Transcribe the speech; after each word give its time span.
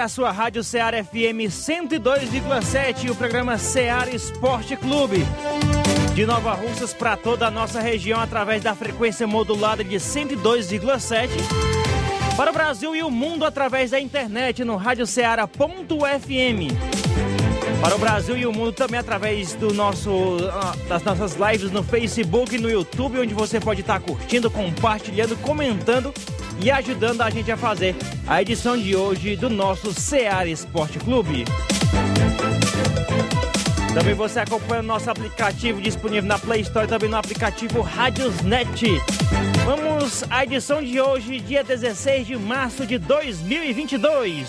É 0.00 0.02
a 0.02 0.08
sua 0.08 0.30
Rádio 0.30 0.64
Ceará 0.64 1.04
FM 1.04 1.44
102,7 1.50 3.04
e 3.04 3.10
o 3.10 3.14
programa 3.14 3.58
Ceará 3.58 4.10
Esporte 4.10 4.74
Clube. 4.74 5.26
De 6.14 6.24
Nova 6.24 6.54
Russas 6.54 6.94
para 6.94 7.18
toda 7.18 7.46
a 7.46 7.50
nossa 7.50 7.80
região 7.80 8.18
através 8.18 8.62
da 8.62 8.74
frequência 8.74 9.26
modulada 9.26 9.84
de 9.84 9.96
102,7. 9.96 11.28
Para 12.34 12.50
o 12.50 12.54
Brasil 12.54 12.96
e 12.96 13.02
o 13.02 13.10
mundo 13.10 13.44
através 13.44 13.90
da 13.90 14.00
internet 14.00 14.64
no 14.64 14.76
radioceara.fm. 14.76 15.58
Para 17.82 17.94
o 17.94 17.98
Brasil 17.98 18.36
e 18.38 18.46
o 18.46 18.52
mundo 18.52 18.72
também 18.72 18.98
através 18.98 19.54
do 19.54 19.74
nosso, 19.74 20.10
ah, 20.50 20.74
das 20.88 21.02
nossas 21.02 21.36
lives 21.36 21.70
no 21.70 21.82
Facebook 21.82 22.56
e 22.56 22.58
no 22.58 22.70
YouTube, 22.70 23.18
onde 23.18 23.34
você 23.34 23.60
pode 23.60 23.82
estar 23.82 24.00
curtindo, 24.00 24.50
compartilhando, 24.50 25.36
comentando 25.36 26.14
e 26.62 26.70
ajudando 26.70 27.22
a 27.22 27.30
gente 27.30 27.50
a 27.50 27.56
fazer 27.56 27.94
a 28.26 28.42
edição 28.42 28.76
de 28.76 28.94
hoje 28.94 29.36
do 29.36 29.48
nosso 29.48 29.92
Ceará 29.92 30.46
Esporte 30.46 30.98
Clube. 30.98 31.44
Também 33.94 34.14
você 34.14 34.40
acompanha 34.40 34.82
o 34.82 34.84
nosso 34.84 35.10
aplicativo 35.10 35.80
disponível 35.80 36.28
na 36.28 36.38
Play 36.38 36.60
Store 36.60 36.86
e 36.86 36.88
também 36.88 37.08
no 37.08 37.16
aplicativo 37.16 37.80
Radiosnet. 37.80 38.86
Vamos 39.64 40.24
à 40.30 40.44
edição 40.44 40.82
de 40.82 41.00
hoje, 41.00 41.40
dia 41.40 41.64
16 41.64 42.26
de 42.26 42.36
março 42.36 42.86
de 42.86 42.98
2022. 42.98 44.48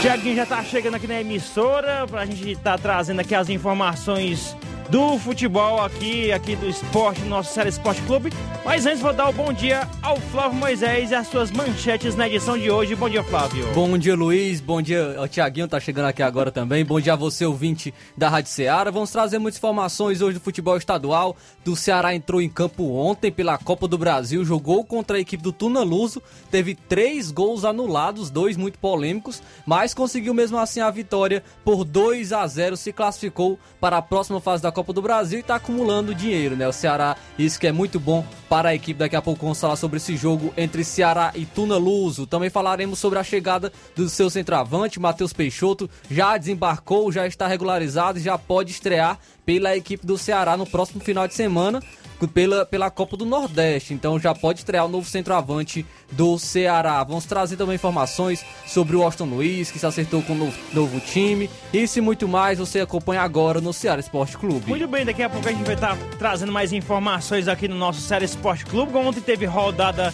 Tiaguinho 0.00 0.36
já 0.36 0.46
tá 0.46 0.62
chegando 0.62 0.94
aqui 0.94 1.06
na 1.06 1.20
emissora 1.20 2.06
pra 2.06 2.24
gente 2.24 2.56
tá 2.56 2.78
trazendo 2.78 3.20
aqui 3.20 3.34
as 3.34 3.48
informações 3.48 4.56
do 4.90 5.16
futebol 5.18 5.80
aqui, 5.80 6.32
aqui 6.32 6.56
do 6.56 6.68
esporte, 6.68 7.20
no 7.20 7.28
nosso 7.28 7.54
Série 7.54 7.68
Esporte 7.68 8.02
Clube. 8.02 8.32
Mas 8.64 8.84
antes 8.86 9.00
vou 9.00 9.12
dar 9.12 9.28
o 9.28 9.32
bom 9.32 9.52
dia 9.52 9.88
ao 10.02 10.16
Flávio 10.16 10.58
Moisés 10.58 11.12
e 11.12 11.14
as 11.14 11.28
suas 11.28 11.50
manchetes 11.50 12.16
na 12.16 12.26
edição 12.26 12.58
de 12.58 12.70
hoje. 12.70 12.94
Bom 12.96 13.08
dia, 13.08 13.22
Flávio. 13.22 13.66
Bom 13.72 13.96
dia, 13.96 14.16
Luiz. 14.16 14.60
Bom 14.60 14.82
dia, 14.82 15.16
o 15.20 15.28
Tiaguinho 15.28 15.68
tá 15.68 15.78
chegando 15.78 16.06
aqui 16.06 16.22
agora 16.22 16.50
também. 16.50 16.84
Bom 16.84 17.00
dia 17.00 17.12
a 17.12 17.16
você, 17.16 17.46
ouvinte 17.46 17.94
da 18.16 18.28
Rádio 18.28 18.50
Ceará. 18.50 18.90
Vamos 18.90 19.10
trazer 19.10 19.38
muitas 19.38 19.58
informações 19.58 20.20
hoje 20.20 20.38
do 20.38 20.42
futebol 20.42 20.76
estadual. 20.76 21.36
Do 21.64 21.76
Ceará 21.76 22.14
entrou 22.14 22.42
em 22.42 22.48
campo 22.48 22.92
ontem 22.92 23.30
pela 23.30 23.56
Copa 23.56 23.86
do 23.86 23.96
Brasil, 23.96 24.44
jogou 24.44 24.84
contra 24.84 25.16
a 25.16 25.20
equipe 25.20 25.42
do 25.42 25.52
Tuna 25.52 25.82
Luso, 25.82 26.20
teve 26.50 26.74
três 26.74 27.30
gols 27.30 27.64
anulados, 27.64 28.28
dois 28.28 28.56
muito 28.56 28.78
polêmicos, 28.78 29.42
mas 29.64 29.94
conseguiu 29.94 30.34
mesmo 30.34 30.58
assim 30.58 30.80
a 30.80 30.90
vitória 30.90 31.42
por 31.64 31.84
2 31.84 32.32
a 32.32 32.46
0 32.46 32.76
se 32.76 32.92
classificou 32.92 33.58
para 33.80 33.98
a 33.98 34.02
próxima 34.02 34.40
fase 34.40 34.62
da 34.62 34.72
Copa 34.72 34.79
do 34.92 35.02
Brasil 35.02 35.38
e 35.38 35.40
está 35.40 35.56
acumulando 35.56 36.14
dinheiro, 36.14 36.56
né? 36.56 36.66
O 36.66 36.72
Ceará, 36.72 37.16
isso 37.38 37.58
que 37.58 37.66
é 37.66 37.72
muito 37.72 38.00
bom 38.00 38.24
para 38.48 38.70
a 38.70 38.74
equipe. 38.74 38.98
Daqui 38.98 39.14
a 39.14 39.22
pouco 39.22 39.42
vamos 39.42 39.60
falar 39.60 39.76
sobre 39.76 39.98
esse 39.98 40.16
jogo 40.16 40.52
entre 40.56 40.82
Ceará 40.82 41.32
e 41.34 41.44
Tuna 41.46 41.76
Luso. 41.76 42.26
Também 42.26 42.50
falaremos 42.50 42.98
sobre 42.98 43.18
a 43.18 43.24
chegada 43.24 43.72
do 43.94 44.08
seu 44.08 44.28
centroavante, 44.28 44.98
Matheus 44.98 45.32
Peixoto. 45.32 45.88
Já 46.10 46.36
desembarcou, 46.36 47.12
já 47.12 47.26
está 47.26 47.46
regularizado 47.46 48.18
e 48.18 48.22
já 48.22 48.36
pode 48.36 48.72
estrear 48.72 49.18
pela 49.44 49.76
equipe 49.76 50.06
do 50.06 50.18
Ceará 50.18 50.56
no 50.56 50.66
próximo 50.66 51.00
final 51.00 51.26
de 51.26 51.34
semana 51.34 51.80
pela, 52.28 52.64
pela 52.66 52.90
Copa 52.90 53.16
do 53.16 53.24
Nordeste. 53.24 53.94
Então 53.94 54.18
já 54.18 54.34
pode 54.34 54.60
estrear 54.60 54.86
o 54.86 54.88
novo 54.88 55.08
centroavante 55.08 55.84
do 56.12 56.38
Ceará. 56.38 57.02
Vamos 57.04 57.24
trazer 57.24 57.56
também 57.56 57.74
informações 57.74 58.44
sobre 58.66 58.96
o 58.96 59.02
Austin 59.02 59.24
Luiz, 59.24 59.70
que 59.70 59.78
se 59.78 59.86
acertou 59.86 60.22
com 60.22 60.32
o 60.32 60.36
novo, 60.36 60.58
novo 60.72 61.00
time. 61.00 61.50
Isso 61.72 61.98
e 61.98 62.02
muito 62.02 62.26
mais 62.28 62.58
você 62.58 62.80
acompanha 62.80 63.22
agora 63.22 63.60
no 63.60 63.72
Ceará 63.72 64.00
Esporte 64.00 64.36
Clube. 64.36 64.68
Muito 64.68 64.88
bem, 64.88 65.04
daqui 65.04 65.22
a 65.22 65.30
pouco 65.30 65.48
a 65.48 65.52
gente 65.52 65.64
vai 65.64 65.74
estar 65.74 65.96
trazendo 66.18 66.52
mais 66.52 66.72
informações 66.72 67.48
aqui 67.48 67.68
no 67.68 67.76
nosso 67.76 68.00
Ceará 68.00 68.24
Esporte 68.24 68.64
Clube. 68.66 68.96
Ontem 68.96 69.20
teve 69.20 69.46
rodada, 69.46 70.12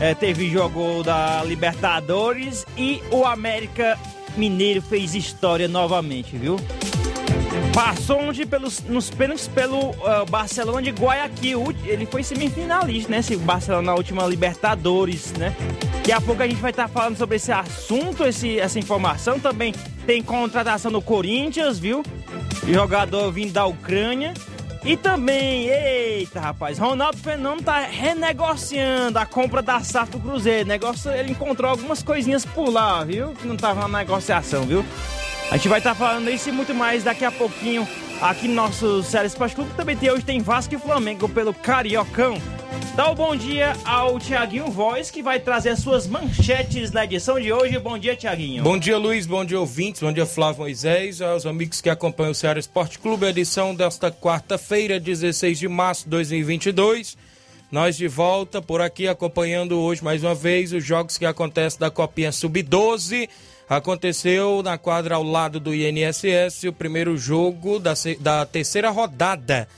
eh, 0.00 0.14
teve 0.14 0.50
jogo 0.50 1.02
da 1.02 1.42
Libertadores 1.44 2.66
e 2.76 3.02
o 3.10 3.24
América 3.24 3.98
Mineiro 4.36 4.80
fez 4.80 5.14
história 5.14 5.66
novamente, 5.66 6.36
viu? 6.36 6.56
Passou 7.72 8.20
onde 8.20 8.44
pelos, 8.44 8.82
nos 8.82 9.10
pênaltis 9.10 9.46
pelo 9.46 9.90
uh, 9.90 10.26
Barcelona 10.28 10.82
de 10.82 10.90
Guayaquil. 10.90 11.74
Ele 11.84 12.06
foi 12.06 12.22
semifinalista, 12.22 13.10
né? 13.10 13.18
Esse 13.18 13.36
Barcelona 13.36 13.92
na 13.92 13.94
última 13.94 14.26
Libertadores, 14.26 15.32
né? 15.34 15.54
Daqui 15.96 16.12
a 16.12 16.20
pouco 16.20 16.42
a 16.42 16.48
gente 16.48 16.60
vai 16.60 16.70
estar 16.70 16.88
falando 16.88 17.16
sobre 17.16 17.36
esse 17.36 17.52
assunto, 17.52 18.24
esse, 18.24 18.58
essa 18.58 18.78
informação. 18.78 19.38
Também 19.38 19.74
tem 20.06 20.22
contratação 20.22 20.90
do 20.90 21.02
Corinthians, 21.02 21.78
viu? 21.78 22.02
Jogador 22.66 23.30
vindo 23.30 23.52
da 23.52 23.66
Ucrânia. 23.66 24.34
E 24.84 24.96
também, 24.96 25.66
eita 25.66 26.40
rapaz, 26.40 26.78
Ronaldo 26.78 27.18
Fenômeno 27.18 27.62
tá 27.62 27.80
renegociando 27.80 29.18
a 29.18 29.26
compra 29.26 29.60
da 29.60 29.80
SAF 29.80 30.12
do 30.12 30.20
Cruzeiro. 30.20 30.68
Negócio, 30.68 31.10
ele 31.10 31.32
encontrou 31.32 31.70
algumas 31.70 32.02
coisinhas 32.02 32.44
por 32.44 32.70
lá, 32.70 33.04
viu? 33.04 33.32
Que 33.32 33.46
não 33.46 33.56
tava 33.56 33.86
na 33.86 33.98
negociação, 33.98 34.64
viu? 34.64 34.84
A 35.50 35.56
gente 35.56 35.68
vai 35.68 35.78
estar 35.78 35.94
falando 35.94 36.28
isso 36.28 36.50
e 36.50 36.52
muito 36.52 36.74
mais 36.74 37.02
daqui 37.02 37.24
a 37.24 37.32
pouquinho 37.32 37.88
aqui 38.20 38.46
no 38.46 38.54
nosso 38.54 39.02
Série 39.02 39.28
Esporte 39.28 39.54
Clube. 39.54 39.70
Também 39.74 39.96
tem, 39.96 40.10
hoje 40.10 40.22
tem 40.22 40.42
Vasco 40.42 40.74
e 40.74 40.78
Flamengo 40.78 41.26
pelo 41.26 41.54
Cariocão. 41.54 42.36
Dá 42.94 43.08
o 43.08 43.12
um 43.12 43.14
bom 43.14 43.34
dia 43.34 43.74
ao 43.82 44.18
Tiaguinho 44.18 44.66
Voz, 44.66 45.10
que 45.10 45.22
vai 45.22 45.40
trazer 45.40 45.70
as 45.70 45.78
suas 45.78 46.06
manchetes 46.06 46.92
na 46.92 47.04
edição 47.04 47.40
de 47.40 47.50
hoje. 47.50 47.78
Bom 47.78 47.96
dia, 47.96 48.14
Tiaguinho. 48.14 48.62
Bom 48.62 48.76
dia, 48.76 48.98
Luiz. 48.98 49.24
Bom 49.24 49.42
dia, 49.42 49.58
ouvintes. 49.58 50.02
Bom 50.02 50.12
dia, 50.12 50.26
Flávio 50.26 50.60
Moisés. 50.60 51.22
Aos 51.22 51.46
amigos 51.46 51.80
que 51.80 51.88
acompanham 51.88 52.32
o 52.32 52.34
Ceará 52.34 52.60
Esporte 52.60 52.98
Clube, 52.98 53.24
edição 53.24 53.74
desta 53.74 54.10
quarta-feira, 54.10 55.00
16 55.00 55.58
de 55.58 55.68
março 55.68 56.04
de 56.04 56.10
2022. 56.10 57.16
Nós 57.72 57.96
de 57.96 58.06
volta 58.06 58.60
por 58.60 58.82
aqui 58.82 59.08
acompanhando 59.08 59.78
hoje 59.78 60.04
mais 60.04 60.22
uma 60.22 60.34
vez 60.34 60.74
os 60.74 60.84
jogos 60.84 61.16
que 61.16 61.24
acontecem 61.24 61.80
da 61.80 61.90
Copinha 61.90 62.32
Sub-12. 62.32 63.28
Aconteceu 63.68 64.62
na 64.62 64.78
quadra 64.78 65.16
ao 65.16 65.22
lado 65.22 65.60
do 65.60 65.74
INSS 65.74 66.64
o 66.68 66.72
primeiro 66.72 67.18
jogo 67.18 67.78
da, 67.78 67.92
da 68.18 68.46
terceira 68.46 68.88
rodada. 68.88 69.68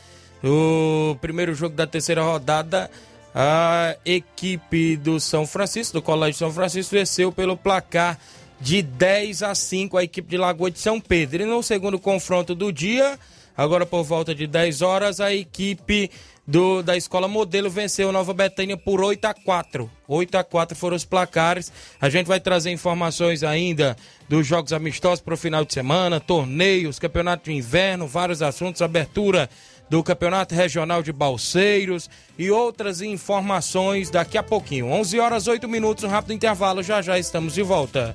O 0.44 1.16
primeiro 1.20 1.54
jogo 1.54 1.74
da 1.74 1.86
terceira 1.86 2.22
rodada, 2.22 2.88
a 3.34 3.96
equipe 4.04 4.96
do 4.96 5.18
São 5.18 5.44
Francisco, 5.44 5.94
do 5.94 6.02
Colégio 6.02 6.38
São 6.38 6.52
Francisco, 6.52 6.94
venceu 6.94 7.32
pelo 7.32 7.56
placar 7.56 8.16
de 8.60 8.80
10 8.80 9.42
a 9.42 9.54
5 9.54 9.96
a 9.96 10.04
equipe 10.04 10.28
de 10.28 10.38
Lagoa 10.38 10.70
de 10.70 10.78
São 10.78 11.00
Pedro. 11.00 11.42
E 11.42 11.46
no 11.46 11.60
segundo 11.60 11.98
confronto 11.98 12.54
do 12.54 12.72
dia, 12.72 13.18
agora 13.60 13.84
por 13.84 14.02
volta 14.02 14.34
de 14.34 14.46
10 14.46 14.80
horas, 14.80 15.20
a 15.20 15.34
equipe 15.34 16.10
do, 16.46 16.82
da 16.82 16.96
Escola 16.96 17.28
Modelo 17.28 17.68
venceu 17.68 18.10
Nova 18.10 18.32
Betânia 18.32 18.74
por 18.74 19.02
8 19.02 19.22
a 19.26 19.34
4. 19.34 19.90
8 20.08 20.38
a 20.38 20.42
4 20.42 20.74
foram 20.74 20.96
os 20.96 21.04
placares. 21.04 21.70
A 22.00 22.08
gente 22.08 22.26
vai 22.26 22.40
trazer 22.40 22.70
informações 22.70 23.44
ainda 23.44 23.94
dos 24.26 24.46
jogos 24.46 24.72
amistosos 24.72 25.20
para 25.20 25.34
o 25.34 25.36
final 25.36 25.62
de 25.62 25.74
semana, 25.74 26.18
torneios, 26.18 26.98
campeonato 26.98 27.50
de 27.50 27.52
inverno, 27.52 28.06
vários 28.06 28.40
assuntos, 28.40 28.80
abertura 28.80 29.50
do 29.90 30.02
Campeonato 30.02 30.54
Regional 30.54 31.02
de 31.02 31.12
Balseiros 31.12 32.08
e 32.38 32.50
outras 32.50 33.02
informações 33.02 34.08
daqui 34.08 34.38
a 34.38 34.42
pouquinho. 34.42 34.86
11 34.86 35.20
horas 35.20 35.46
8 35.46 35.68
minutos, 35.68 36.04
um 36.04 36.08
rápido 36.08 36.32
intervalo, 36.32 36.82
já 36.82 37.02
já 37.02 37.18
estamos 37.18 37.52
de 37.52 37.62
volta. 37.62 38.14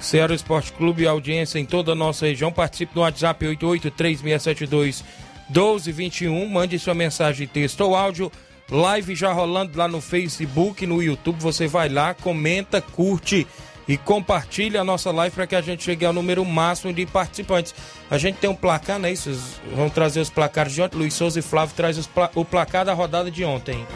Ceará 0.00 0.34
Esporte 0.34 0.72
Clube, 0.72 1.06
audiência 1.06 1.60
em 1.60 1.64
toda 1.64 1.92
a 1.92 1.94
nossa 1.94 2.26
região. 2.26 2.50
Participe 2.50 2.96
no 2.96 3.02
WhatsApp 3.02 3.46
883672 3.46 5.04
1221. 5.48 6.48
Mande 6.48 6.76
sua 6.76 6.94
mensagem, 6.94 7.46
texto 7.46 7.82
ou 7.82 7.94
áudio. 7.94 8.32
Live 8.68 9.14
já 9.14 9.32
rolando 9.32 9.78
lá 9.78 9.86
no 9.86 10.00
Facebook, 10.00 10.84
no 10.88 11.00
YouTube. 11.00 11.38
Você 11.38 11.68
vai 11.68 11.88
lá, 11.88 12.14
comenta, 12.14 12.80
curte 12.80 13.46
e 13.88 13.96
compartilha 13.96 14.80
a 14.80 14.84
nossa 14.84 15.10
live 15.10 15.34
para 15.34 15.46
que 15.46 15.54
a 15.54 15.60
gente 15.60 15.84
chegue 15.84 16.04
ao 16.04 16.12
número 16.12 16.44
máximo 16.44 16.92
de 16.92 17.06
participantes. 17.06 17.74
A 18.10 18.18
gente 18.18 18.36
tem 18.36 18.50
um 18.50 18.54
placar, 18.54 18.98
né? 18.98 19.12
Isso, 19.12 19.30
vamos 19.74 19.92
trazer 19.92 20.20
os 20.20 20.30
placares 20.30 20.72
de 20.72 20.82
ontem. 20.82 20.96
Luiz 20.96 21.14
Souza 21.14 21.38
e 21.38 21.42
Flávio 21.42 21.74
traz 21.74 22.06
pla 22.06 22.30
o 22.34 22.44
placar 22.44 22.84
da 22.84 22.92
rodada 22.92 23.30
de 23.30 23.44
ontem. 23.44 23.86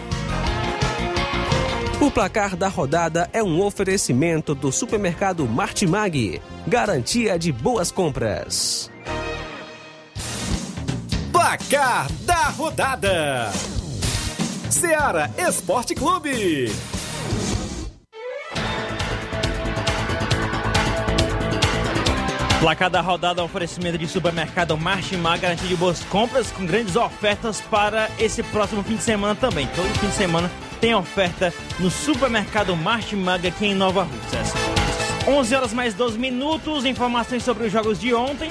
O 2.00 2.10
placar 2.10 2.56
da 2.56 2.66
rodada 2.66 3.28
é 3.32 3.42
um 3.42 3.60
oferecimento 3.60 4.54
do 4.54 4.72
supermercado 4.72 5.46
Martimag. 5.46 6.40
Garantia 6.66 7.38
de 7.38 7.52
boas 7.52 7.92
compras. 7.92 8.90
Placar 11.30 12.10
da 12.22 12.44
rodada: 12.48 13.50
Seara 14.70 15.30
Esporte 15.36 15.94
Clube. 15.94 16.72
Placar 22.60 22.90
da 22.90 23.00
rodada, 23.00 23.42
oferecimento 23.42 23.96
de 23.96 24.06
supermercado 24.06 24.76
Martimag, 24.76 25.40
garantia 25.40 25.66
de 25.66 25.74
boas 25.74 26.04
compras 26.04 26.50
com 26.50 26.66
grandes 26.66 26.94
ofertas 26.94 27.58
para 27.58 28.10
esse 28.18 28.42
próximo 28.42 28.82
fim 28.82 28.96
de 28.96 29.02
semana 29.02 29.34
também. 29.34 29.66
Todo 29.74 29.88
fim 29.98 30.08
de 30.08 30.14
semana 30.14 30.50
tem 30.78 30.94
oferta 30.94 31.54
no 31.78 31.90
supermercado 31.90 32.76
Martimag 32.76 33.48
aqui 33.48 33.64
em 33.64 33.74
Nova 33.74 34.02
Russas. 34.02 34.52
11 35.26 35.54
horas 35.54 35.72
mais 35.72 35.94
12 35.94 36.18
minutos, 36.18 36.84
informações 36.84 37.42
sobre 37.42 37.64
os 37.64 37.72
jogos 37.72 37.98
de 37.98 38.12
ontem. 38.12 38.50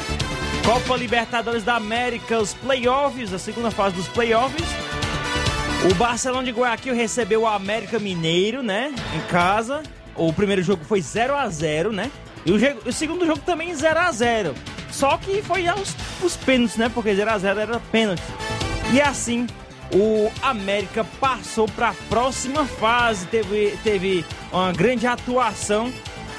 Copa 0.65 0.97
Libertadores 0.97 1.63
da 1.63 1.75
América, 1.75 2.39
os 2.39 2.55
playoffs, 2.55 3.31
a 3.31 3.38
segunda 3.38 3.69
fase 3.69 3.95
dos 3.95 4.07
playoffs. 4.07 4.67
O 5.88 5.94
Barcelona 5.94 6.45
de 6.45 6.51
Guayaquil 6.51 6.95
recebeu 6.95 7.41
o 7.41 7.47
América 7.47 8.00
Mineiro, 8.00 8.63
né, 8.63 8.91
em 9.15 9.21
casa. 9.31 9.84
O 10.15 10.34
primeiro 10.34 10.63
jogo 10.63 10.84
foi 10.84 11.00
0 11.00 11.36
a 11.36 11.48
0 11.48 11.91
né? 11.91 12.10
E 12.46 12.51
o, 12.51 12.55
o 12.88 12.93
segundo 12.93 13.25
jogo 13.25 13.41
também 13.46 13.74
0 13.74 14.00
a 14.00 14.12
0 14.12 14.55
Só 14.91 15.17
que 15.17 15.41
foi 15.41 15.67
aos 15.67 15.96
os 16.24 16.36
pênaltis, 16.36 16.77
né? 16.77 16.89
Porque 16.89 17.13
0 17.13 17.29
a 17.29 17.38
0 17.38 17.60
era 17.60 17.79
pênalti. 17.91 18.24
E 18.91 19.00
assim, 19.01 19.46
o 19.93 20.31
América 20.41 21.05
passou 21.19 21.67
para 21.67 21.89
a 21.89 21.93
próxima 22.10 22.65
fase. 22.65 23.25
Teve, 23.27 23.77
teve 23.84 24.25
uma 24.51 24.72
grande 24.72 25.08
atuação 25.08 25.91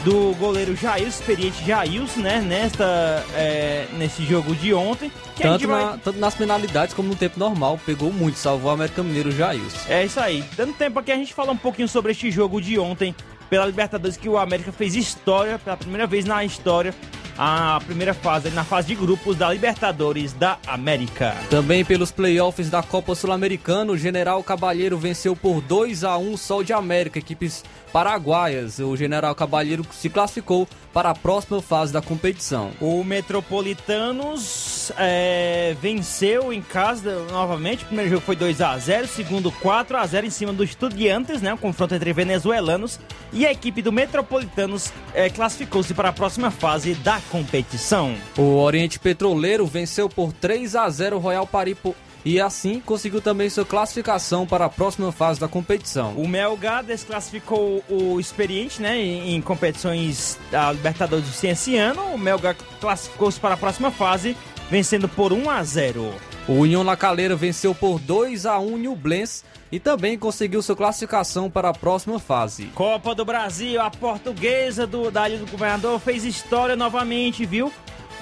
do 0.04 0.34
goleiro 0.36 0.74
Jair, 0.74 1.06
experiente 1.06 1.64
Jailson, 1.64 2.20
né? 2.20 2.40
Nesta, 2.40 3.24
é, 3.34 3.86
nesse 3.92 4.24
jogo 4.24 4.54
de 4.54 4.72
ontem. 4.72 5.12
Tanto, 5.36 5.68
vai... 5.68 5.84
na, 5.84 5.98
tanto, 5.98 6.18
nas 6.18 6.34
penalidades 6.34 6.94
como 6.94 7.08
no 7.08 7.16
tempo 7.16 7.38
normal. 7.38 7.78
Pegou 7.84 8.12
muito, 8.12 8.38
salvou 8.38 8.70
o 8.70 8.74
América 8.74 9.02
Mineiro 9.02 9.30
Jailson. 9.30 9.78
É 9.88 10.04
isso 10.04 10.18
aí. 10.20 10.44
Dando 10.56 10.72
tempo 10.72 10.98
aqui, 10.98 11.12
a 11.12 11.16
gente 11.16 11.34
fala 11.34 11.52
um 11.52 11.56
pouquinho 11.56 11.88
sobre 11.88 12.12
este 12.12 12.30
jogo 12.30 12.60
de 12.60 12.78
ontem 12.78 13.14
pela 13.50 13.66
Libertadores 13.66 14.16
que 14.16 14.28
o 14.28 14.38
América 14.38 14.72
fez 14.72 14.94
história 14.94 15.58
pela 15.58 15.76
primeira 15.76 16.06
vez 16.06 16.24
na 16.24 16.44
história 16.44 16.94
a 17.42 17.80
primeira 17.86 18.12
fase, 18.12 18.50
na 18.50 18.64
fase 18.64 18.88
de 18.88 18.94
grupos 18.94 19.34
da 19.34 19.50
Libertadores 19.50 20.34
da 20.34 20.58
América. 20.66 21.34
Também 21.48 21.82
pelos 21.82 22.10
playoffs 22.10 22.68
da 22.68 22.82
Copa 22.82 23.14
Sul-Americana, 23.14 23.92
o 23.92 23.96
General 23.96 24.42
Cabalheiro 24.42 24.98
venceu 24.98 25.34
por 25.34 25.62
2 25.62 26.04
a 26.04 26.18
1 26.18 26.36
Sol 26.36 26.62
de 26.62 26.74
América, 26.74 27.18
equipes 27.18 27.64
paraguaias. 27.94 28.78
O 28.78 28.94
General 28.94 29.34
Cabalheiro 29.34 29.86
se 29.90 30.10
classificou 30.10 30.68
para 30.92 31.10
a 31.10 31.14
próxima 31.14 31.62
fase 31.62 31.92
da 31.92 32.02
competição. 32.02 32.72
O 32.80 33.04
Metropolitanos 33.04 34.92
é, 34.96 35.76
venceu 35.80 36.52
em 36.52 36.60
casa 36.60 37.24
novamente. 37.30 37.84
O 37.84 37.86
primeiro 37.86 38.10
jogo 38.10 38.22
foi 38.22 38.36
2 38.36 38.60
a 38.60 38.76
0 38.76 39.06
segundo 39.06 39.52
4 39.52 39.96
a 39.96 40.06
0 40.06 40.26
em 40.26 40.30
cima 40.30 40.52
do 40.52 40.64
Estudiantes, 40.64 41.40
né? 41.40 41.54
Um 41.54 41.56
confronto 41.56 41.94
entre 41.94 42.12
venezuelanos. 42.12 42.98
E 43.32 43.46
a 43.46 43.52
equipe 43.52 43.82
do 43.82 43.92
Metropolitanos 43.92 44.92
é, 45.14 45.30
classificou-se 45.30 45.94
para 45.94 46.08
a 46.08 46.12
próxima 46.12 46.50
fase 46.50 46.94
da 46.94 47.20
competição. 47.30 48.14
O 48.36 48.56
Oriente 48.58 48.98
Petroleiro 48.98 49.66
venceu 49.66 50.08
por 50.08 50.32
3 50.32 50.74
a 50.74 50.88
0 50.88 51.16
o 51.16 51.18
Royal 51.20 51.46
Paripo 51.46 51.94
e 52.24 52.40
assim 52.40 52.80
conseguiu 52.80 53.20
também 53.20 53.48
sua 53.48 53.64
classificação 53.64 54.46
para 54.46 54.66
a 54.66 54.68
próxima 54.68 55.10
fase 55.12 55.40
da 55.40 55.48
competição. 55.48 56.12
O 56.14 56.28
Melgar 56.28 56.84
desclassificou 56.84 57.82
o 57.88 58.20
experiente 58.20 58.80
né, 58.82 58.98
em, 58.98 59.40
competições 59.40 60.38
da 60.50 60.72
Libertadores 60.72 61.24
do 61.26 61.32
Cienciano. 61.32 62.02
O 62.14 62.18
Melgar 62.18 62.56
classificou-se 62.80 63.40
para 63.40 63.54
a 63.54 63.56
próxima 63.56 63.90
fase, 63.90 64.36
vencendo 64.70 65.08
por 65.08 65.32
1 65.32 65.48
a 65.48 65.62
0. 65.62 66.14
O 66.48 66.54
União 66.54 66.82
La 66.82 66.96
Calera 66.96 67.36
venceu 67.36 67.74
por 67.74 67.98
2 67.98 68.46
a 68.46 68.58
1 68.58 68.76
Nublense 68.76 69.44
e 69.70 69.78
também 69.78 70.18
conseguiu 70.18 70.62
sua 70.62 70.74
classificação 70.74 71.48
para 71.48 71.68
a 71.68 71.72
próxima 71.72 72.18
fase. 72.18 72.64
Copa 72.74 73.14
do 73.14 73.24
Brasil, 73.24 73.80
a 73.80 73.90
portuguesa 73.90 74.86
do, 74.86 75.10
da 75.10 75.28
Ilha 75.28 75.38
do 75.38 75.50
Governador 75.50 76.00
fez 76.00 76.24
história 76.24 76.74
novamente, 76.74 77.46
viu? 77.46 77.72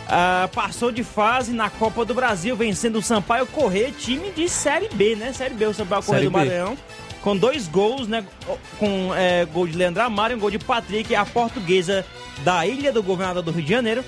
Uh, 0.08 0.48
passou 0.48 0.90
de 0.90 1.04
fase 1.04 1.52
na 1.52 1.68
Copa 1.68 2.02
do 2.02 2.14
Brasil, 2.14 2.56
vencendo 2.56 2.96
o 2.96 3.02
Sampaio 3.02 3.46
Correr, 3.46 3.92
time 3.92 4.30
de 4.30 4.48
Série 4.48 4.88
B, 4.88 5.14
né? 5.14 5.32
Série 5.34 5.52
B, 5.54 5.66
o 5.66 5.74
Sampaio 5.74 6.02
Correr 6.02 6.24
do 6.24 6.30
Maranhão. 6.30 6.78
Com 7.22 7.36
dois 7.36 7.68
gols, 7.68 8.08
né? 8.08 8.24
Com 8.78 9.14
é, 9.14 9.44
gol 9.44 9.66
de 9.66 9.76
Leandro 9.76 10.02
Amaro 10.02 10.32
e 10.32 10.36
um 10.36 10.38
gol 10.40 10.50
de 10.50 10.58
Patrick, 10.58 11.14
a 11.14 11.26
portuguesa 11.26 12.06
da 12.42 12.66
Ilha 12.66 12.90
do 12.90 13.02
Governador 13.02 13.42
do 13.42 13.50
Rio 13.50 13.62
de 13.62 13.70
Janeiro. 13.70 14.02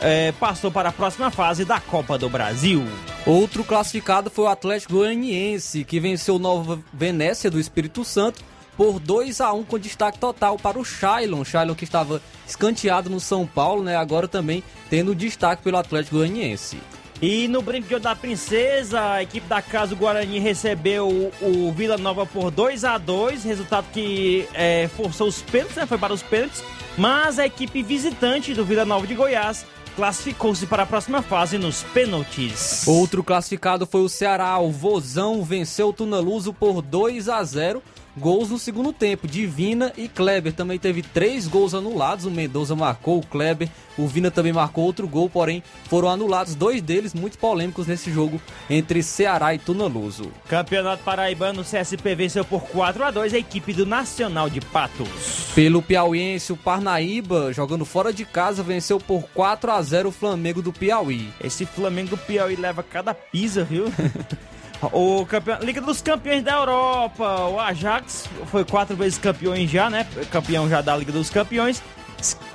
é, 0.00 0.32
passou 0.32 0.70
para 0.70 0.90
a 0.90 0.92
próxima 0.92 1.30
fase 1.30 1.64
da 1.64 1.80
Copa 1.80 2.18
do 2.18 2.28
Brasil. 2.28 2.84
Outro 3.26 3.64
classificado 3.64 4.30
foi 4.30 4.44
o 4.44 4.48
Atlético 4.48 4.94
Goianiense, 4.94 5.84
que 5.84 5.98
venceu 5.98 6.38
Nova 6.38 6.78
Venécia 6.92 7.50
do 7.50 7.58
Espírito 7.58 8.04
Santo 8.04 8.44
por 8.76 8.98
2 8.98 9.40
a 9.40 9.52
1 9.52 9.64
com 9.64 9.78
destaque 9.78 10.18
total 10.18 10.56
para 10.58 10.78
o 10.78 10.84
Shailon. 10.84 11.44
Shailon 11.44 11.74
que 11.74 11.84
estava 11.84 12.20
escanteado 12.46 13.08
no 13.10 13.20
São 13.20 13.46
Paulo, 13.46 13.82
né? 13.82 13.96
Agora 13.96 14.28
também 14.28 14.62
tendo 14.90 15.14
destaque 15.14 15.62
pelo 15.62 15.76
Atlético 15.76 16.16
Goianiense. 16.16 16.78
E 17.22 17.48
no 17.48 17.62
Brinco 17.62 17.88
de 17.88 17.94
Ouro 17.94 18.02
da 18.02 18.14
Princesa, 18.14 19.00
a 19.12 19.22
equipe 19.22 19.46
da 19.46 19.62
Casa 19.62 19.94
do 19.94 19.96
Guarani 19.96 20.38
recebeu 20.38 21.32
o, 21.40 21.72
Vila 21.72 21.96
Nova 21.96 22.26
por 22.26 22.50
2 22.50 22.84
a 22.84 22.98
2 22.98 23.44
resultado 23.44 23.86
que 23.92 24.46
é, 24.52 24.88
forçou 24.88 25.28
os 25.28 25.40
pênaltis, 25.40 25.76
né? 25.76 25.86
Foi 25.86 25.96
para 25.96 26.12
os 26.12 26.22
pênaltis. 26.22 26.62
Mas 26.98 27.38
a 27.38 27.46
equipe 27.46 27.82
visitante 27.82 28.52
do 28.52 28.64
Vila 28.64 28.84
Nova 28.84 29.06
de 29.06 29.14
Goiás 29.14 29.64
classificou-se 29.96 30.66
para 30.66 30.82
a 30.82 30.86
próxima 30.86 31.22
fase 31.22 31.56
nos 31.56 31.82
pênaltis. 31.82 32.86
Outro 32.86 33.22
classificado 33.22 33.86
foi 33.86 34.02
o 34.02 34.08
Ceará. 34.08 34.58
O 34.58 34.70
Vozão 34.70 35.42
venceu 35.44 35.88
o 35.88 35.92
Tunaluso 35.92 36.52
por 36.52 36.82
2 36.82 37.28
a 37.28 37.42
0 37.42 37.82
gols 38.16 38.50
no 38.50 38.58
segundo 38.58 38.92
tempo. 38.92 39.26
Divina 39.26 39.92
e 39.96 40.08
Kleber 40.08 40.52
também 40.52 40.78
teve 40.78 41.02
três 41.02 41.46
gols 41.46 41.74
anulados. 41.74 42.24
O 42.24 42.30
Mendoza 42.30 42.74
marcou, 42.74 43.18
o 43.18 43.26
Kleber, 43.26 43.68
o 43.96 44.06
Vina 44.06 44.30
também 44.30 44.52
marcou 44.52 44.84
outro 44.84 45.06
gol, 45.06 45.28
porém 45.28 45.62
foram 45.88 46.08
anulados 46.08 46.54
dois 46.54 46.82
deles 46.82 47.14
muito 47.14 47.38
polêmicos 47.38 47.86
nesse 47.86 48.12
jogo 48.12 48.40
entre 48.68 49.02
Ceará 49.02 49.54
e 49.54 49.58
Tunaluso. 49.58 50.30
Campeonato 50.48 51.02
Paraibano, 51.02 51.62
o 51.62 51.64
CSP 51.64 52.14
venceu 52.14 52.44
por 52.44 52.62
4 52.62 53.04
a 53.04 53.10
2 53.10 53.34
a 53.34 53.38
equipe 53.38 53.72
do 53.72 53.86
Nacional 53.86 54.50
de 54.50 54.60
Patos. 54.60 55.52
Pelo 55.54 55.82
Piauiense, 55.82 56.52
o 56.52 56.56
Parnaíba, 56.56 57.52
jogando 57.52 57.84
fora 57.84 58.12
de 58.12 58.24
casa, 58.24 58.62
venceu 58.62 58.98
por 58.98 59.22
4 59.34 59.70
a 59.70 59.82
0 59.82 60.08
o 60.08 60.12
Flamengo 60.12 60.60
do 60.60 60.72
Piauí. 60.72 61.32
Esse 61.42 61.64
Flamengo 61.64 62.10
do 62.10 62.18
Piauí 62.18 62.56
leva 62.56 62.82
cada 62.82 63.14
pisa, 63.14 63.64
viu? 63.64 63.84
O 64.92 65.24
campeão, 65.26 65.58
Liga 65.60 65.80
dos 65.80 66.00
Campeões 66.00 66.42
da 66.42 66.52
Europa, 66.52 67.46
o 67.46 67.58
Ajax 67.60 68.28
foi 68.46 68.64
quatro 68.64 68.96
vezes 68.96 69.18
campeão 69.18 69.54
já, 69.66 69.88
né? 69.88 70.06
Campeão 70.30 70.68
já 70.68 70.80
da 70.80 70.96
Liga 70.96 71.12
dos 71.12 71.30
Campeões. 71.30 71.82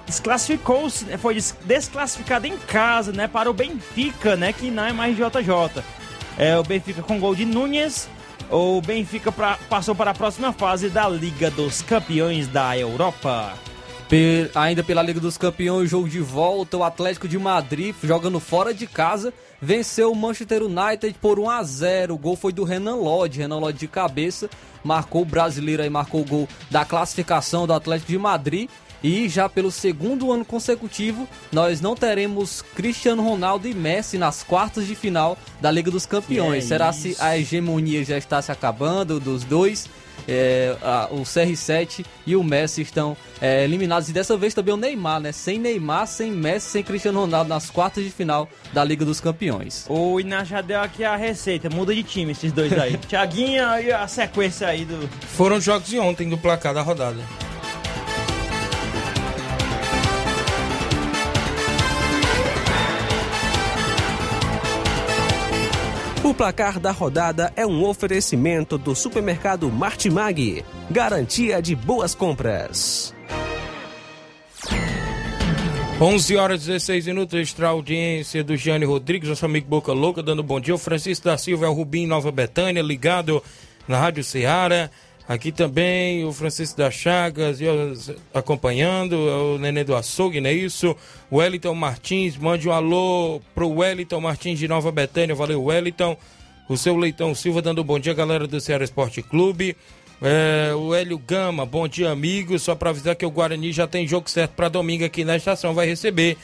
Desclassificou-se, 0.06 1.06
né? 1.06 1.18
foi 1.18 1.38
desclassificado 1.66 2.48
em 2.48 2.58
casa, 2.58 3.12
né? 3.12 3.28
Para 3.28 3.50
o 3.50 3.54
Benfica, 3.54 4.36
né? 4.36 4.52
Que 4.52 4.72
não 4.72 4.84
é 4.84 4.94
mais 4.94 5.16
JJ. 5.16 5.84
É 6.38 6.58
o 6.58 6.64
Benfica 6.64 7.02
com 7.02 7.20
gol 7.20 7.36
de 7.36 7.46
Nunes. 7.46 8.10
O 8.50 8.82
Benfica 8.82 9.32
pra, 9.32 9.60
passou 9.70 9.94
para 9.94 10.12
a 10.12 10.14
próxima 10.14 10.52
fase 10.52 10.90
da 10.90 11.08
Liga 11.08 11.52
dos 11.52 11.82
Campeões 11.82 12.48
da 12.48 12.76
Europa. 12.78 13.54
Pe 14.08 14.50
ainda 14.56 14.84
pela 14.84 15.04
Liga 15.04 15.20
dos 15.20 15.38
Campeões, 15.38 15.90
jogo 15.90 16.10
de 16.10 16.20
volta, 16.20 16.76
o 16.78 16.84
Atlético 16.84 17.28
de 17.28 17.38
Madrid 17.38 17.96
jogando 18.04 18.40
fora 18.40 18.74
de 18.74 18.88
casa 18.88 19.32
venceu 19.62 20.12
o 20.12 20.16
Manchester 20.16 20.64
United 20.64 21.16
por 21.22 21.40
1 21.40 21.50
a 21.50 21.64
0. 21.64 22.14
O 22.14 22.18
gol 22.18 22.36
foi 22.36 22.52
do 22.52 22.64
Renan 22.64 22.96
Lodge, 22.96 23.40
Renan 23.40 23.60
Lodge 23.60 23.80
de 23.80 23.88
cabeça, 23.88 24.50
marcou 24.84 25.22
o 25.24 25.26
brasileiro 25.26 25.84
aí, 25.84 25.90
marcou 25.90 26.22
o 26.22 26.26
gol 26.26 26.48
da 26.70 26.86
classificação 26.86 27.68
do 27.68 27.74
Atlético 27.74 28.12
de 28.12 28.18
Madrid. 28.18 28.70
E 29.02 29.30
já 29.30 29.48
pelo 29.48 29.72
segundo 29.72 30.30
ano 30.30 30.44
consecutivo, 30.44 31.26
nós 31.54 31.80
não 31.80 31.96
teremos 31.96 32.62
Cristiano 32.62 33.24
Ronaldo 33.24 33.66
e 33.66 33.74
Messi 33.74 34.18
nas 34.18 34.44
quartas 34.44 34.86
de 34.86 34.94
final 34.94 35.38
da 35.62 35.72
Liga 35.72 35.90
dos 35.90 36.06
Campeões. 36.06 36.66
É 36.66 36.68
Será 36.68 36.92
se 36.92 37.16
a 37.18 37.38
hegemonia 37.38 38.04
já 38.04 38.18
está 38.18 38.42
se 38.42 38.52
acabando 38.52 39.18
dos 39.18 39.46
dois? 39.46 39.90
É, 40.30 40.78
a, 40.82 41.08
o 41.12 41.22
CR7 41.22 42.06
e 42.26 42.36
o 42.36 42.44
Messi 42.44 42.82
estão 42.82 43.18
é, 43.42 43.64
eliminados. 43.64 44.10
E 44.10 44.14
dessa 44.14 44.38
vez 44.38 44.54
também 44.54 44.74
o 44.74 44.78
Neymar, 44.78 45.20
né? 45.20 45.32
Sem 45.32 45.58
Neymar, 45.58 46.08
sem 46.08 46.32
Messi, 46.32 46.70
sem 46.70 46.84
Cristiano 46.84 47.22
Ronaldo 47.22 47.50
nas 47.50 47.70
quartas 47.70 48.04
de 48.04 48.12
final 48.12 48.48
da 48.72 48.84
Liga 48.84 49.04
dos 49.04 49.20
Campeões. 49.20 49.86
O 49.90 50.20
Iná 50.20 50.44
já 50.44 50.62
deu 50.62 50.80
aqui 50.80 51.04
a 51.04 51.16
receita, 51.16 51.70
muda 51.70 51.94
de 51.94 52.04
time 52.04 52.32
esses 52.32 52.52
dois 52.52 52.72
aí. 52.78 52.98
Tiaguinho 53.10 53.64
e 53.80 53.92
a 53.92 54.08
sequência 54.08 54.68
aí 54.68 54.86
do. 54.86 55.08
Foram 55.28 55.60
jogos 55.60 55.90
de 55.90 56.00
ontem 56.00 56.30
do 56.30 56.38
placar 56.38 56.74
da 56.74 56.82
rodada. 56.82 57.20
O 66.22 66.34
placar 66.34 66.82
da 66.82 66.92
rodada 66.92 67.54
é 67.56 67.66
um 67.66 67.86
oferecimento 67.86 68.78
do 68.78 68.94
supermercado 68.94 69.72
Martimag. 69.72 70.66
Garantia 70.92 71.62
de 71.62 71.74
boas 71.74 72.14
compras. 72.14 73.16
11 76.02 76.36
horas 76.36 76.64
e 76.64 76.68
16 76.68 77.08
minutos, 77.08 77.40
extra 77.40 77.70
audiência 77.70 78.44
do 78.44 78.58
Gianni 78.58 78.84
Rodrigues, 78.84 79.30
nosso 79.30 79.46
amigo 79.46 79.70
Boca 79.70 79.94
Louca, 79.94 80.22
dando 80.22 80.44
bom 80.44 80.60
dia. 80.60 80.76
O 80.76 80.78
Francisco 80.78 81.24
da 81.24 81.38
Silva 81.38 81.68
é 81.68 81.70
o 81.70 81.74
Rubim 81.74 82.06
Nova 82.06 82.32
Betânia, 82.34 82.82
ligado 82.84 83.42
na 83.88 83.98
Rádio 83.98 84.24
Ceará. 84.24 84.90
Aqui 85.30 85.52
também 85.52 86.26
o 86.26 86.34
Francisco 86.34 86.76
da 86.76 86.90
Chagas 86.90 87.60
acompanhando, 88.34 89.14
o 89.14 89.60
Nenê 89.60 89.84
do 89.84 89.96
Açougue, 89.96 90.42
não 90.42 90.50
é 90.50 90.54
isso? 90.54 90.96
Wellington 91.32 91.76
Martins, 91.76 92.36
mande 92.36 92.68
um 92.68 92.72
alô 92.72 93.40
pro 93.54 93.70
Wellington 93.70 94.20
Martins 94.20 94.58
de 94.58 94.68
Nova 94.68 94.92
Betânia, 94.92 95.36
valeu 95.36 95.64
Wellington. 95.64 96.18
O 96.68 96.76
seu 96.76 96.98
Leitão 96.98 97.36
Silva 97.36 97.62
dando 97.62 97.82
um 97.82 97.84
bom 97.84 98.00
dia, 98.00 98.12
galera 98.12 98.48
do 98.48 98.60
Ceará 98.60 98.84
Esporte 98.84 99.22
Clube. 99.22 99.78
É, 100.20 100.74
o 100.74 100.96
Hélio 100.96 101.20
Gama, 101.20 101.64
bom 101.64 101.88
dia, 101.88 102.10
amigos. 102.10 102.64
Só 102.64 102.74
para 102.74 102.90
avisar 102.90 103.16
que 103.16 103.26
o 103.26 103.30
Guarani 103.30 103.72
já 103.72 103.86
tem 103.86 104.08
jogo 104.08 104.28
certo 104.28 104.54
para 104.54 104.68
domingo 104.68 105.06
aqui 105.06 105.24
na 105.24 105.38
estação. 105.38 105.76
Vai 105.76 105.86
receber 105.86 106.38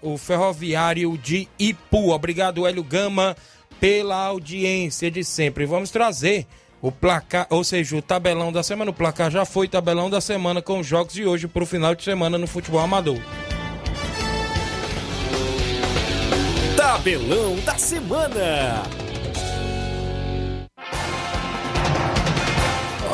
o 0.00 0.16
Ferroviário 0.16 1.18
de 1.18 1.46
Ipu. 1.58 2.10
Obrigado, 2.10 2.66
Hélio 2.66 2.82
Gama, 2.82 3.36
pela 3.78 4.16
audiência 4.16 5.10
de 5.10 5.22
sempre. 5.22 5.66
Vamos 5.66 5.90
trazer 5.90 6.46
o 6.82 6.90
placar, 6.90 7.46
ou 7.48 7.62
seja, 7.62 7.96
o 7.96 8.02
tabelão 8.02 8.52
da 8.52 8.64
semana. 8.64 8.90
O 8.90 8.94
placar 8.94 9.30
já 9.30 9.44
foi 9.44 9.68
tabelão 9.68 10.10
da 10.10 10.20
semana 10.20 10.60
com 10.60 10.80
os 10.80 10.86
jogos 10.86 11.14
de 11.14 11.24
hoje 11.24 11.46
para 11.46 11.62
o 11.62 11.66
final 11.66 11.94
de 11.94 12.02
semana 12.02 12.36
no 12.36 12.48
futebol 12.48 12.80
amador. 12.80 13.18
Tabelão 16.76 17.54
da 17.64 17.78
semana. 17.78 18.82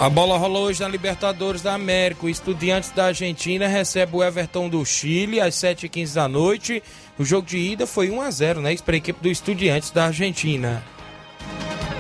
A 0.01 0.09
bola 0.09 0.39
rolou 0.39 0.67
hoje 0.67 0.81
na 0.81 0.89
Libertadores 0.89 1.61
da 1.61 1.75
América. 1.75 2.25
O 2.25 2.29
Estudiantes 2.31 2.91
da 2.93 3.07
Argentina 3.07 3.67
recebe 3.67 4.17
o 4.17 4.23
Everton 4.23 4.69
do 4.69 4.83
Chile 4.87 5.41
às 5.41 5.57
7h15 5.57 6.15
da 6.15 6.29
noite. 6.29 6.83
O 7.19 7.25
jogo 7.25 7.47
de 7.47 7.59
ida 7.59 7.87
foi 7.87 8.09
1 8.09 8.23
a 8.23 8.31
0 8.31 8.61
né? 8.63 8.75
Para 8.77 8.95
a 8.95 8.99
equipe 8.99 9.21
do 9.21 9.29
Estudiantes 9.29 9.91
da 9.91 10.07
Argentina. 10.07 10.83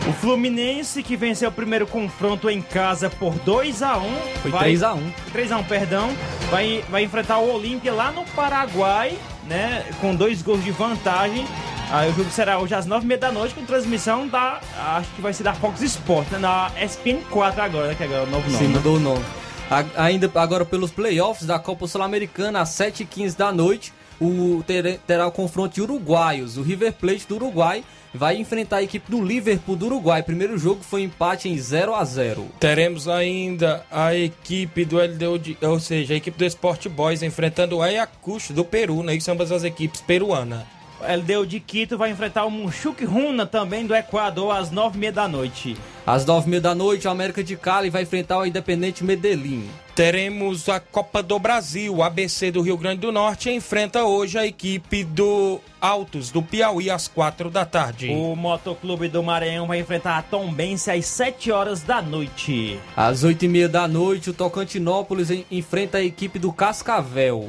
O 0.09 0.13
Fluminense, 0.13 1.03
que 1.03 1.17
venceu 1.17 1.51
o 1.51 1.53
primeiro 1.53 1.87
confronto 1.87 2.49
em 2.49 2.63
casa 2.63 3.11
por 3.11 3.35
2 3.41 3.83
a 3.83 3.99
1 3.99 4.17
Foi 4.41 4.51
3 4.51 4.83
a 4.83 4.95
1 4.95 5.13
3 5.33 5.53
a 5.53 5.59
1 5.59 5.65
perdão. 5.65 6.11
Vai, 6.51 6.83
vai 6.89 7.05
enfrentar 7.05 7.39
o 7.39 7.55
Olímpia 7.55 7.93
lá 7.93 8.11
no 8.11 8.25
Paraguai, 8.25 9.19
né? 9.47 9.85
Com 10.01 10.15
dois 10.15 10.41
gols 10.41 10.65
de 10.65 10.71
vantagem. 10.71 11.47
Aí 11.91 12.11
o 12.11 12.15
jogo 12.15 12.31
será 12.31 12.59
hoje 12.59 12.75
às 12.75 12.87
9h30 12.87 13.17
da 13.19 13.33
noite, 13.33 13.55
com 13.55 13.65
transmissão 13.67 14.27
da. 14.27 14.61
Acho 14.97 15.11
que 15.15 15.21
vai 15.21 15.35
ser 15.35 15.43
da 15.43 15.53
Fox 15.53 15.83
Sports, 15.83 16.33
né? 16.33 16.39
Na 16.39 16.71
SPN 16.81 17.21
4 17.31 17.63
agora, 17.63 17.89
né? 17.89 17.95
Que 17.95 18.05
agora 18.05 18.21
é 18.21 18.25
o 18.25 18.31
novo 18.31 18.51
nome. 18.51 18.65
Sim, 18.65 18.69
mudou 18.69 18.97
o 18.97 19.01
nome. 19.01 19.25
A, 19.71 20.05
ainda 20.05 20.31
agora 20.37 20.65
pelos 20.65 20.91
playoffs 20.91 21.47
da 21.47 21.59
Copa 21.59 21.87
Sul-Americana, 21.87 22.63
às 22.63 22.71
7h15 22.71 23.37
da 23.37 23.53
noite, 23.53 23.93
o, 24.21 24.63
ter, 24.67 24.99
terá 25.07 25.27
o 25.27 25.33
confronto 25.33 25.75
de 25.75 25.83
uruguaios. 25.83 26.57
O 26.57 26.63
River 26.63 26.93
Plate 26.93 27.27
do 27.29 27.37
Uruguai 27.37 27.85
vai 28.13 28.37
enfrentar 28.37 28.79
a 28.79 28.83
equipe 28.83 29.11
do 29.11 29.23
Liverpool 29.23 29.77
do 29.77 29.87
Uruguai. 29.87 30.23
Primeiro 30.23 30.59
jogo 30.59 30.83
foi 30.83 31.03
empate 31.03 31.49
em 31.49 31.59
0 31.59 31.95
a 31.95 32.05
0 32.05 32.49
Teremos 32.59 33.07
ainda 33.09 33.85
a 33.91 34.15
equipe 34.15 34.85
do 34.85 34.99
LDU, 34.99 35.41
ou 35.63 35.81
seja, 35.81 36.15
a 36.15 36.17
equipe 36.17 36.39
do 36.39 36.45
Sport 36.45 36.89
Boys 36.89 37.23
enfrentando 37.23 37.77
o 37.77 37.83
Ayacucho 37.83 38.53
do 38.53 38.65
Peru, 38.65 39.03
né? 39.03 39.19
São 39.21 39.35
ambas 39.35 39.53
as 39.53 39.65
equipes 39.65 40.01
peruanas. 40.01 40.63
O 41.01 41.05
LDU 41.05 41.47
de 41.47 41.61
Quito 41.61 41.97
vai 41.97 42.11
enfrentar 42.11 42.45
o 42.45 42.51
Munchuk 42.51 43.05
Runa 43.05 43.47
também 43.47 43.87
do 43.87 43.95
Equador 43.95 44.51
às 44.51 44.71
9h30 44.71 45.13
da 45.13 45.29
noite. 45.29 45.77
Às 46.05 46.27
9h30 46.27 46.61
da 46.61 46.75
noite, 46.75 47.07
o 47.07 47.11
América 47.11 47.45
de 47.45 47.57
Cali 47.57 47.89
vai 47.89 48.03
enfrentar 48.03 48.39
o 48.39 48.47
Independente 48.47 49.05
Medellín. 49.05 49.69
Teremos 49.99 50.69
a 50.69 50.79
Copa 50.79 51.25
do 51.25 51.41
Brasil. 51.41 51.93
O 51.93 52.05
ABC 52.05 52.53
do 52.53 52.63
Rio 52.63 52.77
Grande 52.77 53.01
do 53.01 53.11
Norte 53.11 53.51
enfrenta 53.51 54.05
hoje 54.05 54.39
a 54.39 54.47
equipe 54.47 55.03
do 55.03 55.59
Altos 55.81 56.31
do 56.31 56.41
Piauí 56.41 56.89
às 56.89 57.09
4 57.09 57.51
da 57.51 57.65
tarde. 57.65 58.09
O 58.11 58.37
Motoclube 58.37 59.09
do 59.09 59.25
Maranhão 59.25 59.67
vai 59.67 59.81
enfrentar 59.81 60.17
a 60.17 60.23
Tombense 60.23 60.89
às 60.89 61.05
7 61.05 61.51
horas 61.51 61.83
da 61.83 62.01
noite. 62.01 62.79
Às 62.97 63.25
8h30 63.25 63.67
da 63.67 63.89
noite, 63.89 64.31
o 64.31 64.33
Tocantinópolis 64.33 65.31
enfrenta 65.51 65.99
a 65.99 66.05
equipe 66.05 66.39
do 66.39 66.53
Cascavel. 66.53 67.49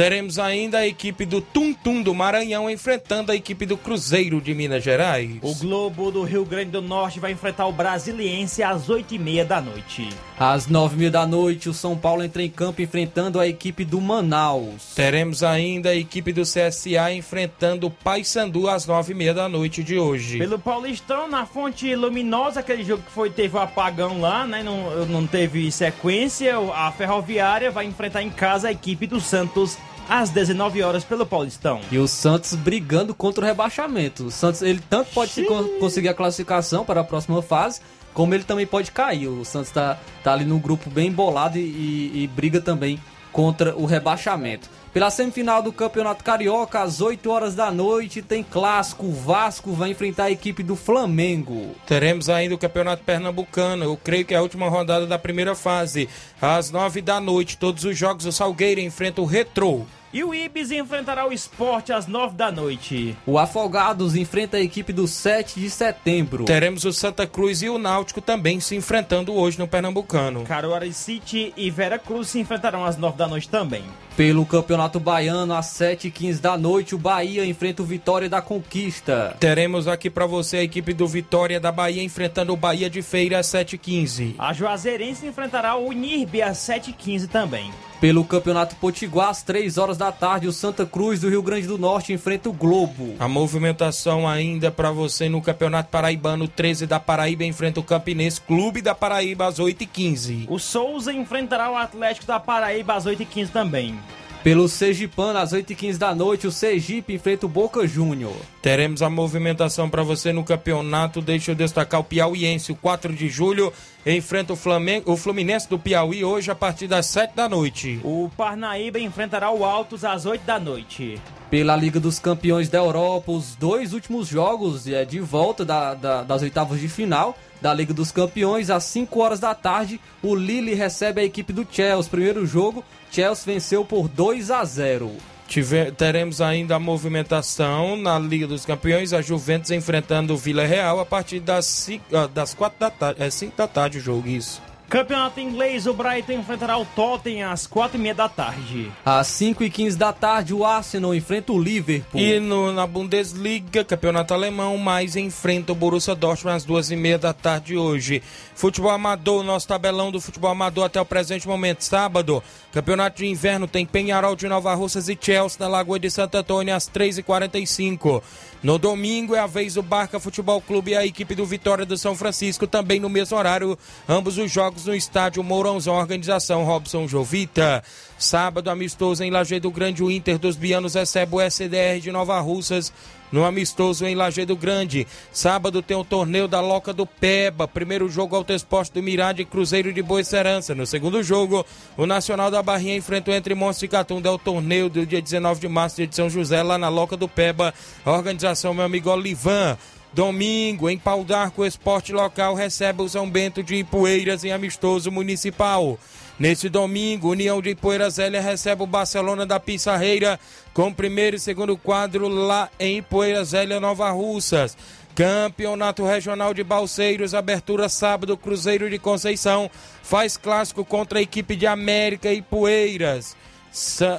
Teremos 0.00 0.38
ainda 0.38 0.78
a 0.78 0.86
equipe 0.86 1.26
do 1.26 1.42
Tum 1.42 1.74
Tum 1.74 2.00
do 2.00 2.14
Maranhão 2.14 2.70
enfrentando 2.70 3.30
a 3.32 3.36
equipe 3.36 3.66
do 3.66 3.76
Cruzeiro 3.76 4.40
de 4.40 4.54
Minas 4.54 4.82
Gerais. 4.82 5.36
O 5.42 5.54
Globo 5.56 6.10
do 6.10 6.22
Rio 6.22 6.42
Grande 6.42 6.70
do 6.70 6.80
Norte 6.80 7.20
vai 7.20 7.32
enfrentar 7.32 7.66
o 7.66 7.72
Brasiliense 7.72 8.62
às 8.62 8.88
8h30 8.88 9.44
da 9.44 9.60
noite. 9.60 10.08
Às 10.38 10.66
nove 10.68 10.96
e 10.96 10.98
meia 11.00 11.10
da 11.10 11.26
noite, 11.26 11.68
o 11.68 11.74
São 11.74 11.98
Paulo 11.98 12.24
entra 12.24 12.42
em 12.42 12.48
campo 12.48 12.80
enfrentando 12.80 13.38
a 13.38 13.46
equipe 13.46 13.84
do 13.84 14.00
Manaus. 14.00 14.94
Teremos 14.94 15.42
ainda 15.42 15.90
a 15.90 15.94
equipe 15.94 16.32
do 16.32 16.44
CSA 16.44 17.12
enfrentando 17.12 17.88
o 17.88 17.90
Paysandu 17.90 18.70
às 18.70 18.86
nove 18.86 19.12
e 19.12 19.14
meia 19.14 19.34
da 19.34 19.50
noite 19.50 19.82
de 19.82 19.98
hoje. 19.98 20.38
Pelo 20.38 20.58
Paulistão, 20.58 21.28
na 21.28 21.44
Fonte 21.44 21.94
Luminosa, 21.94 22.60
aquele 22.60 22.84
jogo 22.84 23.02
que 23.02 23.12
foi, 23.12 23.28
teve 23.28 23.54
o 23.54 23.60
apagão 23.60 24.18
lá, 24.18 24.46
né? 24.46 24.62
Não, 24.62 25.04
não 25.04 25.26
teve 25.26 25.70
sequência. 25.70 26.56
A 26.74 26.90
Ferroviária 26.90 27.70
vai 27.70 27.84
enfrentar 27.84 28.22
em 28.22 28.30
casa 28.30 28.68
a 28.68 28.72
equipe 28.72 29.06
do 29.06 29.20
Santos 29.20 29.76
às 30.08 30.30
19 30.30 30.82
horas 30.82 31.04
pelo 31.04 31.24
Paulistão. 31.26 31.80
E 31.90 31.98
o 31.98 32.08
Santos 32.08 32.54
brigando 32.54 33.14
contra 33.14 33.42
o 33.44 33.46
rebaixamento. 33.46 34.26
O 34.26 34.30
Santos, 34.30 34.62
ele 34.62 34.80
tanto 34.90 35.10
pode 35.12 35.44
con- 35.44 35.64
conseguir 35.78 36.08
a 36.08 36.14
classificação 36.14 36.84
para 36.84 37.00
a 37.00 37.04
próxima 37.04 37.40
fase, 37.42 37.80
como 38.12 38.34
ele 38.34 38.44
também 38.44 38.66
pode 38.66 38.90
cair. 38.90 39.28
O 39.28 39.44
Santos 39.44 39.70
tá, 39.70 39.98
tá 40.24 40.32
ali 40.32 40.44
no 40.44 40.58
grupo 40.58 40.90
bem 40.90 41.08
embolado 41.08 41.58
e, 41.58 41.60
e- 41.62 42.22
e 42.24 42.26
briga 42.26 42.60
também 42.60 42.98
contra 43.32 43.76
o 43.76 43.86
rebaixamento. 43.86 44.68
Pela 44.92 45.08
semifinal 45.08 45.62
do 45.62 45.72
Campeonato 45.72 46.24
Carioca, 46.24 46.80
às 46.80 47.00
8 47.00 47.30
horas 47.30 47.54
da 47.54 47.70
noite, 47.70 48.20
tem 48.22 48.42
clássico. 48.42 49.06
O 49.06 49.12
Vasco 49.12 49.72
vai 49.72 49.90
enfrentar 49.90 50.24
a 50.24 50.30
equipe 50.32 50.64
do 50.64 50.74
Flamengo. 50.74 51.76
Teremos 51.86 52.28
ainda 52.28 52.56
o 52.56 52.58
Campeonato 52.58 53.04
Pernambucano. 53.04 53.84
Eu 53.84 53.96
creio 53.96 54.24
que 54.24 54.34
é 54.34 54.38
a 54.38 54.42
última 54.42 54.68
rodada 54.68 55.06
da 55.06 55.16
primeira 55.16 55.54
fase. 55.54 56.08
Às 56.42 56.72
nove 56.72 57.00
da 57.00 57.20
noite, 57.20 57.56
todos 57.56 57.84
os 57.84 57.96
jogos 57.96 58.24
do 58.24 58.32
Salgueiro 58.32 58.80
enfrentam 58.80 59.22
o 59.22 59.28
Retrô. 59.28 59.86
E 60.12 60.24
o 60.24 60.34
Ibis 60.34 60.72
enfrentará 60.72 61.26
o 61.26 61.32
esporte 61.32 61.92
às 61.92 62.08
9 62.08 62.34
da 62.34 62.50
noite. 62.50 63.16
O 63.24 63.38
Afogados 63.38 64.16
enfrenta 64.16 64.56
a 64.56 64.60
equipe 64.60 64.92
do 64.92 65.06
7 65.06 65.60
de 65.60 65.70
setembro. 65.70 66.44
Teremos 66.46 66.84
o 66.84 66.92
Santa 66.92 67.28
Cruz 67.28 67.62
e 67.62 67.68
o 67.68 67.78
Náutico 67.78 68.20
também 68.20 68.58
se 68.58 68.74
enfrentando 68.74 69.32
hoje 69.32 69.58
no 69.58 69.68
Pernambucano. 69.68 70.42
Caruaru 70.42 70.92
City 70.92 71.54
e 71.56 71.70
Vera 71.70 71.96
Cruz 71.98 72.28
se 72.28 72.40
enfrentarão 72.40 72.84
às 72.84 72.96
9 72.96 73.16
da 73.16 73.28
noite 73.28 73.48
também. 73.48 73.84
Pelo 74.16 74.44
Campeonato 74.44 74.98
Baiano, 74.98 75.54
às 75.54 75.66
7h15 75.66 76.40
da 76.40 76.58
noite, 76.58 76.94
o 76.94 76.98
Bahia 76.98 77.46
enfrenta 77.46 77.82
o 77.82 77.86
Vitória 77.86 78.28
da 78.28 78.42
Conquista. 78.42 79.36
Teremos 79.38 79.86
aqui 79.86 80.10
para 80.10 80.26
você 80.26 80.58
a 80.58 80.62
equipe 80.62 80.92
do 80.92 81.06
Vitória 81.06 81.60
da 81.60 81.70
Bahia 81.70 82.02
enfrentando 82.02 82.52
o 82.52 82.56
Bahia 82.56 82.90
de 82.90 83.00
Feira 83.00 83.38
às 83.38 83.46
7h15. 83.46 84.34
A 84.38 84.52
Juazeirense 84.52 85.24
enfrentará 85.24 85.76
o 85.76 85.88
Unirbe 85.88 86.42
às 86.42 86.58
7h15 86.58 87.28
também. 87.28 87.70
Pelo 88.00 88.24
Campeonato 88.24 88.76
Potiguar, 88.76 89.28
às 89.28 89.42
3 89.42 89.76
horas 89.76 89.98
da 89.98 90.10
tarde, 90.10 90.48
o 90.48 90.52
Santa 90.52 90.86
Cruz 90.86 91.20
do 91.20 91.28
Rio 91.28 91.42
Grande 91.42 91.66
do 91.66 91.76
Norte 91.76 92.14
enfrenta 92.14 92.48
o 92.48 92.52
Globo. 92.52 93.14
A 93.18 93.28
movimentação 93.28 94.26
ainda 94.26 94.70
para 94.70 94.90
você 94.90 95.28
no 95.28 95.42
Campeonato 95.42 95.90
Paraibano 95.90 96.48
13 96.48 96.86
da 96.86 96.98
Paraíba 96.98 97.44
enfrenta 97.44 97.78
o 97.78 97.82
Campinense 97.82 98.40
Clube 98.40 98.80
da 98.80 98.94
Paraíba 98.94 99.46
às 99.46 99.58
8h15. 99.58 100.46
O 100.48 100.58
Souza 100.58 101.12
enfrentará 101.12 101.70
o 101.70 101.76
Atlético 101.76 102.26
da 102.26 102.40
Paraíba 102.40 102.94
às 102.94 103.04
8h15 103.04 103.50
também. 103.50 103.98
Pelo 104.42 104.66
Sergipano, 104.70 105.38
às 105.38 105.52
8h15 105.52 105.98
da 105.98 106.14
noite, 106.14 106.46
o 106.46 106.50
Sergipe 106.52 107.12
enfrenta 107.12 107.44
o 107.44 107.48
Boca 107.48 107.86
Júnior. 107.86 108.34
Teremos 108.62 109.02
a 109.02 109.10
movimentação 109.10 109.90
para 109.90 110.02
você 110.02 110.32
no 110.32 110.42
campeonato. 110.42 111.20
Deixa 111.20 111.50
eu 111.50 111.54
destacar 111.54 112.00
o 112.00 112.04
Piauiense, 112.04 112.72
o 112.72 112.74
4 112.74 113.12
de 113.12 113.28
julho, 113.28 113.70
enfrenta 114.06 114.54
o, 114.54 114.56
Flamengo, 114.56 115.12
o 115.12 115.16
Fluminense 115.18 115.68
do 115.68 115.78
Piauí 115.78 116.24
hoje 116.24 116.50
a 116.50 116.54
partir 116.54 116.86
das 116.86 117.04
7 117.04 117.34
da 117.36 117.50
noite. 117.50 118.00
O 118.02 118.30
Parnaíba 118.34 118.98
enfrentará 118.98 119.50
o 119.50 119.62
Altos 119.62 120.06
às 120.06 120.24
8 120.24 120.40
da 120.46 120.58
noite. 120.58 121.20
Pela 121.50 121.76
Liga 121.76 122.00
dos 122.00 122.18
Campeões 122.18 122.70
da 122.70 122.78
Europa, 122.78 123.30
os 123.32 123.54
dois 123.56 123.92
últimos 123.92 124.26
jogos 124.26 124.86
é, 124.88 125.04
de 125.04 125.20
volta 125.20 125.66
da- 125.66 125.92
da- 125.92 126.22
das 126.22 126.40
oitavas 126.40 126.80
de 126.80 126.88
final 126.88 127.36
da 127.60 127.74
Liga 127.74 127.92
dos 127.92 128.10
Campeões, 128.10 128.70
às 128.70 128.84
5 128.84 129.20
horas 129.20 129.38
da 129.38 129.54
tarde, 129.54 130.00
o 130.22 130.34
Lille 130.34 130.72
recebe 130.72 131.20
a 131.20 131.24
equipe 131.24 131.52
do 131.52 131.66
Chelsea. 131.70 132.10
Primeiro 132.10 132.46
jogo, 132.46 132.82
Chelsea 133.10 133.44
venceu 133.54 133.84
por 133.84 134.08
2 134.08 134.50
a 134.50 134.64
0. 134.64 135.10
Tive- 135.48 135.90
teremos 135.90 136.40
ainda 136.40 136.76
a 136.76 136.78
movimentação 136.78 137.96
na 137.96 138.18
Liga 138.18 138.46
dos 138.46 138.64
Campeões, 138.64 139.12
a 139.12 139.20
Juventus 139.20 139.72
enfrentando 139.72 140.32
o 140.34 140.36
Vila 140.36 140.64
Real 140.64 141.00
a 141.00 141.04
partir 141.06 141.40
das 141.40 141.66
5 141.66 142.04
das 142.32 142.54
quatro 142.54 142.78
da 142.78 142.88
tarde. 142.90 143.20
É 143.22 143.28
5 143.30 143.56
da 143.56 143.66
tarde 143.66 143.98
o 143.98 144.00
jogo, 144.00 144.28
isso. 144.28 144.62
Campeonato 144.90 145.38
inglês, 145.38 145.86
o 145.86 145.94
Brighton 145.94 146.32
enfrentará 146.32 146.76
o 146.76 146.84
Tottenham 146.84 147.52
às 147.52 147.64
4h30 147.64 148.12
da 148.12 148.28
tarde. 148.28 148.90
Às 149.04 149.28
5 149.28 149.62
e 149.62 149.70
15 149.70 149.96
da 149.96 150.12
tarde, 150.12 150.52
o 150.52 150.64
Arsenal 150.64 151.14
enfrenta 151.14 151.52
o 151.52 151.62
Liverpool. 151.62 152.20
E 152.20 152.40
no- 152.40 152.72
na 152.72 152.88
Bundesliga, 152.88 153.84
campeonato 153.84 154.34
alemão, 154.34 154.76
mais 154.76 155.14
enfrenta 155.14 155.70
o 155.70 155.76
Borussia 155.76 156.16
Dortmund 156.16 156.56
às 156.56 156.64
duas 156.64 156.90
e 156.90 156.96
meia 156.96 157.16
da 157.18 157.32
tarde 157.32 157.76
hoje. 157.76 158.20
Futebol 158.52 158.90
amador, 158.90 159.44
nosso 159.44 159.68
tabelão 159.68 160.10
do 160.10 160.20
futebol 160.20 160.50
amador 160.50 160.86
até 160.86 161.00
o 161.00 161.04
presente 161.06 161.46
momento. 161.46 161.82
Sábado, 161.84 162.42
campeonato 162.72 163.18
de 163.18 163.26
inverno 163.26 163.68
tem 163.68 163.86
Penharol 163.86 164.34
de 164.34 164.48
Nova 164.48 164.74
Russas 164.74 165.08
e 165.08 165.16
Chelsea 165.18 165.56
na 165.60 165.68
Lagoa 165.68 166.00
de 166.00 166.10
Santo 166.10 166.34
Antônio 166.36 166.74
às 166.74 166.88
3h45. 166.88 168.20
No 168.62 168.78
domingo 168.78 169.34
é 169.34 169.38
a 169.38 169.46
vez 169.46 169.74
do 169.74 169.82
Barca 169.82 170.20
Futebol 170.20 170.60
Clube 170.60 170.90
e 170.90 170.96
a 170.96 171.06
equipe 171.06 171.34
do 171.34 171.46
Vitória 171.46 171.86
do 171.86 171.96
São 171.96 172.14
Francisco, 172.14 172.66
também 172.66 173.00
no 173.00 173.08
mesmo 173.08 173.38
horário, 173.38 173.78
ambos 174.06 174.36
os 174.36 174.50
jogos 174.50 174.84
no 174.84 174.94
estádio 174.94 175.42
Mourãozão, 175.42 175.94
organização 175.94 176.62
Robson 176.64 177.08
Jovita. 177.08 177.82
Sábado, 178.18 178.68
amistoso 178.68 179.24
em 179.24 179.30
Lajeado 179.30 179.70
Grande, 179.70 180.04
o 180.04 180.10
Inter 180.10 180.38
dos 180.38 180.56
Bianos 180.56 180.92
recebe 180.92 181.36
o 181.36 181.40
SDR 181.40 182.00
de 182.02 182.12
Nova 182.12 182.38
Russas 182.38 182.92
no 183.32 183.44
amistoso 183.44 184.04
em 184.06 184.14
Lajeado 184.14 184.56
Grande. 184.56 185.06
Sábado 185.32 185.82
tem 185.82 185.96
o 185.96 186.04
torneio 186.04 186.48
da 186.48 186.60
Loca 186.60 186.92
do 186.92 187.06
Peba. 187.06 187.68
Primeiro 187.68 188.08
jogo 188.08 188.36
Alto 188.36 188.52
Esporte 188.52 188.92
do 188.92 189.02
Mirade 189.02 189.42
e 189.42 189.44
Cruzeiro 189.44 189.92
de 189.92 190.02
Boa 190.02 190.22
Serança. 190.24 190.74
No 190.74 190.86
segundo 190.86 191.22
jogo, 191.22 191.64
o 191.96 192.06
Nacional 192.06 192.50
da 192.50 192.62
Barrinha 192.62 192.96
enfrenta 192.96 193.30
o 193.30 193.34
Entre 193.34 193.54
Monstros 193.54 193.84
e 193.84 193.88
Catunda. 193.88 194.28
É 194.28 194.32
o 194.32 194.38
torneio 194.38 194.88
do 194.88 195.06
dia 195.06 195.22
19 195.22 195.60
de 195.60 195.68
março 195.68 196.06
de 196.06 196.14
São 196.14 196.28
José, 196.28 196.62
lá 196.62 196.78
na 196.78 196.88
Loca 196.88 197.16
do 197.16 197.28
Peba. 197.28 197.74
A 198.04 198.12
organização, 198.12 198.74
meu 198.74 198.84
amigo 198.84 199.10
Olivan. 199.10 199.76
Domingo, 200.12 200.90
em 200.90 200.98
Pau 200.98 201.22
d'Arco, 201.22 201.62
o 201.62 201.66
esporte 201.66 202.12
local 202.12 202.54
recebe 202.54 203.00
o 203.00 203.08
São 203.08 203.30
Bento 203.30 203.62
de 203.62 203.76
Ipueiras 203.76 204.42
em 204.42 204.50
amistoso 204.50 205.10
municipal. 205.10 205.98
Neste 206.40 206.70
domingo, 206.70 207.28
União 207.28 207.60
de 207.60 207.68
Ipueiras 207.68 208.14
Zélia 208.14 208.40
recebe 208.40 208.82
o 208.82 208.86
Barcelona 208.86 209.44
da 209.44 209.60
Pissarreira 209.60 210.40
com 210.72 210.90
primeiro 210.90 211.36
e 211.36 211.38
segundo 211.38 211.76
quadro 211.76 212.28
lá 212.28 212.70
em 212.80 212.96
Ipueiras 212.96 213.48
Zélia, 213.48 213.78
Nova 213.78 214.10
Russas. 214.10 214.74
Campeonato 215.14 216.02
Regional 216.02 216.54
de 216.54 216.64
Balseiros, 216.64 217.34
abertura 217.34 217.90
sábado, 217.90 218.38
Cruzeiro 218.38 218.88
de 218.88 218.98
Conceição 218.98 219.70
faz 220.02 220.38
clássico 220.38 220.82
contra 220.82 221.18
a 221.18 221.22
equipe 221.22 221.54
de 221.54 221.66
América 221.66 222.32
e 222.32 222.40
Poeiras. 222.40 223.36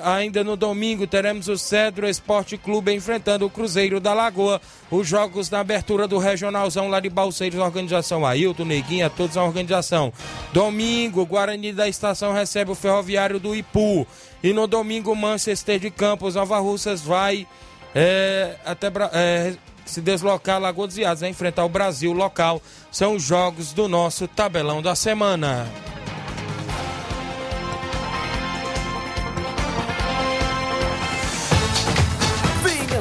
Ainda 0.03 0.43
no 0.43 0.55
domingo 0.55 1.05
teremos 1.05 1.49
o 1.49 1.57
Cedro 1.57 2.07
Esporte 2.07 2.57
Clube 2.57 2.93
enfrentando 2.93 3.45
o 3.45 3.49
Cruzeiro 3.49 3.99
da 3.99 4.13
Lagoa. 4.13 4.61
Os 4.89 5.07
jogos 5.07 5.49
na 5.49 5.59
abertura 5.59 6.07
do 6.07 6.17
Regionalzão 6.17 6.87
lá 6.87 6.99
de 6.99 7.09
Balseiros, 7.09 7.59
organização 7.59 8.25
Ailton, 8.25 8.63
Neguinha, 8.63 9.09
todos 9.09 9.35
na 9.35 9.43
organização. 9.43 10.13
Domingo, 10.53 11.25
Guarani 11.25 11.73
da 11.73 11.87
Estação 11.87 12.33
recebe 12.33 12.71
o 12.71 12.75
Ferroviário 12.75 13.39
do 13.39 13.53
Ipu. 13.53 14.07
E 14.41 14.53
no 14.53 14.67
domingo, 14.67 15.15
Manchester 15.15 15.79
de 15.79 15.91
Campos, 15.91 16.35
Nova 16.35 16.57
Russas 16.59 17.01
vai 17.01 17.45
é, 17.93 18.55
até 18.65 18.87
é, 19.13 19.53
se 19.85 19.99
deslocar 19.99 20.55
a 20.55 20.59
Lagoa 20.59 20.87
dos 20.87 20.97
Iados, 20.97 21.21
né? 21.21 21.29
enfrentar 21.29 21.65
o 21.65 21.69
Brasil 21.69 22.13
local. 22.13 22.61
São 22.89 23.15
os 23.15 23.23
jogos 23.23 23.73
do 23.73 23.89
nosso 23.89 24.27
tabelão 24.27 24.81
da 24.81 24.95
semana. 24.95 25.67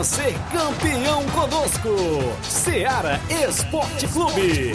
Venha 0.01 0.05
ser 0.05 0.35
campeão 0.51 1.23
conosco. 1.27 1.89
Seara 2.43 3.21
Esporte 3.47 4.07
Clube. 4.09 4.73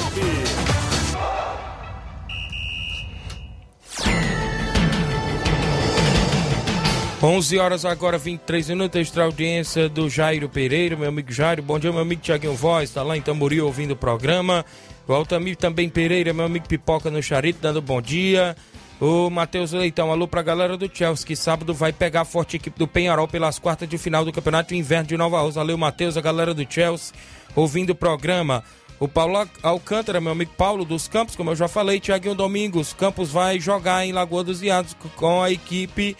11 7.23 7.57
horas 7.57 7.85
agora, 7.85 8.19
23 8.19 8.69
minutos, 8.69 9.01
extra 9.01 9.23
audiência 9.23 9.89
do 9.89 10.07
Jairo 10.07 10.47
Pereira, 10.47 10.95
meu 10.95 11.09
amigo 11.09 11.31
Jairo. 11.31 11.63
Bom 11.63 11.79
dia, 11.79 11.91
meu 11.91 12.01
amigo 12.01 12.21
Tiaguinho 12.21 12.53
Voz, 12.53 12.91
tá 12.91 13.01
lá 13.01 13.17
em 13.17 13.21
Tamboril 13.21 13.65
ouvindo 13.65 13.91
o 13.91 13.95
programa. 13.95 14.63
O 15.07 15.13
Altamir 15.13 15.55
também 15.55 15.89
Pereira, 15.89 16.33
meu 16.33 16.45
amigo 16.45 16.67
Pipoca 16.67 17.09
no 17.09 17.23
Charito, 17.23 17.59
dando 17.61 17.81
bom 17.81 17.99
dia. 17.99 18.55
O 18.99 19.29
Matheus 19.29 19.73
Leitão, 19.73 20.09
alô 20.09 20.25
pra 20.25 20.41
galera 20.41 20.77
do 20.77 20.89
Chelsea, 20.91 21.27
que 21.27 21.35
sábado 21.35 21.73
vai 21.73 21.91
pegar 21.91 22.21
a 22.21 22.25
forte 22.25 22.55
equipe 22.55 22.79
do 22.79 22.87
Penharol 22.87 23.27
pelas 23.27 23.59
quartas 23.59 23.89
de 23.89 23.97
final 23.97 24.23
do 24.23 24.31
Campeonato 24.31 24.73
Inverno 24.73 25.07
de 25.07 25.17
Nova 25.17 25.41
Rosa. 25.41 25.59
Valeu, 25.59 25.77
Matheus, 25.77 26.15
a 26.15 26.21
galera 26.21 26.53
do 26.53 26.65
Chelsea, 26.71 27.13
ouvindo 27.53 27.89
o 27.89 27.95
programa. 27.95 28.63
O 28.97 29.07
Paulo 29.07 29.45
Alcântara, 29.61 30.21
meu 30.21 30.31
amigo 30.31 30.53
Paulo 30.57 30.85
dos 30.85 31.09
Campos, 31.09 31.35
como 31.35 31.49
eu 31.51 31.55
já 31.57 31.67
falei, 31.67 31.99
Tiaguinho 31.99 32.33
Domingos, 32.33 32.93
Campos 32.93 33.29
vai 33.29 33.59
jogar 33.59 34.05
em 34.05 34.13
Lagoa 34.13 34.45
dos 34.45 34.61
Iados 34.61 34.95
com 35.17 35.43
a 35.43 35.51
equipe 35.51 36.15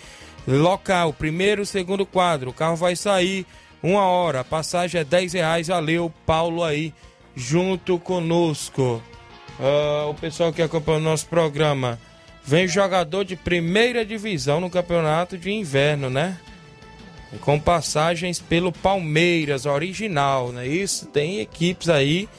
local, 0.45 1.13
primeiro, 1.13 1.65
segundo 1.65 2.05
quadro. 2.05 2.49
O 2.49 2.53
carro 2.53 2.75
vai 2.75 2.97
sair 2.97 3.45
uma 3.81 4.03
hora. 4.03 4.41
A 4.41 4.43
passagem 4.43 4.99
é 4.99 5.03
10 5.05 5.33
reais. 5.33 5.67
Valeu, 5.67 6.11
Paulo 6.25 6.61
aí, 6.61 6.93
junto 7.33 7.97
conosco. 7.97 9.01
Uh, 9.57 10.09
o 10.09 10.13
pessoal 10.13 10.51
que 10.51 10.61
acompanha 10.61 10.97
o 10.97 11.01
nosso 11.01 11.27
programa. 11.27 11.97
Vem 12.47 12.67
jogador 12.67 13.23
de 13.23 13.35
primeira 13.35 14.05
divisão 14.05 14.59
no 14.59 14.69
campeonato 14.69 15.37
de 15.37 15.51
inverno, 15.51 16.09
né? 16.09 16.37
Com 17.41 17.59
passagens 17.59 18.39
pelo 18.39 18.71
Palmeiras, 18.71 19.65
original, 19.65 20.51
né? 20.51 20.67
Isso, 20.67 21.07
tem 21.07 21.39
equipes 21.39 21.89
aí 21.89 22.29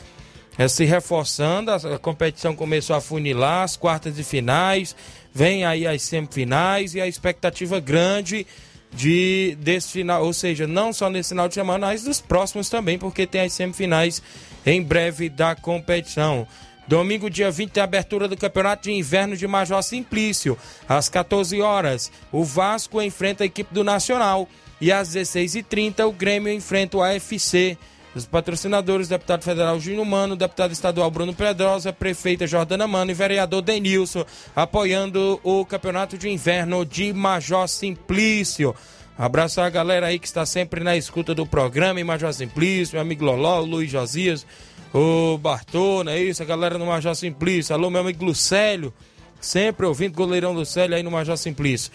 é, 0.59 0.69
se 0.69 0.85
reforçando, 0.85 1.71
a, 1.71 1.99
competição 1.99 2.55
começou 2.57 2.97
a 2.97 3.01
funilar, 3.01 3.65
as 3.65 3.77
quartas 3.77 4.17
de 4.17 4.25
finais, 4.25 4.97
vem 5.33 5.65
aí 5.65 5.87
as 5.87 6.03
semifinais 6.03 6.95
e 6.95 7.01
a 7.01 7.07
expectativa 7.07 7.79
grande 7.79 8.47
de 8.93 9.57
desse 9.61 9.93
final, 9.93 10.25
ou 10.25 10.33
seja, 10.33 10.67
não 10.67 10.93
só 10.93 11.11
nesse 11.11 11.31
final 11.31 11.49
de 11.49 11.55
semana, 11.55 11.89
mas 11.89 12.05
dos 12.05 12.21
próximos 12.21 12.71
também, 12.71 12.99
porque 12.99 13.27
tem 13.27 13.43
as 13.43 13.53
semifinais 13.53 14.23
em 14.65 14.83
breve 14.83 15.29
da 15.29 15.55
competição. 15.55 16.47
Domingo, 16.87 17.29
dia 17.29 17.51
20, 17.51 17.71
tem 17.71 17.83
abertura 17.83 18.29
do 18.29 18.37
Campeonato 18.37 18.85
de 18.85 18.93
Inverno 18.93 19.37
de 19.37 19.47
Major 19.47 19.83
Simplício. 19.83 20.57
Às 20.89 21.09
14 21.09 21.61
horas, 21.61 22.13
o 22.31 22.45
Vasco 22.45 23.03
enfrenta 23.03 23.43
a 23.43 23.47
equipe 23.47 23.75
do 23.75 23.83
Nacional. 23.83 24.49
E 24.81 24.93
às 24.93 25.09
16h30, 25.09 26.07
o 26.07 26.13
Grêmio 26.13 26.53
enfrenta 26.53 26.99
o 26.99 27.03
AFC. 27.03 27.77
Os 28.15 28.25
patrocinadores, 28.25 29.09
deputado 29.09 29.43
federal 29.43 29.79
Júnior 29.81 30.07
Mano, 30.07 30.37
deputado 30.37 30.73
estadual 30.73 31.11
Bruno 31.11 31.35
Pedrosa, 31.35 31.93
prefeita 31.93 32.47
Jordana 32.47 32.87
Mano 32.87 33.11
e 33.11 33.15
vereador 33.15 33.61
Denilson, 33.61 34.25
apoiando 34.55 35.41
o 35.43 35.67
Campeonato 35.67 36.17
de 36.17 36.31
Inverno 36.31 36.85
de 36.87 37.13
Major 37.13 37.69
Simplício. 37.69 38.75
Abraço 39.19 39.61
a 39.61 39.69
galera 39.69 40.07
aí 40.07 40.19
que 40.19 40.27
está 40.27 40.47
sempre 40.47 40.85
na 40.85 40.97
escuta 40.97 41.35
do 41.35 41.47
programa, 41.47 42.01
em 42.01 42.05
Major 42.05 42.33
Simplício, 42.33 42.95
meu 42.95 43.03
amigo 43.03 43.25
Loló, 43.25 43.61
Luiz 43.61 43.91
Josias, 43.91 44.47
o 44.93 45.39
Bartô, 45.39 46.05
não 46.05 46.13
é 46.13 46.19
isso? 46.21 46.43
A 46.43 46.47
galera 46.47 46.79
no 46.79 46.87
Major 46.87 47.15
Simplício. 47.15 47.75
Alô, 47.75 47.91
meu 47.91 48.01
amigo 48.01 48.25
Lucélio, 48.25 48.93
sempre 49.41 49.87
ouvindo 49.87 50.15
goleirão 50.15 50.53
Lucélio 50.53 50.97
aí 50.97 51.03
no 51.03 51.11
Major 51.11 51.37
Simplício. 51.37 51.93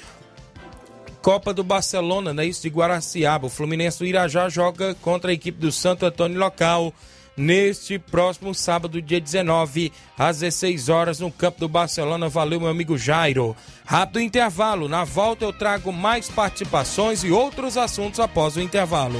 Copa 1.22 1.54
do 1.54 1.64
Barcelona, 1.64 2.34
né? 2.34 2.46
Isso 2.46 2.64
de 2.64 2.70
Guaraciaba. 2.70 3.48
O 3.48 3.50
Fluminense 3.50 4.00
do 4.00 4.06
Irajá 4.06 4.50
joga 4.50 4.96
contra 4.96 5.32
a 5.32 5.34
equipe 5.34 5.60
do 5.60 5.72
Santo 5.72 6.06
Antônio 6.06 6.40
local 6.40 6.94
neste 7.38 7.98
próximo 7.98 8.54
sábado, 8.54 9.02
dia 9.02 9.20
19, 9.20 9.92
às 10.18 10.40
16 10.40 10.90
horas, 10.90 11.20
no 11.20 11.32
campo 11.32 11.60
do 11.60 11.68
Barcelona. 11.68 12.28
Valeu, 12.28 12.60
meu 12.60 12.70
amigo 12.70 12.98
Jairo. 12.98 13.56
Rápido 13.86 14.20
intervalo. 14.20 14.88
Na 14.88 15.04
volta 15.04 15.46
eu 15.46 15.54
trago 15.54 15.92
mais 15.92 16.30
participações 16.30 17.24
e 17.24 17.32
outros 17.32 17.78
assuntos 17.78 18.20
após 18.20 18.56
o 18.56 18.62
intervalo. 18.62 19.20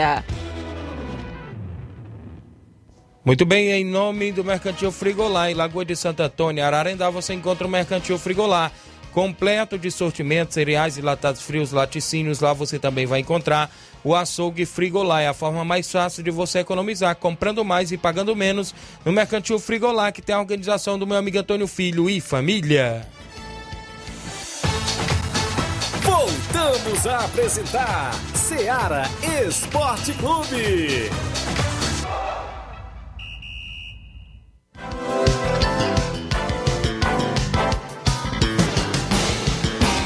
Muito 3.23 3.45
bem, 3.45 3.71
em 3.71 3.85
nome 3.85 4.31
do 4.31 4.43
Mercantil 4.43 4.91
Frigolá, 4.91 5.51
em 5.51 5.53
Lagoa 5.53 5.85
de 5.85 5.95
Santo 5.95 6.23
Antônio, 6.23 6.65
Ararendá, 6.65 7.09
você 7.09 7.33
encontra 7.33 7.67
o 7.67 7.69
Mercantil 7.69 8.17
Frigolá, 8.17 8.71
completo 9.11 9.77
de 9.77 9.91
sortimentos, 9.91 10.55
cereais 10.55 10.97
e 10.97 11.01
latados 11.01 11.41
frios, 11.41 11.71
laticínios. 11.71 12.39
Lá 12.39 12.53
você 12.53 12.79
também 12.79 13.05
vai 13.05 13.19
encontrar 13.19 13.69
o 14.03 14.15
açougue 14.15 14.65
Frigolá. 14.65 15.21
É 15.21 15.27
a 15.27 15.33
forma 15.33 15.63
mais 15.63 15.91
fácil 15.91 16.23
de 16.23 16.31
você 16.31 16.59
economizar, 16.59 17.15
comprando 17.15 17.63
mais 17.63 17.91
e 17.91 17.97
pagando 17.97 18.35
menos 18.35 18.73
no 19.05 19.11
Mercantil 19.11 19.59
Frigolá, 19.59 20.11
que 20.11 20.21
tem 20.21 20.33
a 20.33 20.39
organização 20.39 20.97
do 20.97 21.05
meu 21.05 21.17
amigo 21.17 21.37
Antônio 21.37 21.67
Filho 21.67 22.09
e 22.09 22.19
família. 22.19 23.05
Voltamos 26.03 27.07
a 27.07 27.25
apresentar 27.25 28.13
Seara 28.33 29.03
Esporte 29.45 30.13
Clube. 30.13 31.09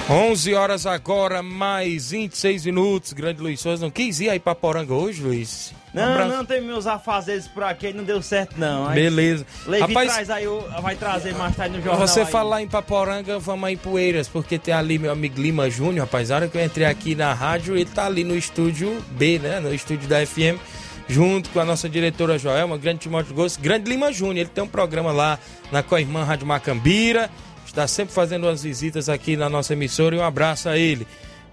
11 0.07 0.53
horas 0.53 0.85
agora, 0.85 1.41
mais 1.41 2.11
26 2.11 2.65
minutos. 2.65 3.11
Grande 3.11 3.41
Luiz 3.41 3.59
Souza, 3.59 3.83
não 3.83 3.89
quis 3.89 4.19
ir 4.19 4.29
aí 4.29 4.39
pra 4.39 4.53
Poranga 4.53 4.93
hoje, 4.93 5.21
Luiz? 5.21 5.73
Não, 5.95 6.25
um 6.25 6.27
não, 6.27 6.45
tem 6.45 6.61
meus 6.61 6.85
afazeres 6.85 7.47
por 7.47 7.63
aqui, 7.63 7.93
não 7.93 8.03
deu 8.03 8.21
certo 8.21 8.55
não. 8.57 8.87
Aí, 8.87 8.95
Beleza. 8.95 9.45
Levi 9.65 9.93
Rapaz, 9.93 10.13
traz 10.13 10.29
aí, 10.29 10.45
vai 10.81 10.95
trazer 10.95 11.33
mais 11.33 11.55
tarde 11.55 11.77
no 11.77 11.83
jornal 11.83 12.07
Você 12.07 12.19
aí. 12.21 12.25
falar 12.25 12.61
em 12.61 12.67
Paporanga, 12.67 13.39
vamos 13.39 13.63
aí 13.65 13.75
em 13.75 13.77
Poeiras, 13.77 14.27
porque 14.27 14.59
tem 14.59 14.73
ali 14.73 14.99
meu 14.99 15.11
amigo 15.11 15.41
Lima 15.41 15.69
Júnior, 15.69 16.05
rapaz, 16.05 16.31
a 16.31 16.35
hora 16.35 16.47
que 16.47 16.57
eu 16.57 16.63
entrei 16.63 16.85
aqui 16.85 17.15
na 17.15 17.33
rádio, 17.33 17.75
ele 17.75 17.85
tá 17.85 18.05
ali 18.05 18.23
no 18.23 18.35
estúdio 18.35 19.01
B, 19.11 19.39
né, 19.39 19.59
no 19.59 19.73
estúdio 19.73 20.07
da 20.07 20.25
FM, 20.25 20.59
junto 21.07 21.49
com 21.49 21.59
a 21.59 21.65
nossa 21.65 21.87
diretora 21.87 22.37
Joelma, 22.37 22.77
grande 22.77 22.99
Timóteo 22.99 23.33
Gosto, 23.33 23.61
grande 23.61 23.89
Lima 23.89 24.11
Júnior, 24.11 24.39
ele 24.39 24.49
tem 24.49 24.63
um 24.63 24.67
programa 24.67 25.11
lá 25.11 25.39
na 25.71 25.81
Coirmã 25.81 26.23
Rádio 26.23 26.45
Macambira, 26.45 27.29
está 27.65 27.87
sempre 27.87 28.13
fazendo 28.13 28.45
umas 28.47 28.63
visitas 28.63 29.09
aqui 29.09 29.35
na 29.35 29.49
nossa 29.49 29.73
emissora 29.73 30.15
e 30.15 30.19
um 30.19 30.23
abraço 30.23 30.69
a 30.69 30.77
ele. 30.77 31.05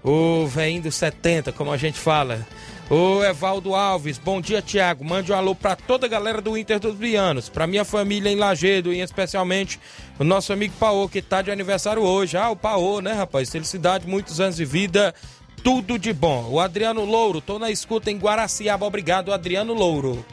O 0.03 0.45
veinho 0.47 0.81
dos 0.81 0.95
70, 0.95 1.51
como 1.51 1.71
a 1.71 1.77
gente 1.77 1.99
fala. 1.99 2.45
O 2.89 3.23
Evaldo 3.23 3.73
Alves, 3.73 4.17
bom 4.17 4.41
dia, 4.41 4.61
Tiago. 4.61 5.05
Mande 5.05 5.31
um 5.31 5.35
alô 5.35 5.55
para 5.55 5.75
toda 5.75 6.05
a 6.05 6.09
galera 6.09 6.41
do 6.41 6.57
Inter 6.57 6.79
dos 6.79 6.95
Bianos, 6.95 7.47
para 7.49 7.65
minha 7.65 7.85
família 7.85 8.29
em 8.29 8.35
Lagedo 8.35 8.93
e 8.93 8.99
especialmente 8.99 9.79
o 10.19 10.23
nosso 10.23 10.51
amigo 10.51 10.73
Paô, 10.79 11.07
que 11.07 11.19
está 11.19 11.41
de 11.41 11.49
aniversário 11.49 12.01
hoje. 12.01 12.37
Ah, 12.37 12.49
o 12.49 12.55
Paô, 12.55 12.99
né, 12.99 13.13
rapaz? 13.13 13.49
Felicidade, 13.49 14.07
muitos 14.07 14.39
anos 14.39 14.57
de 14.57 14.65
vida, 14.65 15.15
tudo 15.63 15.97
de 15.97 16.11
bom. 16.11 16.49
O 16.51 16.59
Adriano 16.59 17.05
Louro, 17.05 17.39
tô 17.39 17.57
na 17.57 17.71
escuta 17.71 18.11
em 18.11 18.17
Guaraciaba. 18.17 18.85
Obrigado, 18.85 19.33
Adriano 19.33 19.73
Louro. 19.73 20.23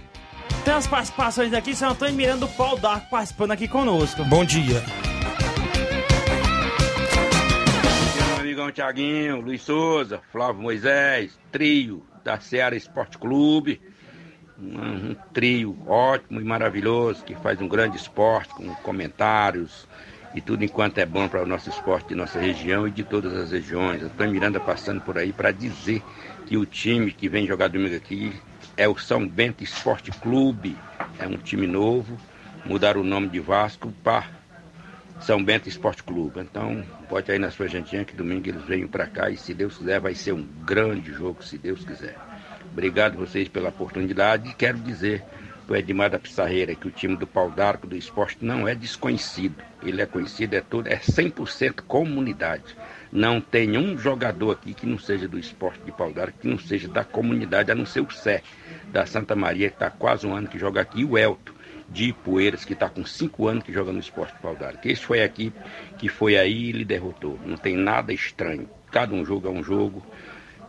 Tem 0.65 0.75
as 0.75 0.87
participações 0.87 1.55
aqui, 1.55 1.75
São 1.75 1.91
Antônio 1.91 2.15
Miranda 2.15 2.47
do 2.47 2.49
Pau 2.49 2.77
D'Arco 2.77 3.09
participando 3.11 3.53
aqui 3.53 3.69
conosco. 3.69 4.25
Bom 4.25 4.45
dia. 4.45 4.83
amigão 8.39 8.73
Tiaguinho, 8.73 9.41
Luiz 9.41 9.63
Souza, 9.63 10.21
Flávio 10.33 10.61
Moisés, 10.61 11.39
trio 11.53 12.03
da 12.25 12.39
Seara 12.41 12.77
Esporte 12.77 13.19
Clube. 13.19 13.81
Um, 14.59 15.15
trio 15.33 15.77
ótimo 15.87 16.39
e 16.41 16.45
maravilhoso 16.45 17.25
que 17.25 17.35
faz 17.35 17.61
um 17.63 17.69
grande 17.69 17.97
esporte 17.97 18.53
com 18.55 18.75
comentários 18.77 19.89
e 20.35 20.41
tudo 20.41 20.63
enquanto 20.65 20.99
é 20.99 21.07
bom 21.07 21.27
para 21.29 21.43
o 21.43 21.47
nosso 21.47 21.71
esporte 21.71 22.11
de 22.11 22.15
nossa 22.15 22.39
região 22.39 22.87
e 22.87 22.91
de 22.91 23.03
todas 23.03 23.35
as 23.35 23.51
regiões. 23.51 24.03
Antônio 24.03 24.33
Miranda 24.33 24.61
passando 24.61 25.01
por 25.01 25.19
aí 25.19 25.33
para 25.33 25.51
dizer 25.51 26.03
que 26.47 26.57
o 26.57 26.67
time 26.67 27.11
que 27.11 27.29
vem 27.29 27.47
jogar 27.47 27.69
domingo 27.69 27.97
aqui 27.97 28.33
é 28.77 28.87
o 28.87 28.97
São 28.99 29.27
Bento 29.27 29.65
Esporte 29.65 30.11
Clube. 30.11 30.77
É 31.19 31.27
um 31.27 31.37
time 31.37 31.67
novo, 31.67 32.19
mudaram 32.65 33.01
o 33.01 33.05
nome 33.05 33.29
de 33.29 33.41
Vasco 33.41 33.93
para 34.05 34.40
são 35.21 35.43
Bento 35.43 35.69
Esporte 35.69 36.03
Clube. 36.03 36.41
Então, 36.41 36.83
pode 37.09 37.31
aí 37.31 37.39
na 37.39 37.51
sua 37.51 37.69
jantinha 37.69 38.05
que 38.05 38.17
domingo 38.17 38.49
eles 38.49 38.65
venham 38.65 38.89
para 38.89 39.07
cá 39.07 39.31
e 39.31 39.37
se 39.37 39.55
Deus 39.55 39.77
quiser 39.77 40.01
vai 40.01 40.15
ser 40.15 40.33
um 40.33 40.47
grande 40.65 41.13
jogo, 41.13 41.43
se 41.43 41.59
Deus 41.59 41.85
quiser. 41.85 42.17
Obrigado 42.73 43.17
vocês 43.17 43.49
pela 43.49 43.69
oportunidade 43.69 44.49
e 44.49 44.55
quero 44.55 44.79
dizer 44.79 45.23
para 45.67 45.75
o 45.75 45.77
Edmar 45.77 46.11
da 46.11 46.19
Pissarreira 46.19 46.75
que 46.75 46.89
o 46.89 46.91
time 46.91 47.17
do 47.17 47.27
Pau 47.27 47.51
d'Arco 47.51 47.87
do 47.87 47.97
esporte 47.97 48.45
não 48.45 48.67
é 48.67 48.75
desconhecido. 48.75 49.63
Ele 49.83 50.03
é 50.03 50.07
conhecido, 50.07 50.55
é 50.55 50.61
tudo, 50.61 50.89
é 50.89 50.97
100% 50.97 51.83
comunidade. 51.87 52.77
Não 53.13 53.41
tem 53.41 53.77
um 53.77 53.99
jogador 53.99 54.53
aqui 54.53 54.75
que 54.75 54.87
não 54.87 54.99
seja 54.99 55.29
do 55.29 55.39
esporte 55.39 55.81
de 55.85 55.93
Pau 55.93 56.13
d'Arco, 56.13 56.39
que 56.41 56.49
não 56.49 56.59
seja 56.59 56.89
da 56.89 57.05
comunidade, 57.05 57.71
a 57.71 57.75
não 57.75 57.87
ser 57.87 58.01
o 58.01 58.11
Sé, 58.11 58.43
da 58.93 59.07
Santa 59.07 59.35
Maria, 59.37 59.69
que 59.69 59.77
está 59.77 59.91
quase 59.91 60.27
um 60.27 60.35
ano 60.35 60.49
que 60.49 60.59
joga 60.59 60.81
aqui, 60.81 61.01
e 61.01 61.05
o 61.05 61.19
Elton 61.19 61.60
de 61.91 62.11
Ipueiras, 62.11 62.65
que 62.65 62.73
está 62.73 62.89
com 62.89 63.05
cinco 63.05 63.49
anos 63.49 63.65
que 63.65 63.73
joga 63.73 63.93
no 63.93 63.99
esporte 63.99 64.35
pau 64.41 64.57
Que 64.81 64.91
esse 64.91 65.05
foi 65.05 65.21
a 65.21 65.25
equipe 65.25 65.59
que 65.99 66.09
foi 66.09 66.39
aí 66.39 66.69
e 66.69 66.73
lhe 66.73 66.85
derrotou. 66.85 67.39
Não 67.45 67.57
tem 67.57 67.77
nada 67.77 68.13
estranho. 68.13 68.69
Cada 68.91 69.15
um 69.15 69.25
jogo 69.25 69.49
é 69.49 69.51
um 69.51 69.63
jogo. 69.63 70.05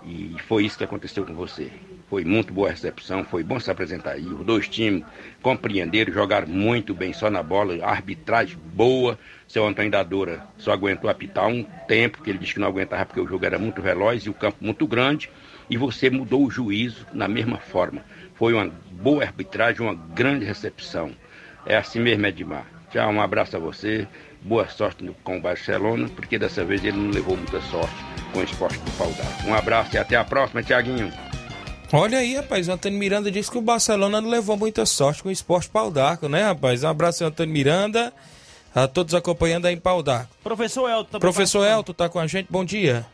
E 0.03 0.35
foi 0.47 0.65
isso 0.65 0.77
que 0.77 0.83
aconteceu 0.83 1.25
com 1.25 1.33
você. 1.33 1.71
Foi 2.09 2.25
muito 2.25 2.51
boa 2.51 2.69
recepção, 2.69 3.23
foi 3.23 3.43
bom 3.43 3.59
se 3.59 3.71
apresentar 3.71 4.11
aí. 4.11 4.25
Os 4.25 4.45
dois 4.45 4.67
times 4.67 5.05
compreenderam, 5.41 6.11
jogaram 6.11 6.47
muito 6.47 6.93
bem 6.93 7.13
só 7.13 7.29
na 7.29 7.41
bola, 7.41 7.85
arbitragem 7.85 8.57
boa. 8.73 9.17
Seu 9.47 9.65
Antônio 9.65 9.91
da 9.91 10.03
Doura 10.03 10.43
só 10.57 10.71
aguentou 10.71 11.09
apitar 11.09 11.47
um 11.47 11.63
tempo, 11.87 12.21
que 12.21 12.29
ele 12.29 12.39
disse 12.39 12.55
que 12.55 12.59
não 12.59 12.67
aguentava 12.67 13.05
porque 13.05 13.21
o 13.21 13.27
jogo 13.27 13.45
era 13.45 13.59
muito 13.59 13.81
veloz 13.81 14.23
e 14.23 14.29
o 14.29 14.33
campo 14.33 14.57
muito 14.59 14.85
grande. 14.87 15.29
E 15.69 15.77
você 15.77 16.09
mudou 16.09 16.45
o 16.45 16.51
juízo 16.51 17.05
na 17.13 17.29
mesma 17.29 17.59
forma. 17.59 18.03
Foi 18.41 18.55
uma 18.55 18.71
boa 18.93 19.23
arbitragem, 19.23 19.81
uma 19.83 19.93
grande 19.93 20.43
recepção. 20.45 21.11
É 21.63 21.77
assim 21.77 21.99
mesmo, 21.99 22.25
Edmar. 22.25 22.65
Tchau, 22.91 23.07
um 23.11 23.21
abraço 23.21 23.55
a 23.55 23.59
você. 23.59 24.07
Boa 24.41 24.67
sorte 24.67 25.03
no- 25.03 25.13
com 25.13 25.37
o 25.37 25.39
Barcelona, 25.39 26.09
porque 26.15 26.39
dessa 26.39 26.65
vez 26.65 26.83
ele 26.83 26.97
não 26.97 27.11
levou 27.11 27.37
muita 27.37 27.61
sorte 27.61 27.93
com 28.33 28.39
o 28.39 28.43
esporte 28.43 28.79
do 28.79 28.89
pau 28.97 29.11
d'arco. 29.11 29.47
Um 29.47 29.53
abraço 29.53 29.93
e 29.95 29.99
até 29.99 30.15
a 30.15 30.23
próxima, 30.23 30.63
Tiaguinho. 30.63 31.13
Olha 31.93 32.17
aí, 32.17 32.33
rapaz, 32.35 32.67
o 32.67 32.71
Antônio 32.71 32.97
Miranda 32.97 33.29
disse 33.29 33.51
que 33.51 33.59
o 33.59 33.61
Barcelona 33.61 34.19
não 34.19 34.29
levou 34.31 34.57
muita 34.57 34.87
sorte 34.87 35.21
com 35.21 35.29
o 35.29 35.31
esporte 35.31 35.69
pau 35.69 35.91
d'arco, 35.91 36.27
né, 36.27 36.41
rapaz? 36.45 36.83
Um 36.83 36.87
abraço, 36.87 37.23
Antônio 37.23 37.53
Miranda, 37.53 38.11
a 38.73 38.87
todos 38.87 39.13
acompanhando 39.13 39.67
aí 39.67 39.75
em 39.75 39.79
pau 39.79 40.01
d'arco. 40.01 40.35
Professor 40.43 40.89
Elton. 40.89 41.03
também 41.11 41.19
Professor. 41.21 41.63
Elton 41.63 41.93
tá 41.93 42.09
com 42.09 42.17
a 42.17 42.25
gente, 42.25 42.47
bom 42.49 42.65
dia. 42.65 43.05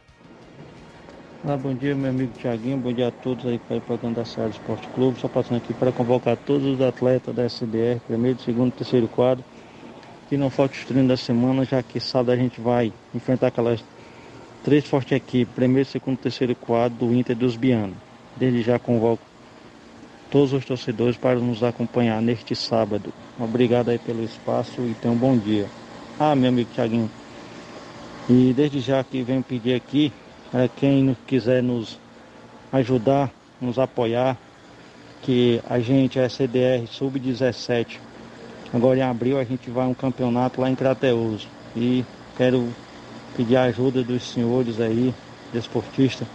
Olá, 1.47 1.55
bom 1.55 1.73
dia, 1.73 1.95
meu 1.95 2.09
amigo 2.09 2.33
Tiaguinho. 2.37 2.75
Bom 2.75 2.91
dia 2.91 3.07
a 3.07 3.11
todos 3.11 3.45
aí 3.45 3.57
para 3.57 3.77
o 3.77 3.81
programa 3.81 4.15
da 4.15 4.25
Seara 4.25 4.49
Esporte 4.49 4.85
Clube. 4.89 5.17
Só 5.17 5.29
passando 5.29 5.55
aqui 5.55 5.73
para 5.73 5.93
convocar 5.93 6.35
todos 6.35 6.67
os 6.67 6.81
atletas 6.81 7.33
da 7.33 7.45
SDR, 7.45 8.01
primeiro, 8.05 8.37
segundo, 8.41 8.69
terceiro 8.73 9.07
quadro. 9.07 9.45
Que 10.27 10.35
não 10.35 10.49
falte 10.49 10.77
os 10.77 10.83
treinos 10.83 11.07
da 11.07 11.15
semana, 11.15 11.63
já 11.63 11.81
que 11.81 12.01
sábado 12.01 12.31
a 12.31 12.35
gente 12.35 12.59
vai 12.59 12.91
enfrentar 13.15 13.47
aquelas 13.47 13.81
três 14.61 14.85
fortes 14.85 15.13
equipes, 15.13 15.55
primeiro, 15.55 15.87
segundo, 15.87 16.17
terceiro 16.17 16.53
quadro 16.53 17.07
do 17.07 17.13
Inter 17.15 17.33
dos 17.33 17.55
Bianos. 17.55 17.95
Desde 18.35 18.61
já 18.61 18.77
convoco 18.77 19.23
todos 20.29 20.51
os 20.51 20.65
torcedores 20.65 21.15
para 21.15 21.39
nos 21.39 21.63
acompanhar 21.63 22.21
neste 22.21 22.57
sábado. 22.57 23.13
Obrigado 23.39 23.87
aí 23.87 23.97
pelo 23.97 24.21
espaço 24.21 24.81
e 24.81 24.93
tenham 25.01 25.15
um 25.15 25.17
bom 25.17 25.37
dia. 25.37 25.65
Ah, 26.19 26.35
meu 26.35 26.49
amigo 26.49 26.69
Tiaguinho, 26.73 27.09
e 28.29 28.51
desde 28.53 28.81
já 28.81 29.01
que 29.01 29.23
venho 29.23 29.41
pedir 29.41 29.75
aqui, 29.75 30.11
para 30.51 30.67
quem 30.67 31.15
quiser 31.25 31.61
nos 31.61 31.97
ajudar, 32.71 33.31
nos 33.59 33.77
apoiar, 33.79 34.37
que 35.21 35.61
a 35.69 35.79
gente 35.79 36.19
é 36.19 36.29
CDR 36.29 36.85
Sub-17. 36.87 37.99
Agora 38.73 38.99
em 38.99 39.01
abril 39.01 39.39
a 39.39 39.43
gente 39.43 39.69
vai 39.69 39.85
a 39.85 39.87
um 39.87 39.93
campeonato 39.93 40.61
lá 40.61 40.69
em 40.69 40.75
Crateus. 40.75 41.47
E 41.75 42.03
quero 42.37 42.67
pedir 43.35 43.55
a 43.55 43.63
ajuda 43.63 44.03
dos 44.03 44.23
senhores 44.23 44.79
aí, 44.79 45.13
desportistas, 45.53 46.27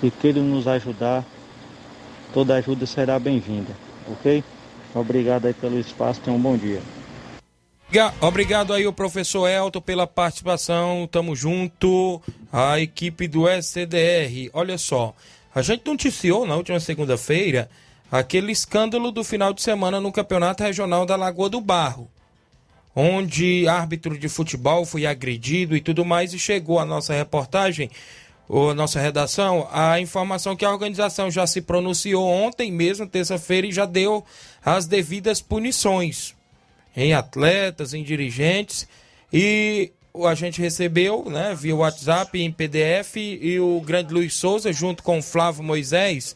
que 0.00 0.10
queiram 0.10 0.42
nos 0.42 0.66
ajudar. 0.66 1.24
Toda 2.32 2.54
ajuda 2.56 2.86
será 2.86 3.18
bem-vinda, 3.18 3.72
ok? 4.10 4.44
Obrigado 4.94 5.46
aí 5.46 5.54
pelo 5.54 5.78
espaço, 5.78 6.20
tenham 6.20 6.38
um 6.38 6.40
bom 6.40 6.56
dia. 6.56 6.80
Ga- 7.90 8.12
Obrigado 8.20 8.72
aí 8.74 8.86
o 8.86 8.92
professor 8.92 9.48
Elton 9.48 9.80
pela 9.80 10.06
participação, 10.06 11.08
tamo 11.10 11.34
junto, 11.34 12.20
a 12.52 12.78
equipe 12.78 13.26
do 13.26 13.48
SCDR. 13.48 14.50
Olha 14.52 14.76
só, 14.76 15.14
a 15.54 15.62
gente 15.62 15.86
noticiou 15.86 16.46
na 16.46 16.54
última 16.56 16.78
segunda-feira 16.80 17.70
aquele 18.12 18.52
escândalo 18.52 19.10
do 19.10 19.24
final 19.24 19.54
de 19.54 19.62
semana 19.62 20.00
no 20.00 20.12
Campeonato 20.12 20.62
Regional 20.62 21.06
da 21.06 21.16
Lagoa 21.16 21.48
do 21.48 21.60
Barro, 21.62 22.10
onde 22.94 23.66
árbitro 23.66 24.18
de 24.18 24.28
futebol 24.28 24.84
foi 24.84 25.06
agredido 25.06 25.74
e 25.74 25.80
tudo 25.80 26.04
mais, 26.04 26.34
e 26.34 26.38
chegou 26.38 26.78
a 26.78 26.84
nossa 26.84 27.14
reportagem, 27.14 27.90
ou 28.46 28.74
nossa 28.74 29.00
redação, 29.00 29.66
a 29.72 29.98
informação 30.00 30.56
que 30.56 30.64
a 30.64 30.70
organização 30.70 31.30
já 31.30 31.46
se 31.46 31.62
pronunciou 31.62 32.26
ontem 32.26 32.70
mesmo, 32.70 33.06
terça-feira, 33.06 33.66
e 33.66 33.72
já 33.72 33.86
deu 33.86 34.24
as 34.62 34.86
devidas 34.86 35.40
punições 35.40 36.36
em 36.96 37.12
atletas, 37.12 37.94
em 37.94 38.02
dirigentes. 38.02 38.86
E 39.32 39.92
a 40.26 40.34
gente 40.34 40.60
recebeu, 40.60 41.24
né, 41.28 41.54
via 41.54 41.76
WhatsApp, 41.76 42.40
em 42.40 42.50
PDF, 42.50 43.16
e 43.16 43.60
o 43.60 43.80
grande 43.80 44.12
Luiz 44.12 44.34
Souza, 44.34 44.72
junto 44.72 45.02
com 45.02 45.18
o 45.18 45.22
Flávio 45.22 45.62
Moisés, 45.62 46.34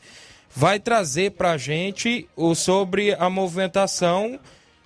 vai 0.55 0.79
trazer 0.79 1.33
para 1.33 1.53
a 1.53 1.59
gente 1.59 2.29
o, 2.37 2.55
sobre 2.55 3.15
a 3.15 3.29
movimentação, 3.31 4.39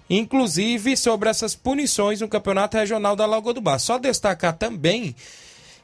inclusive 0.09 0.97
sobre 0.97 1.29
essas 1.29 1.55
punições 1.55 2.21
no 2.21 2.29
Campeonato 2.29 2.77
Regional 2.77 3.17
da 3.17 3.27
Lagoa 3.27 3.53
do 3.53 3.61
Bar. 3.61 3.79
Só 3.79 3.99
destacar 3.99 4.57
também 4.57 5.15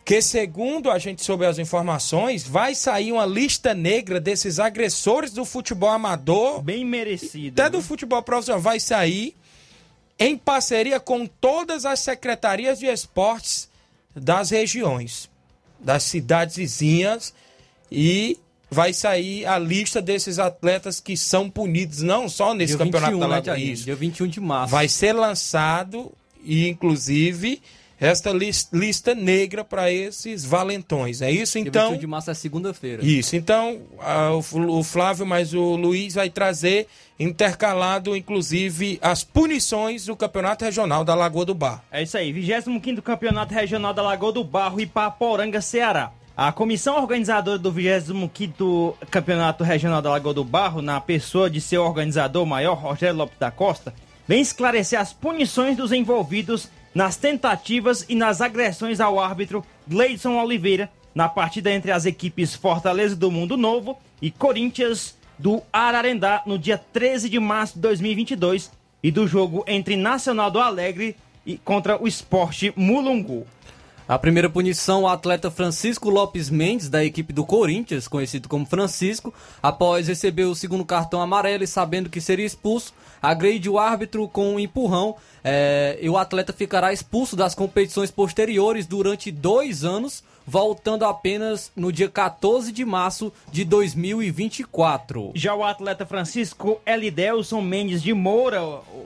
que, 0.05 0.23
segundo 0.23 0.91
a 0.91 0.99
gente 0.99 1.25
soube 1.25 1.45
as 1.45 1.59
informações, 1.59 2.47
vai 2.47 2.75
sair 2.75 3.13
uma 3.13 3.27
lista 3.27 3.75
negra 3.75 4.21
desses 4.21 4.59
agressores 4.59 5.33
do 5.33 5.45
futebol 5.45 5.91
amador. 5.91 6.63
Bem 6.63 6.85
merecido. 6.85 7.61
Até 7.61 7.71
do 7.71 7.83
futebol 7.83 8.23
profissional 8.23 8.61
vai 8.61 8.81
sair 8.81 9.37
em 10.23 10.37
parceria 10.37 11.01
com 11.01 11.27
todas 11.27 11.85
as 11.85 12.01
secretarias 12.01 12.79
de 12.79 12.87
esportes 12.87 13.69
das 14.15 14.51
regiões, 14.51 15.29
das 15.81 16.03
cidades 16.03 16.57
vizinhas 16.57 17.35
e 17.91 18.39
vai 18.71 18.93
sair 18.93 19.45
a 19.45 19.59
lista 19.59 20.01
desses 20.01 20.39
atletas 20.39 20.99
que 20.99 21.17
são 21.17 21.51
punidos 21.51 22.01
não 22.01 22.29
só 22.29 22.55
nesse 22.55 22.77
Dia 22.77 22.87
campeonato 22.87 23.13
21, 23.13 23.21
da 23.21 23.29
né, 23.29 23.37
Lagoa. 23.37 23.59
Isso. 23.59 23.85
Dia 23.85 23.97
21 23.97 24.27
de 24.29 24.41
março. 24.41 24.71
Vai 24.71 24.89
ser 24.89 25.13
lançado 25.13 26.11
e 26.43 26.69
inclusive 26.69 27.61
esta 28.03 28.31
lis- 28.33 28.69
lista 28.73 29.15
negra 29.15 29.65
para 29.65 29.91
esses 29.91 30.45
valentões. 30.45 31.23
É 31.23 31.31
isso 31.31 31.59
então? 31.59 31.91
21 31.91 32.01
de 32.01 32.07
março 32.07 32.31
é 32.31 32.35
segunda-feira. 32.35 33.05
Isso, 33.05 33.37
então 33.37 33.81
a- 34.01 34.33
o 34.33 34.43
Fl- 34.43 34.69
o 34.71 34.83
Flávio 34.83 35.25
mais 35.25 35.55
o 35.55 35.77
Luiz 35.77 36.15
vai 36.15 36.29
trazer 36.29 36.89
intercalado, 37.19 38.17
inclusive, 38.17 38.99
as 39.01 39.25
punições 39.25 40.07
do 40.07 40.17
Campeonato 40.17 40.65
Regional 40.65 41.05
da 41.05 41.15
Lagoa 41.15 41.45
do 41.45 41.55
Bar. 41.55 41.83
É 41.91 42.03
isso 42.03 42.17
aí, 42.17 42.33
25º 42.33 43.01
Campeonato 43.03 43.55
Regional 43.55 43.95
da 43.95 44.03
Lagoa 44.03 44.33
do 44.33 44.45
Barro, 44.45 44.81
Ipaporanga, 44.81 45.61
Ceará. 45.61 46.11
A 46.37 46.51
comissão 46.51 46.97
organizadora 46.97 47.59
do 47.59 47.71
25º 47.71 48.95
Campeonato 49.11 49.65
Regional 49.65 50.01
da 50.03 50.11
Lagoa 50.11 50.35
do 50.35 50.45
Barro, 50.45 50.81
na 50.83 51.01
pessoa 51.01 51.49
de 51.51 51.61
seu 51.61 51.83
organizador 51.83 52.47
maior, 52.47 52.75
Rogério 52.75 53.17
Lopes 53.17 53.39
da 53.39 53.51
Costa, 53.51 53.95
vem 54.27 54.41
esclarecer 54.41 54.99
as 54.99 55.13
punições 55.13 55.77
dos 55.77 55.93
envolvidos 55.93 56.69
nas 56.95 57.17
tentativas 57.17 58.05
e 58.09 58.15
nas 58.15 58.41
agressões 58.41 59.01
ao 59.01 59.19
árbitro 59.19 59.65
Gleidson 59.87 60.37
Oliveira 60.37 60.91
na 61.15 61.29
partida 61.29 61.71
entre 61.71 61.91
as 61.91 62.07
equipes 62.07 62.55
Fortaleza 62.55 63.15
do 63.15 63.31
Mundo 63.31 63.57
Novo 63.57 63.99
e 64.21 64.31
Corinthians 64.31 65.17
do 65.39 65.63
Ararendá 65.73 66.43
no 66.47 66.59
dia 66.59 66.79
13 66.79 67.29
de 67.29 67.39
março 67.39 67.75
de 67.75 67.81
2022 67.81 68.71
e 69.03 69.11
do 69.11 69.27
jogo 69.27 69.65
entre 69.67 69.97
Nacional 69.97 70.51
do 70.51 70.61
Alegre 70.61 71.17
e 71.45 71.57
contra 71.59 72.01
o 72.01 72.07
Esporte 72.07 72.73
Mulungu. 72.77 73.47
A 74.13 74.19
primeira 74.19 74.51
punição, 74.51 75.05
o 75.05 75.09
atleta 75.09 75.51
Francisco 75.51 76.11
Lopes 76.11 76.51
Mendes, 76.51 76.91
da 76.91 77.03
equipe 77.03 77.33
do 77.33 77.47
Corinthians, 77.47 78.07
conhecido 78.07 78.47
como 78.47 78.67
Francisco, 78.67 79.33
após 79.63 80.07
receber 80.07 80.45
o 80.45 80.55
segundo 80.55 80.85
cartão 80.85 81.23
amarelo 81.23 81.65
e 81.65 81.67
sabendo 81.67 82.11
que 82.11 82.21
seria 82.21 82.45
expulso, 82.45 82.93
agride 83.23 83.71
o 83.71 83.79
árbitro 83.79 84.29
com 84.29 84.53
um 84.53 84.61
empurrão. 84.61 85.17
Eh, 85.43 85.99
e 86.03 86.11
o 86.11 86.19
atleta 86.19 86.53
ficará 86.53 86.93
expulso 86.93 87.35
das 87.35 87.55
competições 87.55 88.11
posteriores 88.11 88.85
durante 88.87 89.33
dois 89.33 89.83
anos, 89.83 90.23
voltando 90.47 91.05
apenas 91.05 91.71
no 91.75 91.93
dia 91.93 92.09
14 92.09 92.73
de 92.73 92.85
março 92.85 93.33
de 93.51 93.65
2024. 93.65 95.33
Já 95.35 95.55
o 95.55 95.65
atleta 95.65 96.07
Francisco 96.07 96.81
Elidelson 96.87 97.61
Mendes 97.61 98.03
de 98.03 98.13
Moura, 98.13 98.61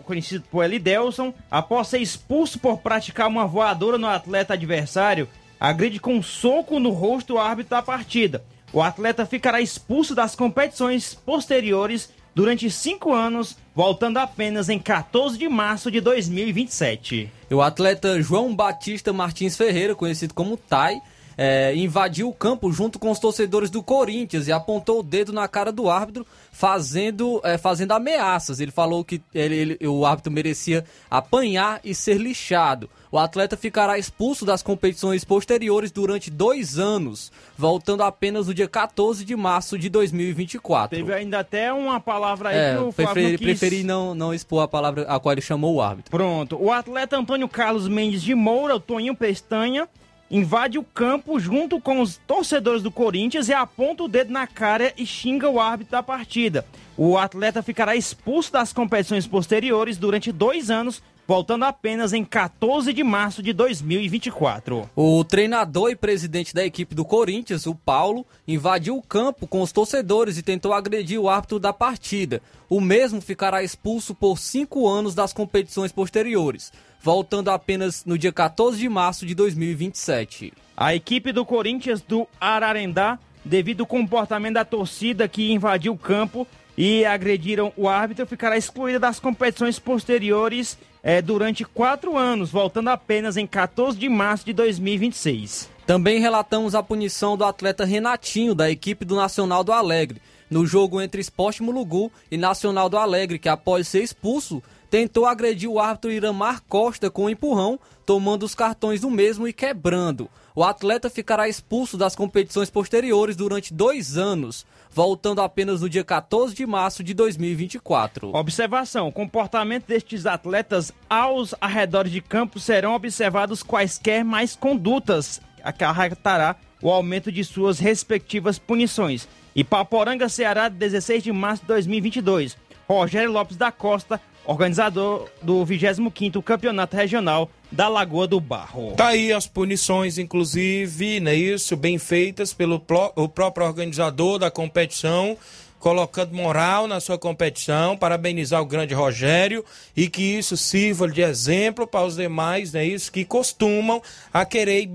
conhecido 0.05 0.45
por 0.51 0.65
Elidelson, 0.65 1.33
após 1.51 1.89
ser 1.89 2.01
expulso 2.01 2.59
por 2.59 2.79
praticar 2.79 3.29
uma 3.29 3.47
voadora 3.47 3.99
no 3.99 4.07
atleta 4.07 4.55
adversário, 4.55 5.29
agride 5.59 5.99
com 5.99 6.15
um 6.15 6.23
soco 6.23 6.79
no 6.79 6.91
rosto 6.91 7.35
o 7.35 7.39
árbitro 7.39 7.71
da 7.71 7.83
partida. 7.83 8.45
O 8.73 8.83
atleta 8.83 9.25
ficará 9.25 9.61
expulso 9.61 10.15
das 10.15 10.35
competições 10.35 11.15
posteriores 11.15 12.11
durante 12.35 12.71
cinco 12.71 13.15
anos, 13.15 13.57
voltando 13.75 14.19
apenas 14.19 14.69
em 14.69 14.79
14 14.79 15.39
de 15.39 15.49
março 15.49 15.91
de 15.91 16.03
2027. 16.03 17.31
E 17.51 17.55
O 17.55 17.63
atleta 17.63 18.21
João 18.21 18.55
Batista 18.55 19.11
Martins 19.11 19.57
Ferreira, 19.57 19.95
conhecido 19.95 20.35
como 20.35 20.59
Tai, 20.59 21.01
eh, 21.39 21.75
invadiu 21.77 22.29
o 22.29 22.33
campo 22.33 22.73
junto 22.73 22.99
com 22.99 23.11
os 23.11 23.19
torcedores 23.19 23.71
do 23.71 23.83
Corinthians 23.83 24.47
e 24.49 24.53
apontou 24.53 25.01
o 25.01 25.03
dedo 25.03 25.33
na 25.33 25.47
cara 25.47 25.71
do 25.71 25.89
árbitro, 25.91 26.27
fazendo, 26.51 27.41
eh, 27.45 27.59
fazendo 27.59 27.93
ameaças. 27.93 28.59
Ele 28.61 28.71
falou 28.73 29.05
que 29.05 29.21
ele- 29.35 29.55
ele- 29.79 29.87
o 29.87 30.05
árbitro 30.07 30.33
merecia 30.33 30.85
apanhar 31.11 31.81
e 31.85 31.95
ser 31.95 32.17
lixado. 32.19 32.89
O 33.13 33.19
atleta 33.19 33.57
ficará 33.57 33.99
expulso 33.99 34.45
das 34.45 34.63
competições 34.63 35.25
posteriores 35.25 35.91
durante 35.91 36.31
dois 36.31 36.79
anos, 36.79 37.31
voltando 37.57 38.03
apenas 38.03 38.47
no 38.49 38.55
dia 38.55 38.67
14 38.69 39.25
de 39.25 39.37
março 39.37 39.79
de 39.79 39.89
2024. 39.89 40.99
Teve 40.99 41.13
ainda 41.15 41.39
até 41.41 41.73
uma 41.73 42.01
palavra 42.01 42.49
aí 42.51 42.57
É, 42.57 42.75
que 42.77 42.83
o 42.83 42.93
preferi, 42.93 43.23
não 43.31 43.31
quis... 43.39 43.47
preferi 43.47 43.83
não, 43.85 44.15
não 44.15 44.35
expor 44.35 44.63
a 44.63 44.69
palavra 44.69 45.03
a 45.03 45.21
qual 45.21 45.33
ele 45.33 45.41
chamou 45.41 45.75
o 45.77 45.81
árbitro. 45.81 46.11
Pronto. 46.11 46.59
O 46.61 46.73
atleta 46.73 47.17
Antônio 47.17 47.49
Carlos 47.49 47.89
Mendes 47.89 48.23
de 48.23 48.35
Moura, 48.35 48.77
o 48.77 48.81
Toninho 48.81 49.15
Pestanha, 49.15 49.89
invade 50.31 50.79
o 50.79 50.85
campo 50.85 51.39
junto 51.39 51.81
com 51.81 52.01
os 52.01 52.19
torcedores 52.27 52.83
do 52.83 52.91
Corinthians 52.91 53.49
e 53.49 53.53
aponta 53.53 54.03
o 54.03 54.09
dedo 54.09 54.33
na 54.33 54.47
cara 54.47 54.93
e 54.97 55.07
xinga 55.07 55.49
o 55.49 55.61
árbitro 55.61 55.93
da 55.93 56.03
partida. 56.03 56.65
O 56.97 57.17
atleta 57.19 57.63
ficará 57.63 57.95
expulso 57.95 58.53
das 58.53 58.73
competições 58.73 59.27
posteriores 59.27 59.99
durante 59.99 60.33
dois 60.33 60.71
anos, 60.71 61.03
voltando 61.27 61.65
apenas 61.65 62.13
em 62.13 62.25
14 62.25 62.93
de 62.93 63.05
março 63.05 63.43
de 63.43 63.53
2024. 63.53 64.89
O 64.95 65.25
treinador 65.25 65.91
e 65.91 65.97
presidente 65.97 66.55
da 66.55 66.65
equipe 66.65 66.95
do 66.95 67.05
Corinthians, 67.05 67.67
o 67.67 67.75
Paulo, 67.75 68.25
invadiu 68.47 68.97
o 68.97 69.03
campo 69.03 69.47
com 69.47 69.61
os 69.61 69.73
torcedores 69.73 70.39
e 70.39 70.43
tentou 70.43 70.73
agredir 70.73 71.21
o 71.21 71.29
árbitro 71.29 71.59
da 71.59 71.73
partida. 71.73 72.41
O 72.69 72.81
mesmo 72.81 73.21
ficará 73.21 73.63
expulso 73.63 74.15
por 74.15 74.39
cinco 74.39 74.89
anos 74.89 75.15
das 75.15 75.33
competições 75.33 75.93
posteriores, 75.93 76.73
voltando 77.07 77.53
apenas 77.53 78.05
no 78.05 78.19
dia 78.19 78.33
14 78.33 78.77
de 78.77 78.89
março 78.89 79.25
de 79.25 79.33
2027. 79.33 80.53
A 80.77 80.93
equipe 80.93 81.31
do 81.31 81.45
Corinthians 81.45 82.01
do 82.01 82.27
Ararendá, 82.41 83.17
devido 83.45 83.83
ao 83.83 83.87
comportamento 83.87 84.55
da 84.55 84.65
torcida 84.65 85.29
que 85.29 85.53
invadiu 85.53 85.93
o 85.93 85.97
campo 85.97 86.45
e 86.77 87.05
agrediram 87.05 87.73
o 87.77 87.89
árbitro, 87.89 88.27
ficará 88.27 88.57
excluída 88.57 88.99
das 88.99 89.21
competições 89.21 89.79
posteriores 89.79 90.77
eh, 91.01 91.23
durante 91.23 91.65
quatro 91.65 92.17
anos, 92.17 92.51
voltando 92.51 92.89
apenas 92.89 93.37
em 93.37 93.47
14 93.47 93.97
de 93.97 94.09
março 94.09 94.45
de 94.45 94.53
2026. 94.53 95.71
Também 95.87 96.19
relatamos 96.19 96.75
a 96.75 96.83
punição 96.83 97.37
do 97.37 97.45
atleta 97.45 97.85
Renatinho, 97.85 98.53
da 98.53 98.69
equipe 98.69 99.05
do 99.05 99.15
Nacional 99.15 99.63
do 99.63 99.71
Alegre, 99.71 100.21
no 100.51 100.67
jogo 100.67 101.01
entre 101.01 101.21
Esporte 101.21 101.63
Mulugu 101.63 102.11
e 102.29 102.37
Nacional 102.37 102.89
do 102.89 102.99
Alegre, 102.99 103.39
que 103.39 103.49
após 103.49 103.87
ser 103.87 104.03
expulso, 104.03 104.61
tentou 104.91 105.27
agredir 105.27 105.69
o 105.69 105.79
árbitro 105.81 106.11
Iramar 106.11 106.63
Costa 106.69 107.11
com 107.11 107.25
um 107.25 107.31
empurrão, 107.31 107.79
tomando 108.05 108.45
os 108.45 108.55
cartões 108.55 109.01
do 109.01 109.11
mesmo 109.11 109.47
e 109.47 109.53
quebrando. 109.53 110.31
O 110.55 110.65
atleta 110.65 111.11
ficará 111.11 111.49
expulso 111.49 111.97
das 111.97 112.17
competições 112.17 112.71
posteriores 112.71 113.37
durante 113.37 113.75
dois 113.75 114.17
anos, 114.17 114.67
voltando 114.91 115.43
apenas 115.43 115.83
no 115.83 115.89
dia 115.89 116.05
14 116.05 116.55
de 116.55 116.67
março 116.67 117.05
de 117.05 117.13
2024. 117.13 118.35
Observação: 118.35 119.13
comportamento 119.13 119.87
destes 119.87 120.25
atletas 120.25 120.93
aos 121.11 121.55
arredores 121.61 122.11
de 122.11 122.21
campo 122.21 122.59
serão 122.59 122.95
observados 122.95 123.63
quaisquer 123.63 124.25
mais 124.25 124.57
condutas 124.57 125.41
acarretará 125.67 126.57
o 126.81 126.91
aumento 126.91 127.33
de 127.33 127.43
suas 127.43 127.79
respectivas 127.79 128.59
punições. 128.59 129.29
Ipaporanga, 129.55 130.29
Ceará, 130.29 130.69
16 130.69 131.25
de 131.25 131.33
março 131.33 131.63
de 131.63 131.69
2022. 131.69 132.57
Rogério 132.89 133.33
Lopes 133.33 133.57
da 133.57 133.73
Costa, 133.73 134.21
organizador 134.47 135.29
do 135.43 135.65
25º 135.65 136.43
Campeonato 136.43 136.97
Regional 136.97 137.51
da 137.71 137.89
Lagoa 137.89 138.27
do 138.27 138.41
Barro. 138.41 138.95
Tá 138.97 139.09
aí 139.09 139.33
as 139.33 139.47
punições, 139.47 140.19
inclusive, 140.19 141.21
né, 141.21 141.35
isso, 141.35 141.77
bem 141.77 141.99
feitas 141.99 142.53
pelo 142.53 142.83
o 143.17 143.29
próprio 143.29 143.67
organizador 143.67 144.39
da 144.39 144.51
competição, 144.51 145.37
colocando 145.79 146.35
moral 146.35 146.89
na 146.89 146.99
sua 147.01 147.17
competição, 147.19 147.97
parabenizar 147.97 148.61
o 148.61 148.65
grande 148.67 148.93
Rogério 148.95 149.65
e 149.97 150.09
que 150.09 150.23
isso 150.23 150.57
sirva 150.57 151.07
de 151.09 151.21
exemplo 151.23 151.87
para 151.87 152.05
os 152.05 152.17
demais, 152.17 152.73
né, 152.73 152.85
isso, 152.85 153.13
que 153.13 153.25
costumam 153.25 154.03
a 154.33 154.45
querer 154.45 154.89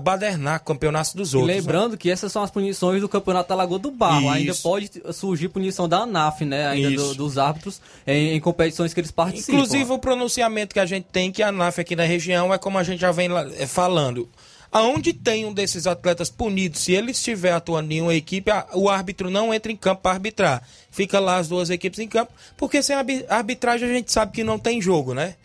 badernar 0.00 0.60
campeonatos 0.64 1.12
dos 1.14 1.32
E 1.32 1.36
outros. 1.36 1.54
né? 1.54 1.60
lembrando 1.60 1.96
que 1.98 2.10
essas 2.10 2.30
são 2.32 2.42
as 2.42 2.50
punições 2.50 3.00
do 3.00 3.08
Campeonato 3.08 3.48
da 3.48 3.54
Lagoa 3.54 3.78
do 3.78 3.90
Barro. 3.90 4.20
Isso. 4.22 4.30
Ainda 4.30 4.54
pode 4.54 4.90
surgir 5.12 5.48
punição 5.48 5.88
da 5.88 5.98
ANAF, 5.98 6.44
né? 6.44 6.66
Ainda 6.68 6.90
do- 6.90 7.14
dos 7.14 7.36
árbitros 7.38 7.80
em, 8.06 8.34
em 8.34 8.40
competições 8.40 8.94
que 8.94 9.00
eles 9.00 9.10
participam. 9.10 9.52
Inclusive, 9.58 9.92
o 9.92 9.98
pronunciamento 9.98 10.72
que 10.72 10.80
a 10.80 10.86
gente 10.86 11.06
tem 11.12 11.30
que 11.32 11.42
a 11.42 11.48
ANAF 11.48 11.80
aqui 11.80 11.94
na 11.96 12.04
região 12.04 12.54
é 12.54 12.58
como 12.58 12.78
a 12.78 12.82
gente 12.82 13.00
já 13.00 13.12
vem 13.12 13.28
é, 13.58 13.66
falando. 13.66 14.28
Aonde 14.70 15.12
tem 15.14 15.46
um 15.46 15.52
desses 15.52 15.86
atletas 15.86 16.28
punidos, 16.28 16.80
se 16.80 16.92
ele 16.92 17.12
estiver 17.12 17.52
atuando 17.52 17.92
em 17.92 18.02
uma 18.02 18.14
equipe, 18.14 18.50
o 18.74 18.88
árbitro 18.88 19.30
não 19.30 19.52
entra 19.52 19.72
em 19.72 19.76
campo 19.76 20.02
para 20.02 20.12
arbitrar. 20.12 20.62
Fica 20.90 21.18
lá 21.18 21.38
as 21.38 21.48
duas 21.48 21.70
equipes 21.70 21.98
em 21.98 22.06
campo, 22.08 22.32
porque 22.56 22.82
sem 22.82 22.94
arbi- 22.94 23.24
arbitragem 23.28 23.88
a 23.88 23.92
gente 23.94 24.12
sabe 24.12 24.32
que 24.32 24.44
não 24.44 24.58
tem 24.58 24.80
jogo, 24.82 25.14
né? 25.14 25.36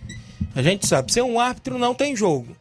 A 0.54 0.62
gente 0.62 0.86
sabe, 0.86 1.12
sem 1.12 1.24
um 1.24 1.40
árbitro 1.40 1.78
não 1.80 1.96
tem 1.96 2.16
jogo. 2.16 2.56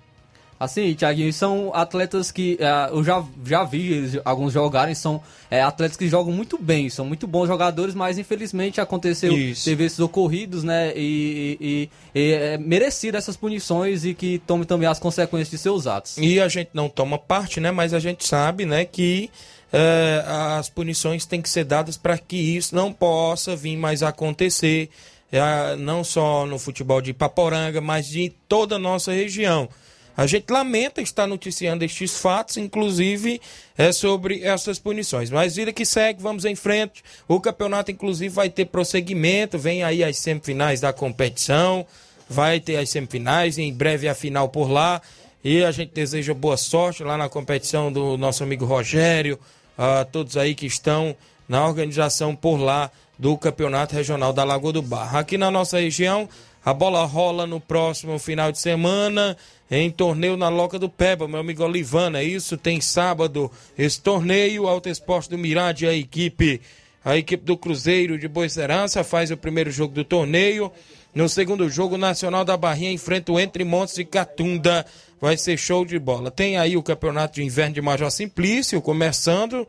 Assim, 0.63 0.95
Thiaguinho, 0.95 1.33
são 1.33 1.75
atletas 1.75 2.31
que 2.31 2.57
eh, 2.61 2.89
eu 2.93 3.03
já, 3.03 3.25
já 3.45 3.65
vi 3.65 3.95
eles- 3.95 4.21
alguns 4.25 4.53
jogarem, 4.53 4.95
são 4.95 5.21
eh, 5.51 5.61
atletas 5.61 5.97
que 5.97 6.09
jogam 6.09 6.33
muito 6.33 6.57
bem, 6.57 6.89
são 6.89 7.05
muito 7.05 7.27
bons 7.27 7.49
jogadores, 7.49 7.97
mas 7.97 8.17
infelizmente 8.17 8.81
aconteceu, 8.81 9.37
Isso. 9.37 9.65
teve 9.65 9.83
esses 9.83 9.99
ocorridos, 9.99 10.63
né? 10.63 10.93
E, 10.95 11.59
e, 11.61 11.91
e 12.15 12.33
é 12.33 12.59
merecido 12.59 13.17
essas 13.17 13.37
punições 13.37 14.05
e 14.05 14.15
que 14.15 14.39
tome 14.47 14.65
também 14.65 14.87
as 14.89 15.01
consequências 15.01 15.51
de 15.51 15.59
seus 15.59 15.89
atos. 15.89 16.17
E 16.17 16.39
a 16.41 16.47
gente 16.47 16.71
não 16.73 16.89
toma 16.89 17.19
parte, 17.19 17.59
né? 17.59 17.73
Mas 17.73 17.93
a 17.93 17.99
gente 17.99 18.25
sabe, 18.25 18.65
né, 18.65 18.85
que 18.85 19.31
eh, 19.73 20.23
as 20.57 20.69
punições 20.69 21.27
têm 21.27 21.43
que 21.43 21.49
ser 21.49 21.65
dadas 21.65 21.97
para 21.97 22.17
que 22.17 22.37
isso 22.37 22.73
não 22.73 22.93
possa 22.93 23.57
vir 23.57 23.77
mais 23.77 24.01
acontecer, 24.01 24.91
eh, 25.33 25.75
não 25.77 26.05
só 26.05 26.47
no 26.47 26.57
futebol 26.57 27.01
de 27.01 27.13
Paporanga, 27.13 27.81
mas 27.81 28.07
de 28.07 28.33
toda 28.47 28.77
a 28.77 28.79
nossa 28.79 29.11
região. 29.11 29.69
A 30.17 30.27
gente 30.27 30.51
lamenta 30.51 31.01
estar 31.01 31.27
noticiando 31.27 31.85
estes 31.85 32.19
fatos, 32.19 32.57
inclusive 32.57 33.41
é 33.77 33.93
sobre 33.93 34.43
essas 34.43 34.79
punições. 34.79 35.31
Mas 35.31 35.57
vida 35.57 35.73
que 35.73 35.85
segue, 35.85 36.23
vamos 36.23 36.45
em 36.45 36.55
frente. 36.55 37.03
O 37.27 37.41
campeonato, 37.41 37.91
inclusive, 37.91 38.29
vai 38.29 38.51
ter 38.51 38.67
prosseguimento. 38.67 39.59
Vem 39.59 39.83
aí 39.83 40.05
as 40.05 40.19
semifinais 40.19 40.81
da 40.81 40.93
competição. 40.93 41.87
Vai 42.29 42.61
ter 42.61 42.77
as 42.77 42.91
semifinais, 42.91 43.59
em 43.59 43.73
breve 43.73 44.09
a 44.09 44.15
final 44.15 44.49
por 44.49 44.71
lá. 44.71 45.01
E 45.43 45.65
a 45.65 45.71
gente 45.71 45.93
deseja 45.93 46.33
boa 46.35 46.57
sorte 46.57 47.03
lá 47.03 47.17
na 47.17 47.29
competição 47.29 47.91
do 47.91 48.17
nosso 48.17 48.45
amigo 48.45 48.65
Rogério, 48.65 49.39
a 49.77 50.05
todos 50.05 50.37
aí 50.37 50.55
que 50.55 50.67
estão 50.67 51.17
na 51.49 51.67
organização 51.67 52.37
por 52.37 52.57
lá 52.59 52.91
do 53.19 53.37
Campeonato 53.37 53.95
Regional 53.95 54.33
da 54.33 54.45
Lagoa 54.45 54.73
do 54.73 54.83
Barro. 54.83 55.19
Aqui 55.19 55.37
na 55.37 55.51
nossa 55.51 55.81
região, 55.81 56.29
a 56.65 56.73
bola 56.73 57.05
rola 57.05 57.47
no 57.47 57.61
próximo 57.61 58.19
final 58.19 58.53
de 58.53 58.59
semana 58.59 59.37
em 59.71 59.91
torneio 59.91 60.37
na 60.37 60.49
Loca 60.49 60.79
do 60.79 60.89
Peba, 60.89 61.27
meu 61.27 61.41
amigo 61.41 61.65
Olivana. 61.65 62.21
É 62.21 62.25
isso, 62.25 62.57
tem 62.57 62.81
sábado 62.81 63.51
esse 63.77 64.01
torneio, 64.01 64.69
Alto 64.69 64.89
Esporte 64.89 65.31
do 65.31 65.39
Mirade, 65.39 65.87
a 65.87 65.95
equipe, 65.95 66.61
a 67.05 67.17
equipe 67.17 67.43
do 67.45 67.57
Cruzeiro 67.57 68.19
de 68.19 68.29
Boa 68.29 68.49
Serança 68.49 69.03
faz 69.03 69.31
o 69.31 69.37
primeiro 69.37 69.71
jogo 69.71 69.95
do 69.95 70.05
torneio. 70.05 70.71
No 71.15 71.29
segundo 71.29 71.69
jogo, 71.69 71.97
o 71.97 71.99
Nacional 71.99 72.45
da 72.45 72.57
Barrinha 72.57 72.93
enfrenta 72.93 73.33
o 73.33 73.41
Entre 73.41 73.65
Montes 73.65 73.99
e 73.99 74.05
Catunda. 74.05 74.87
Vai 75.21 75.37
ser 75.37 75.57
show 75.57 75.85
de 75.85 75.99
bola. 75.99 76.31
Tem 76.31 76.59
aí 76.59 76.77
o 76.77 76.83
Campeonato 76.83 77.35
de 77.35 77.45
Inverno 77.45 77.75
de 77.75 77.83
Major 77.83 78.11
Simplício 78.11 78.81
começando 78.81 79.67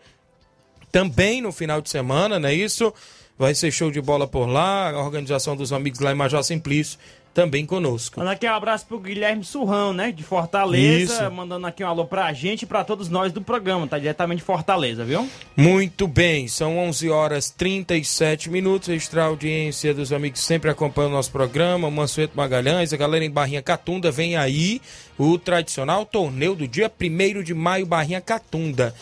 também 0.91 1.41
no 1.41 1.51
final 1.51 1.81
de 1.81 1.89
semana, 1.89 2.39
não 2.39 2.49
é 2.49 2.53
isso? 2.53 2.93
Vai 3.37 3.55
ser 3.55 3.71
show 3.71 3.89
de 3.89 4.01
bola 4.01 4.27
por 4.27 4.45
lá. 4.45 4.91
A 4.91 5.03
organização 5.03 5.55
dos 5.55 5.73
amigos 5.73 5.99
lá 5.99 6.11
em 6.11 6.15
Major 6.15 6.43
Simplício 6.43 6.99
também 7.33 7.65
conosco. 7.65 8.19
Mandando 8.19 8.35
aqui 8.35 8.45
um 8.45 8.53
abraço 8.53 8.85
pro 8.85 8.99
Guilherme 8.99 9.43
Surrão, 9.43 9.91
né? 9.91 10.11
De 10.11 10.23
Fortaleza. 10.23 11.13
Isso. 11.13 11.31
Mandando 11.31 11.65
aqui 11.65 11.83
um 11.83 11.87
alô 11.87 12.05
pra 12.05 12.31
gente 12.31 12.61
e 12.61 12.65
pra 12.65 12.83
todos 12.83 13.09
nós 13.09 13.33
do 13.33 13.41
programa. 13.41 13.87
Tá 13.87 13.97
diretamente 13.97 14.39
de 14.39 14.45
Fortaleza, 14.45 15.03
viu? 15.03 15.27
Muito 15.55 16.07
bem, 16.07 16.47
são 16.47 16.77
11 16.77 17.09
horas 17.09 17.49
37 17.49 18.49
minutos. 18.49 18.89
Extra 18.89 19.25
audiência 19.25 19.93
dos 19.93 20.13
amigos 20.13 20.41
sempre 20.41 20.69
acompanham 20.69 21.09
o 21.09 21.13
nosso 21.13 21.31
programa. 21.31 21.89
Mansueto 21.89 22.37
Magalhães, 22.37 22.93
a 22.93 22.97
galera 22.97 23.25
em 23.25 23.31
Barrinha 23.31 23.61
Catunda. 23.61 24.11
Vem 24.11 24.35
aí 24.35 24.79
o 25.17 25.37
tradicional 25.37 26.05
torneio 26.05 26.55
do 26.55 26.67
dia 26.67 26.91
1 27.01 27.41
de 27.41 27.53
maio, 27.53 27.85
Barrinha 27.85 28.21
Catunda. 28.21 28.93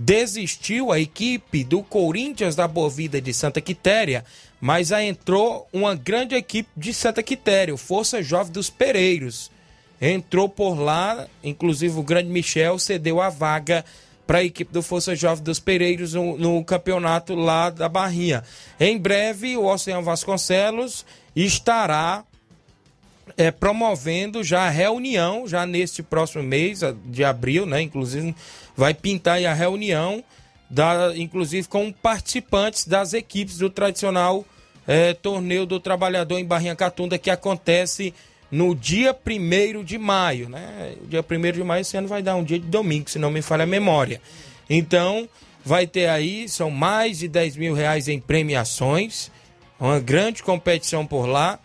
Desistiu 0.00 0.92
a 0.92 1.00
equipe 1.00 1.64
do 1.64 1.82
Corinthians 1.82 2.54
da 2.54 2.68
Bovida 2.68 3.20
de 3.20 3.34
Santa 3.34 3.60
Quitéria, 3.60 4.24
mas 4.60 4.92
aí 4.92 5.08
entrou 5.08 5.66
uma 5.72 5.92
grande 5.96 6.36
equipe 6.36 6.68
de 6.76 6.94
Santa 6.94 7.20
Quitéria, 7.20 7.74
o 7.74 7.76
Força 7.76 8.22
Jovem 8.22 8.52
dos 8.52 8.70
Pereiros. 8.70 9.50
Entrou 10.00 10.48
por 10.48 10.78
lá, 10.78 11.26
inclusive 11.42 11.98
o 11.98 12.04
grande 12.04 12.28
Michel 12.28 12.78
cedeu 12.78 13.20
a 13.20 13.28
vaga 13.28 13.84
para 14.24 14.38
a 14.38 14.44
equipe 14.44 14.72
do 14.72 14.84
Força 14.84 15.16
Jovem 15.16 15.42
dos 15.42 15.58
Pereiros 15.58 16.14
no, 16.14 16.38
no 16.38 16.64
campeonato 16.64 17.34
lá 17.34 17.68
da 17.68 17.88
Barrinha. 17.88 18.44
Em 18.78 18.96
breve, 18.96 19.56
o 19.56 19.64
Oceano 19.64 20.04
Vasconcelos 20.04 21.04
estará 21.34 22.22
é, 23.36 23.50
promovendo 23.50 24.44
já 24.44 24.66
a 24.66 24.70
reunião, 24.70 25.48
já 25.48 25.66
neste 25.66 26.02
próximo 26.02 26.42
mês 26.42 26.82
de 27.06 27.24
abril, 27.24 27.66
né? 27.66 27.82
Inclusive, 27.82 28.34
vai 28.78 28.94
pintar 28.94 29.44
a 29.44 29.52
reunião, 29.52 30.22
da, 30.70 31.12
inclusive 31.16 31.66
com 31.66 31.90
participantes 31.90 32.86
das 32.86 33.12
equipes 33.12 33.58
do 33.58 33.68
tradicional 33.68 34.46
é, 34.86 35.12
Torneio 35.14 35.66
do 35.66 35.80
Trabalhador 35.80 36.38
em 36.38 36.44
Barrinha 36.44 36.76
Catunda, 36.76 37.18
que 37.18 37.28
acontece 37.28 38.14
no 38.52 38.76
dia 38.76 39.12
1 39.12 39.82
de 39.82 39.98
maio, 39.98 40.48
né? 40.48 40.94
O 41.02 41.08
dia 41.08 41.24
1 41.28 41.52
de 41.52 41.64
maio 41.64 41.80
esse 41.80 41.96
ano 41.96 42.06
vai 42.06 42.22
dar 42.22 42.36
um 42.36 42.44
dia 42.44 42.58
de 42.58 42.68
domingo, 42.68 43.10
se 43.10 43.18
não 43.18 43.32
me 43.32 43.42
falha 43.42 43.64
a 43.64 43.66
memória. 43.66 44.22
Então, 44.70 45.28
vai 45.64 45.84
ter 45.84 46.08
aí, 46.08 46.48
são 46.48 46.70
mais 46.70 47.18
de 47.18 47.26
10 47.26 47.56
mil 47.56 47.74
reais 47.74 48.06
em 48.06 48.20
premiações, 48.20 49.28
uma 49.80 49.98
grande 49.98 50.40
competição 50.40 51.04
por 51.04 51.26
lá. 51.26 51.58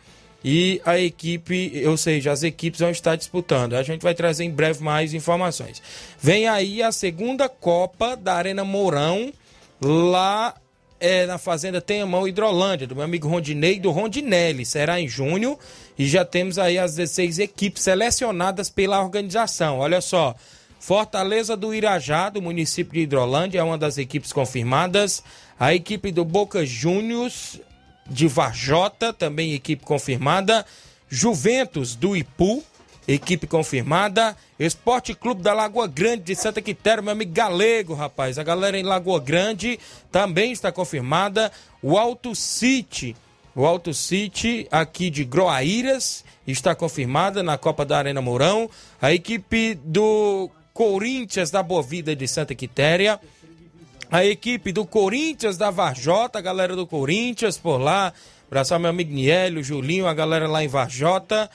E 0.44 0.82
a 0.86 1.00
equipe, 1.00 1.84
ou 1.88 1.96
seja, 1.96 2.32
as 2.32 2.44
equipes 2.44 2.82
vão 2.82 2.90
estar 2.90 3.16
disputando. 3.16 3.76
A 3.76 3.84
gente 3.84 4.02
vai 4.02 4.14
trazer 4.14 4.44
em 4.44 4.52
breve 4.52 4.84
mais 4.84 5.14
informações. 5.14 5.82
Vem 6.20 6.48
aí 6.48 6.84
a 6.84 6.92
segunda 6.92 7.48
Copa 7.48 8.18
da 8.18 8.34
Arena 8.36 8.66
Mourão, 8.66 9.32
lá 9.82 10.54
é, 11.00 11.26
na 11.26 11.38
Fazenda 11.38 11.80
Tenhamão 11.80 12.28
Hidrolândia, 12.28 12.88
do 12.88 12.96
meu 12.96 13.06
amigo 13.06 13.28
Rondinei 13.28 13.80
do 13.80 13.92
Rondinelli. 13.92 14.66
Será 14.66 15.00
em 15.00 15.08
junho 15.08 15.58
e 15.98 16.08
já 16.08 16.26
temos 16.26 16.60
aí 16.60 16.78
as 16.78 16.96
16 16.96 17.40
equipes 17.40 17.84
selecionadas 17.84 18.70
pela 18.70 19.02
organização. 19.02 19.80
Olha 19.80 20.02
só. 20.02 20.36
Fortaleza 20.80 21.56
do 21.56 21.74
Irajá, 21.74 22.30
do 22.30 22.42
município 22.42 22.94
de 22.94 23.00
Hidrolândia, 23.02 23.60
é 23.60 23.64
uma 23.64 23.78
das 23.78 23.98
equipes 23.98 24.34
confirmadas. 24.34 25.24
A 25.58 25.74
equipe 25.74 26.12
do 26.12 26.26
Boca 26.26 26.66
Juniors 26.66 27.58
de 28.08 28.28
Varjota, 28.28 29.14
também 29.14 29.54
equipe 29.54 29.84
confirmada. 29.84 30.66
Juventus 31.10 31.96
do 31.96 32.16
Ipu, 32.16 32.64
equipe 33.08 33.48
confirmada. 33.48 34.36
Esporte 34.60 35.14
Clube 35.14 35.42
da 35.42 35.54
Lagoa 35.54 35.88
Grande 35.88 36.24
de 36.24 36.36
Santa 36.36 36.62
Quitéria, 36.62 37.02
meu 37.02 37.12
amigo 37.12 37.32
Galego, 37.32 37.94
rapaz. 37.94 38.38
A 38.38 38.44
galera 38.44 38.78
em 38.78 38.84
Lagoa 38.84 39.20
Grande 39.20 39.80
também 40.12 40.52
está 40.52 40.72
confirmada. 40.72 41.52
O 41.82 41.98
Alto 41.98 42.36
City, 42.36 43.16
o 43.56 43.66
Alto 43.66 43.94
City 43.94 44.68
aqui 44.72 45.10
de 45.10 45.24
Groaíras 45.24 46.24
está 46.48 46.74
confirmada 46.74 47.44
na 47.44 47.58
Copa 47.58 47.86
da 47.86 47.98
Arena 47.98 48.22
Mourão. 48.22 48.70
A 49.02 49.14
equipe 49.14 49.76
do 49.84 50.50
Corinthians 50.74 51.52
da 51.52 51.62
Boa 51.62 51.84
Vida 51.84 52.16
de 52.16 52.28
Santa 52.28 52.56
Quitéria. 52.56 53.20
A 54.14 54.24
equipe 54.24 54.72
do 54.72 54.86
Corinthians 54.86 55.58
da 55.58 55.72
Varjota, 55.72 56.38
a 56.38 56.42
galera 56.42 56.76
do 56.76 56.86
Corinthians 56.86 57.58
por 57.58 57.80
lá. 57.80 58.14
Abraçar 58.46 58.80
meu 58.80 58.92
amigo 58.92 59.12
Niélio, 59.12 59.64
Julinho, 59.64 60.06
a 60.06 60.14
galera 60.14 60.48
lá 60.48 60.64
em 60.64 60.68
Varjota. 60.68 61.50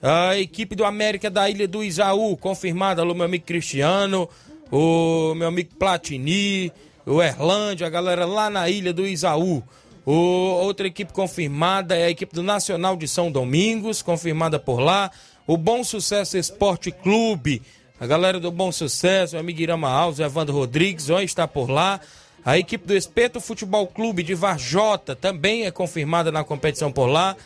A 0.00 0.38
equipe 0.38 0.76
do 0.76 0.84
América 0.84 1.28
da 1.28 1.50
Ilha 1.50 1.66
do 1.66 1.82
Isaú, 1.82 2.36
confirmada 2.36 3.02
o 3.02 3.12
meu 3.16 3.24
amigo 3.24 3.44
Cristiano, 3.44 4.28
o 4.70 5.34
meu 5.34 5.48
amigo 5.48 5.74
Platini, 5.74 6.70
o 7.04 7.20
Erlândia, 7.20 7.88
a 7.88 7.90
galera 7.90 8.24
lá 8.24 8.48
na 8.48 8.70
Ilha 8.70 8.92
do 8.92 9.04
Isaú. 9.04 9.64
O, 10.06 10.12
outra 10.12 10.86
equipe 10.86 11.12
confirmada 11.12 11.96
é 11.96 12.04
a 12.04 12.10
equipe 12.10 12.32
do 12.32 12.44
Nacional 12.44 12.96
de 12.96 13.08
São 13.08 13.28
Domingos, 13.28 14.02
confirmada 14.02 14.60
por 14.60 14.78
lá. 14.78 15.10
O 15.48 15.56
Bom 15.56 15.82
Sucesso 15.82 16.38
Esporte 16.38 16.92
Clube, 16.92 17.60
a 18.00 18.06
galera 18.06 18.40
do 18.40 18.50
Bom 18.50 18.72
Sucesso, 18.72 19.36
o 19.36 19.38
amigo 19.38 19.60
Irama 19.60 19.88
Alves, 19.88 20.18
Evandro 20.18 20.54
Rodrigues, 20.54 21.06
vai 21.06 21.24
estar 21.24 21.46
por 21.46 21.70
lá. 21.70 22.00
A 22.44 22.58
equipe 22.58 22.86
do 22.86 22.96
Espeto 22.96 23.40
Futebol 23.40 23.86
Clube 23.86 24.22
de 24.22 24.34
Varjota 24.34 25.14
também 25.14 25.64
é 25.64 25.70
confirmada 25.70 26.32
na 26.32 26.42
competição 26.42 26.90
por 26.90 27.06
lá. 27.06 27.36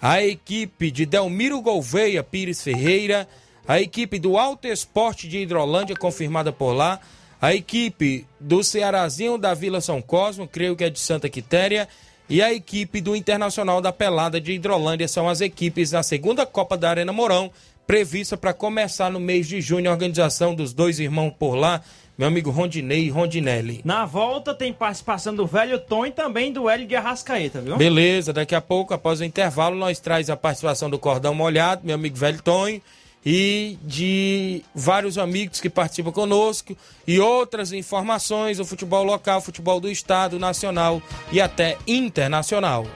A 0.00 0.22
equipe 0.22 0.90
de 0.90 1.04
Delmiro 1.04 1.60
Gouveia 1.60 2.22
Pires 2.22 2.62
Ferreira. 2.62 3.28
A 3.66 3.80
equipe 3.80 4.18
do 4.18 4.38
Alto 4.38 4.66
Esporte 4.68 5.28
de 5.28 5.38
Hidrolândia, 5.38 5.96
confirmada 5.96 6.52
por 6.52 6.72
lá. 6.72 7.00
A 7.42 7.52
equipe 7.54 8.24
do 8.40 8.62
Cearazinho 8.62 9.36
da 9.36 9.52
Vila 9.52 9.80
São 9.80 10.00
Cosmo, 10.00 10.48
creio 10.48 10.76
que 10.76 10.84
é 10.84 10.90
de 10.90 10.98
Santa 10.98 11.28
Quitéria. 11.28 11.88
E 12.28 12.40
a 12.40 12.52
equipe 12.52 13.00
do 13.00 13.16
Internacional 13.16 13.80
da 13.80 13.92
Pelada 13.92 14.40
de 14.40 14.52
Hidrolândia 14.52 15.08
são 15.08 15.28
as 15.28 15.40
equipes 15.40 15.90
da 15.90 16.02
segunda 16.02 16.46
Copa 16.46 16.76
da 16.76 16.88
Arena 16.88 17.12
Mourão, 17.12 17.50
prevista 17.88 18.36
para 18.36 18.52
começar 18.52 19.10
no 19.10 19.18
mês 19.18 19.48
de 19.48 19.62
junho, 19.62 19.88
a 19.88 19.92
organização 19.94 20.54
dos 20.54 20.74
dois 20.74 21.00
irmãos 21.00 21.32
por 21.38 21.54
lá, 21.54 21.80
meu 22.18 22.28
amigo 22.28 22.50
Rondinei 22.50 23.06
e 23.06 23.08
Rondinelli. 23.08 23.80
Na 23.82 24.04
volta 24.04 24.52
tem 24.52 24.74
participação 24.74 25.34
do 25.34 25.46
velho 25.46 25.78
Tom 25.78 26.04
e 26.04 26.10
também 26.10 26.52
do 26.52 26.68
Hélio 26.68 26.86
de 26.86 26.94
Arrascaeta, 26.94 27.62
viu? 27.62 27.78
Beleza, 27.78 28.30
daqui 28.30 28.54
a 28.54 28.60
pouco, 28.60 28.92
após 28.92 29.20
o 29.20 29.24
intervalo, 29.24 29.74
nós 29.74 29.98
traz 29.98 30.28
a 30.28 30.36
participação 30.36 30.90
do 30.90 30.98
Cordão 30.98 31.34
Molhado, 31.34 31.80
meu 31.82 31.94
amigo 31.94 32.14
velho 32.14 32.42
Tonho, 32.42 32.82
e 33.24 33.78
de 33.82 34.62
vários 34.74 35.16
amigos 35.16 35.58
que 35.58 35.70
participam 35.70 36.12
conosco 36.12 36.76
e 37.06 37.18
outras 37.18 37.72
informações 37.72 38.58
do 38.58 38.66
futebol 38.66 39.02
local, 39.02 39.40
futebol 39.40 39.80
do 39.80 39.90
estado, 39.90 40.38
nacional 40.38 41.00
e 41.32 41.40
até 41.40 41.78
internacional. 41.86 42.86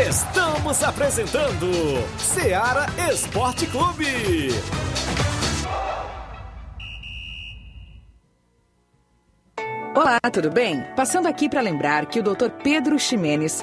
Estamos 0.00 0.82
apresentando 0.82 1.68
Seara 2.16 2.86
Esporte 3.12 3.66
Clube. 3.66 4.48
Olá, 9.94 10.18
tudo 10.32 10.50
bem? 10.50 10.82
Passando 10.96 11.28
aqui 11.28 11.46
para 11.46 11.60
lembrar 11.60 12.06
que 12.06 12.18
o 12.18 12.22
Dr. 12.22 12.48
Pedro 12.64 12.98
Ximenes, 12.98 13.62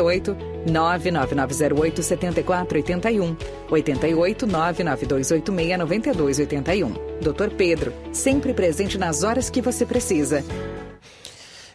99908 0.00 2.02
7481 2.02 3.36
88 3.70 4.46
99286 4.46 5.78
9281. 5.78 6.92
Dr. 7.20 7.50
Pedro, 7.56 7.92
sempre 8.12 8.54
presente 8.54 8.98
nas 8.98 9.22
horas 9.22 9.50
que 9.50 9.60
você 9.60 9.84
precisa. 9.84 10.42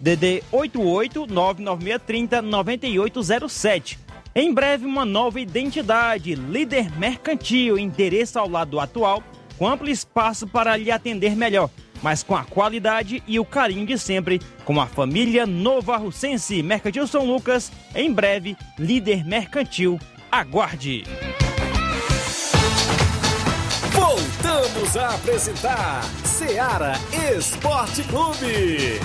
DD 0.00 0.42
88 0.50 1.26
99630 1.26 2.42
9807. 2.42 3.98
Em 4.34 4.52
breve, 4.54 4.86
uma 4.86 5.04
nova 5.04 5.40
identidade, 5.40 6.34
líder 6.34 6.96
mercantil, 6.96 7.78
endereço 7.78 8.38
ao 8.38 8.48
lado 8.48 8.78
atual, 8.78 9.22
com 9.58 9.68
amplo 9.68 9.90
espaço 9.90 10.46
para 10.46 10.76
lhe 10.76 10.90
atender 10.90 11.36
melhor, 11.36 11.68
mas 12.00 12.22
com 12.22 12.36
a 12.36 12.44
qualidade 12.44 13.22
e 13.26 13.38
o 13.38 13.44
carinho 13.44 13.84
de 13.84 13.98
sempre, 13.98 14.40
com 14.64 14.80
a 14.80 14.86
família 14.86 15.46
Nova 15.46 15.96
Russense, 15.96 16.62
Mercantil 16.62 17.06
São 17.06 17.26
Lucas, 17.26 17.70
em 17.94 18.12
breve, 18.12 18.56
líder 18.78 19.24
mercantil 19.26 19.98
Aguarde! 20.30 21.04
Voltamos 23.92 24.96
a 24.96 25.14
apresentar 25.14 26.04
Seara 26.24 26.92
Esporte 27.36 28.04
Clube. 28.04 29.00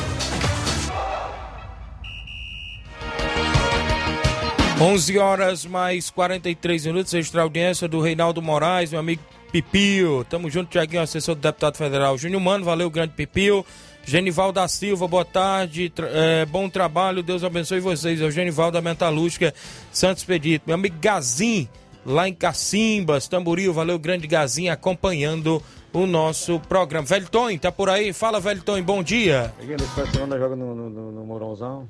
11 4.80 5.18
horas 5.18 5.66
mais 5.66 6.10
43 6.10 6.86
minutos, 6.88 7.14
extra 7.14 7.44
audiência 7.44 7.88
do 7.88 8.02
Reinaldo 8.02 8.42
Moraes, 8.42 8.92
meu 8.92 9.00
amigo 9.00 9.24
Pipio. 9.50 10.26
Tamo 10.26 10.50
junto, 10.50 10.70
Tiaguinho, 10.70 11.02
assessor 11.02 11.34
do 11.34 11.40
deputado 11.40 11.78
federal 11.78 12.18
Júnior 12.18 12.42
Mano. 12.42 12.66
Valeu, 12.66 12.90
grande 12.90 13.14
Pipio. 13.14 13.66
Genival 14.04 14.52
da 14.52 14.68
Silva, 14.68 15.08
boa 15.08 15.24
tarde, 15.24 15.92
é, 16.14 16.46
bom 16.46 16.70
trabalho, 16.70 17.24
Deus 17.24 17.44
abençoe 17.44 17.80
vocês. 17.80 18.20
É 18.22 18.26
o 18.26 18.30
Genival 18.30 18.70
da 18.70 18.82
Metalúrgica 18.82 19.54
Santos 19.92 20.26
Pedito. 20.26 20.64
Meu 20.68 20.76
amigo 20.76 20.98
Gazin, 21.00 21.70
lá 22.06 22.28
em 22.28 22.34
Cacimbas, 22.34 23.30
Tamboril, 23.30 23.74
valeu, 23.74 23.98
grande 23.98 24.28
Gazin, 24.28 24.68
acompanhando 24.68 25.64
o 25.94 26.06
nosso 26.06 26.60
programa. 26.60 27.08
Velho 27.08 27.30
Tonho, 27.30 27.58
tá 27.58 27.72
por 27.72 27.90
aí? 27.90 28.12
Fala, 28.12 28.42
Velho 28.42 28.62
Tonho, 28.62 28.84
bom 28.84 29.02
dia. 29.02 29.54
Cheguei 29.58 29.78
nesse 29.78 30.12
semana 30.12 30.38
joga 30.38 30.56
no, 30.56 30.76
no, 30.76 31.12
no 31.12 31.88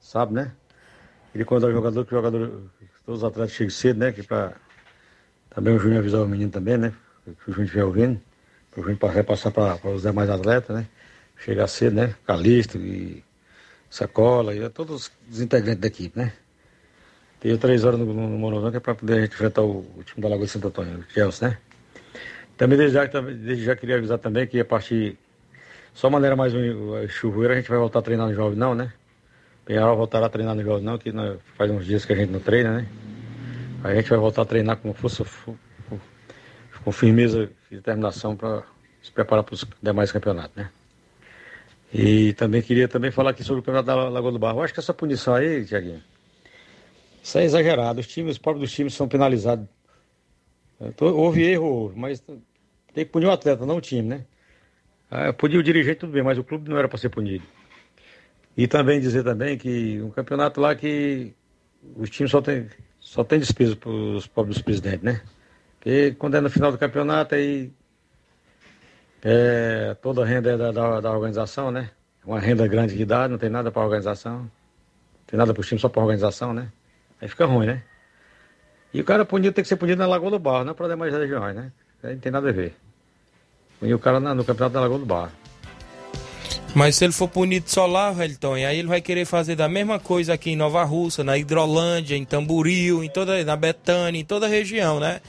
sabe, 0.00 0.34
né? 0.34 0.52
Ele 1.34 1.44
quando 1.44 1.66
é 1.66 1.70
o 1.70 1.72
jogador, 1.72 2.04
que 2.04 2.10
jogador, 2.10 2.62
todos 3.06 3.22
os 3.22 3.24
atletas 3.24 3.52
chegam 3.52 3.70
cedo, 3.70 3.98
né? 3.98 4.12
Que 4.12 4.22
pra 4.22 4.52
também 5.50 5.74
o 5.74 5.78
Júnior 5.78 6.00
avisar 6.00 6.22
o 6.22 6.28
menino 6.28 6.50
também, 6.50 6.76
né? 6.76 6.92
Que 7.24 7.50
o 7.50 7.52
Júnior 7.52 7.64
estiver 7.64 7.84
ouvindo, 7.84 8.20
para 8.70 8.80
o 8.80 8.82
Júnior 8.84 9.10
repassar 9.10 9.52
para 9.52 9.90
os 9.90 10.02
demais 10.02 10.30
atletas, 10.30 10.76
né? 10.76 10.86
Chegar 11.36 11.66
cedo, 11.66 11.96
né? 11.96 12.14
Calixto 12.26 12.78
e 12.78 13.24
Sacola 13.90 14.54
e 14.54 14.68
todos 14.70 15.10
os 15.30 15.40
integrantes 15.40 15.80
da 15.80 15.88
equipe, 15.88 16.18
né? 16.18 16.32
Tenho 17.40 17.58
três 17.58 17.84
horas 17.84 17.98
no, 17.98 18.06
no, 18.06 18.70
que 18.70 18.76
é 18.76 18.80
para 18.80 18.94
poder 18.94 19.14
a 19.14 19.20
gente 19.22 19.34
enfrentar 19.34 19.62
o, 19.62 19.80
o 19.96 20.02
time 20.04 20.22
da 20.22 20.28
Lagoa 20.28 20.46
de 20.46 20.52
Santo 20.52 20.68
Antônio, 20.68 21.00
o 21.00 21.12
Chelsea, 21.12 21.48
né? 21.48 21.58
Também 22.56 22.78
desde 22.78 22.94
já, 22.94 23.04
desde 23.04 23.64
já 23.64 23.74
queria 23.74 23.96
avisar 23.96 24.18
também 24.18 24.46
que 24.46 24.60
a 24.60 24.64
partir. 24.64 25.18
Só 25.92 26.08
maneira 26.08 26.36
mais 26.36 26.54
um, 26.54 27.08
chuveira 27.08 27.54
a 27.54 27.56
gente 27.56 27.68
vai 27.68 27.78
voltar 27.78 27.98
a 27.98 28.02
treinar 28.02 28.28
no 28.28 28.34
jovem 28.34 28.56
não, 28.56 28.74
né? 28.74 28.92
Penharol 29.64 29.96
voltará 29.96 30.26
a 30.26 30.28
treinar 30.28 30.54
no 30.54 30.62
jovem 30.62 30.84
não, 30.84 30.98
que 30.98 31.12
faz 31.56 31.70
uns 31.70 31.84
dias 31.84 32.04
que 32.04 32.12
a 32.12 32.16
gente 32.16 32.30
não 32.30 32.40
treina, 32.40 32.78
né? 32.78 32.88
A 33.84 33.94
gente 33.94 34.10
vai 34.10 34.18
voltar 34.18 34.42
a 34.42 34.44
treinar 34.44 34.76
com 34.76 34.92
força, 34.92 35.24
com 36.84 36.92
firmeza 36.92 37.50
e 37.70 37.76
determinação 37.76 38.36
para 38.36 38.62
se 39.02 39.10
preparar 39.10 39.44
para 39.44 39.54
os 39.54 39.64
demais 39.82 40.10
campeonatos, 40.12 40.56
né? 40.56 40.70
E 41.92 42.32
também 42.34 42.62
queria 42.62 42.88
também 42.88 43.10
falar 43.10 43.30
aqui 43.30 43.44
sobre 43.44 43.60
o 43.60 43.62
campeonato 43.62 43.86
da 43.86 44.08
Lagoa 44.08 44.32
do 44.32 44.38
Barro. 44.38 44.60
Eu 44.60 44.64
acho 44.64 44.72
que 44.72 44.80
essa 44.80 44.94
punição 44.94 45.34
aí, 45.34 45.64
Tiaguinho, 45.64 46.02
isso 47.22 47.38
é 47.38 47.44
exagerado. 47.44 48.00
Os 48.00 48.06
times, 48.06 48.32
os 48.32 48.38
próprios 48.38 48.68
dos 48.68 48.74
times 48.74 48.94
são 48.94 49.06
penalizados. 49.06 49.66
Houve 51.00 51.44
erro, 51.44 51.92
mas 51.94 52.20
tem 52.20 52.42
que 52.94 53.04
punir 53.06 53.26
o 53.26 53.30
atleta, 53.30 53.66
não 53.66 53.76
o 53.76 53.80
time, 53.80 54.08
né? 54.08 54.24
Ah, 55.10 55.32
punir 55.32 55.58
o 55.58 55.62
dirigente, 55.62 56.00
tudo 56.00 56.12
bem, 56.12 56.22
mas 56.22 56.38
o 56.38 56.44
clube 56.44 56.68
não 56.70 56.78
era 56.78 56.88
para 56.88 56.98
ser 56.98 57.10
punido. 57.10 57.44
E 58.56 58.66
também 58.66 59.00
dizer 59.00 59.24
também 59.24 59.56
que 59.56 60.00
um 60.02 60.10
campeonato 60.10 60.60
lá 60.60 60.74
que 60.74 61.34
os 61.96 62.10
times 62.10 62.30
só 62.30 62.40
tem, 62.40 62.68
só 63.00 63.24
tem 63.24 63.38
despesa 63.38 63.74
para 63.76 63.90
os 63.90 64.26
pobres 64.26 64.60
presidentes, 64.60 65.02
né? 65.02 65.22
Porque 65.78 66.12
quando 66.12 66.36
é 66.36 66.40
no 66.40 66.50
final 66.50 66.70
do 66.70 66.78
campeonato, 66.78 67.34
aí 67.34 67.72
é, 69.22 69.96
toda 70.02 70.22
a 70.22 70.26
renda 70.26 70.52
é 70.52 70.56
da, 70.56 70.70
da, 70.70 71.00
da, 71.00 71.12
organização, 71.12 71.70
né? 71.70 71.90
Uma 72.24 72.38
renda 72.38 72.66
grande 72.66 72.94
que 72.94 73.04
dá, 73.04 73.26
não 73.26 73.38
tem 73.38 73.48
nada 73.48 73.70
para 73.70 73.82
a 73.82 73.84
organização. 73.84 74.40
Não 74.40 74.50
tem 75.26 75.38
nada 75.38 75.52
para 75.52 75.60
os 75.60 75.66
times, 75.66 75.80
só 75.80 75.88
para 75.88 76.00
a 76.00 76.04
organização, 76.04 76.52
né? 76.52 76.70
Aí 77.20 77.28
fica 77.28 77.46
ruim, 77.46 77.66
né? 77.66 77.82
E 78.92 79.00
o 79.00 79.04
cara 79.04 79.24
punido 79.24 79.54
tem 79.54 79.62
que 79.62 79.68
ser 79.68 79.76
punido 79.76 79.98
na 79.98 80.06
Lagoa 80.06 80.30
do 80.30 80.38
Barro, 80.38 80.64
não 80.64 80.74
para 80.74 80.88
demais 80.88 81.12
regiões, 81.12 81.56
né? 81.56 81.72
Aí 82.02 82.14
não 82.14 82.20
tem 82.20 82.30
nada 82.30 82.48
a 82.48 82.52
ver. 82.52 82.76
Punir 83.80 83.94
o 83.94 83.98
cara 83.98 84.20
na, 84.20 84.34
no 84.34 84.44
campeonato 84.44 84.74
da 84.74 84.80
Lagoa 84.80 84.98
do 84.98 85.06
Barro. 85.06 85.32
Mas 86.74 86.96
se 86.96 87.04
ele 87.04 87.12
for 87.12 87.28
punido 87.28 87.68
só 87.68 87.84
lá, 87.84 88.10
Velton, 88.10 88.54
aí 88.54 88.78
ele 88.78 88.88
vai 88.88 89.00
querer 89.00 89.26
fazer 89.26 89.54
da 89.54 89.68
mesma 89.68 89.98
coisa 89.98 90.32
aqui 90.32 90.50
em 90.50 90.56
Nova 90.56 90.82
Russa, 90.84 91.22
na 91.22 91.36
Hidrolândia, 91.36 92.16
em 92.16 92.24
Tamboril, 92.24 93.04
em 93.04 93.10
toda, 93.10 93.44
na 93.44 93.56
Betânia, 93.56 94.18
em 94.18 94.24
toda 94.24 94.46
a 94.46 94.48
região, 94.48 94.98
né? 94.98 95.20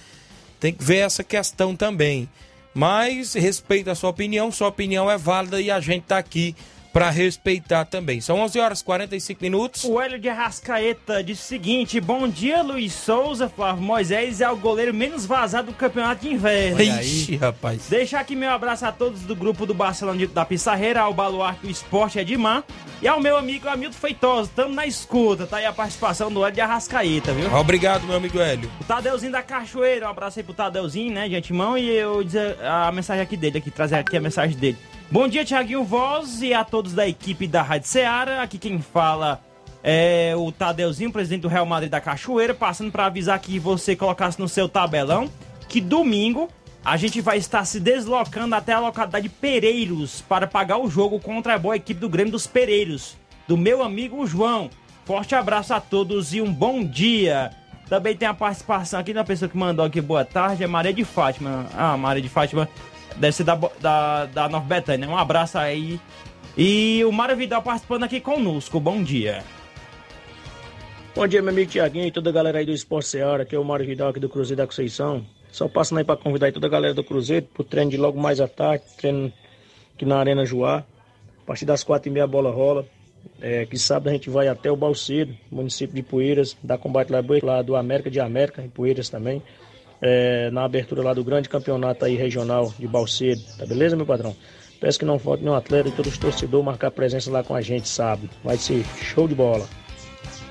Tem 0.57 0.71
que 0.73 0.81
ver 0.81 0.99
essa 0.99 1.21
questão 1.21 1.75
também. 1.75 2.29
Mas 2.73 3.33
respeito 3.33 3.89
a 3.89 3.95
sua 3.95 4.09
opinião, 4.09 4.51
sua 4.51 4.69
opinião 4.69 5.11
é 5.11 5.17
válida 5.17 5.59
e 5.59 5.69
a 5.69 5.81
gente 5.81 6.03
tá 6.03 6.17
aqui 6.17 6.55
para 6.93 7.09
respeitar 7.09 7.85
também. 7.85 8.21
São 8.21 8.39
11 8.39 8.59
horas 8.59 8.79
e 8.81 8.83
45 8.85 9.41
minutos. 9.41 9.83
O 9.83 9.99
Hélio 9.99 10.19
de 10.19 10.29
Arrascaeta 10.29 11.23
disse 11.23 11.41
o 11.41 11.45
seguinte: 11.45 11.99
Bom 11.99 12.27
dia, 12.27 12.61
Luiz 12.61 12.93
Souza. 12.93 13.49
Flávio 13.49 13.81
Moisés 13.81 14.39
é 14.39 14.49
o 14.49 14.55
goleiro 14.55 14.93
menos 14.93 15.25
vazado 15.25 15.71
do 15.71 15.73
campeonato 15.73 16.21
de 16.21 16.31
inverno. 16.31 16.79
Ixi, 16.79 17.35
rapaz. 17.35 17.87
Deixar 17.89 18.19
aqui 18.19 18.35
meu 18.35 18.51
abraço 18.51 18.85
a 18.85 18.91
todos 18.91 19.21
do 19.21 19.35
grupo 19.35 19.65
do 19.65 19.73
Barcelona 19.73 20.27
da 20.27 20.45
Pissarreira, 20.45 21.01
ao 21.01 21.13
Baluarte 21.13 21.61
do 21.61 21.71
Esporte 21.71 22.19
Edmar 22.19 22.63
e 23.01 23.07
ao 23.07 23.19
meu 23.19 23.37
amigo 23.37 23.67
Hamilton 23.67 23.97
Feitosa. 23.97 24.49
Estamos 24.49 24.75
na 24.75 24.85
escuta, 24.85 25.47
tá 25.47 25.57
aí 25.57 25.65
a 25.65 25.73
participação 25.73 26.31
do 26.31 26.43
Hélio 26.43 26.53
de 26.53 26.61
Arrascaeta, 26.61 27.33
viu? 27.33 27.51
Obrigado, 27.55 28.05
meu 28.05 28.15
amigo 28.15 28.39
Hélio. 28.39 28.69
O 28.79 28.83
Tadeuzinho 28.83 29.31
da 29.31 29.41
Cachoeira, 29.41 30.05
um 30.05 30.09
abraço 30.09 30.39
aí 30.39 30.43
pro 30.43 30.53
Tadeuzinho, 30.53 31.11
né, 31.11 31.27
de 31.27 31.35
antemão. 31.35 31.75
E 31.75 31.89
eu 31.89 32.23
dizer 32.23 32.55
a 32.61 32.91
mensagem 32.91 33.23
aqui 33.23 33.35
dele, 33.35 33.57
aqui, 33.57 33.71
trazer 33.71 33.95
aqui 33.95 34.15
a 34.15 34.21
mensagem 34.21 34.55
dele. 34.55 34.77
Bom 35.13 35.27
dia, 35.27 35.45
Tiaguinho 35.45 35.83
Voz 35.83 36.41
e 36.41 36.55
a 36.55 36.63
todos 36.63 36.93
da 36.93 37.07
equipe 37.07 37.45
da 37.45 37.61
Rádio 37.61 37.87
Ceará. 37.87 38.41
Aqui 38.41 38.57
quem 38.57 38.81
fala 38.81 39.39
é 39.83 40.33
o 40.35 40.51
Tadeuzinho, 40.51 41.11
presidente 41.11 41.43
do 41.43 41.47
Real 41.47 41.67
Madrid 41.67 41.91
da 41.91 42.01
Cachoeira, 42.01 42.51
passando 42.51 42.91
para 42.91 43.05
avisar 43.05 43.37
que 43.37 43.59
você 43.59 43.95
colocasse 43.95 44.39
no 44.39 44.49
seu 44.49 44.67
tabelão 44.67 45.29
que 45.69 45.79
domingo 45.79 46.49
a 46.83 46.97
gente 46.97 47.21
vai 47.21 47.37
estar 47.37 47.63
se 47.63 47.79
deslocando 47.79 48.55
até 48.55 48.73
a 48.73 48.79
localidade 48.79 49.29
Pereiros 49.29 50.21
para 50.21 50.47
pagar 50.47 50.79
o 50.79 50.89
jogo 50.89 51.19
contra 51.19 51.53
a 51.53 51.59
boa 51.59 51.75
equipe 51.75 51.99
do 51.99 52.09
Grêmio 52.09 52.31
dos 52.31 52.47
Pereiros, 52.47 53.15
do 53.47 53.55
meu 53.55 53.83
amigo 53.83 54.25
João. 54.25 54.67
Forte 55.05 55.35
abraço 55.35 55.75
a 55.75 55.79
todos 55.79 56.33
e 56.33 56.41
um 56.41 56.51
bom 56.51 56.83
dia. 56.83 57.51
Também 57.87 58.17
tem 58.17 58.27
a 58.27 58.33
participação 58.33 58.99
aqui 58.99 59.13
da 59.13 59.23
pessoa 59.23 59.47
que 59.47 59.57
mandou 59.57 59.85
aqui 59.85 60.01
boa 60.01 60.25
tarde, 60.25 60.63
é 60.63 60.67
Maria 60.67 60.91
de 60.91 61.05
Fátima. 61.05 61.67
Ah, 61.77 61.95
Maria 61.95 62.23
de 62.23 62.29
Fátima 62.29 62.67
Deve 63.17 63.31
ser 63.31 63.43
da, 63.43 63.55
da, 63.79 64.25
da 64.25 64.49
Nova 64.49 64.65
Betânia. 64.65 65.07
Um 65.07 65.17
abraço 65.17 65.57
aí. 65.57 65.99
E 66.57 67.03
o 67.05 67.11
Mário 67.11 67.35
Vidal 67.35 67.61
participando 67.61 68.03
aqui 68.03 68.19
conosco. 68.19 68.79
Bom 68.79 69.03
dia. 69.03 69.43
Bom 71.15 71.27
dia, 71.27 71.41
meu 71.41 71.51
amigo 71.51 71.69
Tiaguinho 71.69 72.07
e 72.07 72.11
toda 72.11 72.29
a 72.29 72.33
galera 72.33 72.59
aí 72.59 72.65
do 72.65 72.71
Esporte 72.71 73.09
Seara, 73.09 73.45
que 73.45 73.55
é 73.55 73.59
o 73.59 73.63
Mário 73.63 73.85
Vidal 73.85 74.09
aqui 74.09 74.19
do 74.19 74.29
Cruzeiro 74.29 74.57
da 74.57 74.67
Conceição. 74.67 75.25
Só 75.51 75.67
passando 75.67 75.99
aí 75.99 76.03
para 76.03 76.17
convidar 76.17 76.47
aí 76.47 76.51
toda 76.51 76.65
a 76.65 76.69
galera 76.69 76.93
do 76.93 77.03
Cruzeiro 77.03 77.45
pro 77.53 77.63
treino 77.63 77.91
de 77.91 77.97
logo 77.97 78.19
mais 78.19 78.41
à 78.41 78.47
tarde, 78.47 78.83
treino 78.97 79.31
aqui 79.95 80.05
na 80.05 80.17
Arena 80.17 80.43
Joá. 80.45 80.79
A 81.43 81.45
partir 81.45 81.65
das 81.65 81.83
quatro 81.83 82.09
e 82.09 82.11
meia 82.11 82.23
a 82.23 82.27
bola 82.27 82.51
rola. 82.51 82.85
É, 83.39 83.65
que 83.65 83.77
sábado 83.77 84.09
a 84.09 84.11
gente 84.11 84.29
vai 84.29 84.47
até 84.49 84.69
o 84.69 84.75
Balcedo, 84.75 85.33
município 85.49 85.95
de 85.95 86.03
Poeiras, 86.03 86.57
da 86.61 86.77
combate 86.77 87.09
lá 87.09 87.61
do 87.61 87.75
América 87.75 88.11
de 88.11 88.19
América, 88.19 88.61
em 88.61 88.69
Poeiras 88.69 89.07
também 89.07 89.41
é, 90.03 90.51
na 90.51 90.65
abertura 90.65 91.01
lá 91.01 91.13
do 91.13 91.23
grande 91.23 91.47
campeonato 91.47 92.03
aí 92.03 92.15
regional 92.15 92.73
de 92.77 92.85
Balcedo, 92.85 93.41
tá 93.57 93.65
beleza, 93.65 93.95
meu 93.95 94.05
patrão? 94.05 94.35
Peço 94.81 94.99
que 94.99 95.05
não 95.05 95.17
falte 95.17 95.41
nenhum 95.43 95.55
atleta 95.55 95.87
e 95.87 95.91
todos 95.93 96.11
os 96.11 96.17
torcedores 96.17 96.65
marcar 96.65 96.91
presença 96.91 97.31
lá 97.31 97.41
com 97.41 97.55
a 97.55 97.61
gente 97.61 97.87
sábado. 97.87 98.29
Vai 98.43 98.57
ser 98.57 98.83
show 99.01 99.29
de 99.29 99.33
bola. 99.33 99.65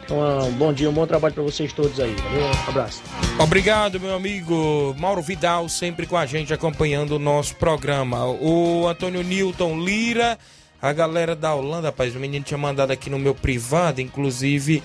Então, 0.04 0.48
um 0.48 0.52
bom 0.52 0.72
dia, 0.72 0.88
um 0.88 0.92
bom 0.92 1.06
trabalho 1.06 1.34
para 1.34 1.42
vocês 1.42 1.70
todos 1.70 2.00
aí. 2.00 2.14
Valeu, 2.14 2.46
um 2.46 2.68
abraço. 2.70 3.02
Obrigado, 3.38 4.00
meu 4.00 4.14
amigo 4.14 4.94
Mauro 4.98 5.20
Vidal, 5.20 5.68
sempre 5.68 6.06
com 6.06 6.16
a 6.16 6.24
gente 6.24 6.54
acompanhando 6.54 7.12
o 7.12 7.18
nosso 7.18 7.54
programa. 7.56 8.24
O 8.24 8.88
Antônio 8.88 9.22
Newton 9.22 9.78
Lira, 9.78 10.38
a 10.80 10.92
galera 10.94 11.36
da 11.36 11.54
Holanda, 11.54 11.88
rapaz, 11.88 12.16
o 12.16 12.18
menino 12.18 12.42
tinha 12.42 12.56
mandado 12.56 12.90
aqui 12.90 13.10
no 13.10 13.18
meu 13.18 13.34
privado, 13.34 14.00
inclusive 14.00 14.82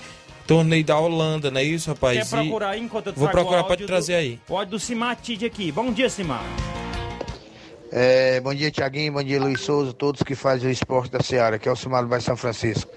torneio 0.48 0.82
da 0.82 0.98
Holanda, 0.98 1.50
não 1.50 1.60
é 1.60 1.62
isso, 1.62 1.90
rapaz? 1.90 2.30
Quer 2.30 2.36
procurar 2.36 2.70
aí 2.70 2.80
enquanto 2.80 3.08
eu 3.08 3.12
Vou 3.12 3.28
procurar, 3.28 3.64
pode 3.64 3.84
trazer 3.84 4.14
do, 4.14 4.18
aí. 4.18 4.40
O 4.48 4.56
áudio 4.56 4.70
do 4.70 4.80
Cimatide 4.80 5.44
aqui. 5.44 5.70
Bom 5.70 5.92
dia, 5.92 6.08
Cimar. 6.08 6.42
É, 7.92 8.40
bom 8.40 8.54
dia, 8.54 8.70
Tiaguinho. 8.70 9.12
Bom 9.12 9.22
dia, 9.22 9.38
Luiz 9.38 9.60
Souza, 9.60 9.92
todos 9.92 10.22
que 10.22 10.34
fazem 10.34 10.70
o 10.70 10.72
esporte 10.72 11.12
da 11.12 11.20
Seara, 11.20 11.58
que 11.58 11.68
é 11.68 11.72
o 11.72 11.76
Cimar 11.76 12.02
do 12.02 12.08
Bairro 12.08 12.24
São 12.24 12.36
Francisco. 12.36 12.90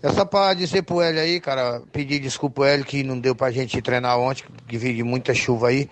É 0.00 0.10
só 0.10 0.24
pra 0.24 0.54
dizer 0.54 0.82
pro 0.82 1.00
Hélio 1.00 1.20
aí, 1.20 1.40
cara, 1.40 1.82
pedir 1.92 2.20
desculpa 2.20 2.54
pro 2.54 2.64
Hélio 2.64 2.84
que 2.84 3.02
não 3.02 3.18
deu 3.18 3.34
pra 3.34 3.50
gente 3.50 3.82
treinar 3.82 4.16
ontem, 4.18 4.44
que 4.68 4.78
veio 4.78 4.94
de 4.94 5.02
muita 5.02 5.34
chuva 5.34 5.68
aí. 5.68 5.90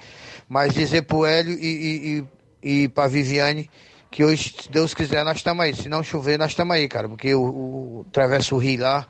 Mas 0.48 0.72
dizer 0.72 1.02
pro 1.02 1.26
Hélio 1.26 1.52
e, 1.58 1.66
e, 1.66 2.24
e, 2.62 2.84
e 2.84 2.88
pra 2.88 3.08
Viviane 3.08 3.68
que 4.10 4.24
hoje, 4.24 4.54
se 4.62 4.70
Deus 4.70 4.94
quiser, 4.94 5.24
nós 5.24 5.38
estamos 5.38 5.64
aí. 5.64 5.74
Se 5.74 5.88
não 5.88 6.04
chover, 6.04 6.38
nós 6.38 6.52
estamos 6.52 6.74
aí, 6.74 6.88
cara, 6.88 7.08
porque 7.08 7.34
o, 7.34 7.42
o 7.42 8.06
atravessa 8.08 8.54
o 8.54 8.58
rio 8.58 8.80
lá, 8.80 9.06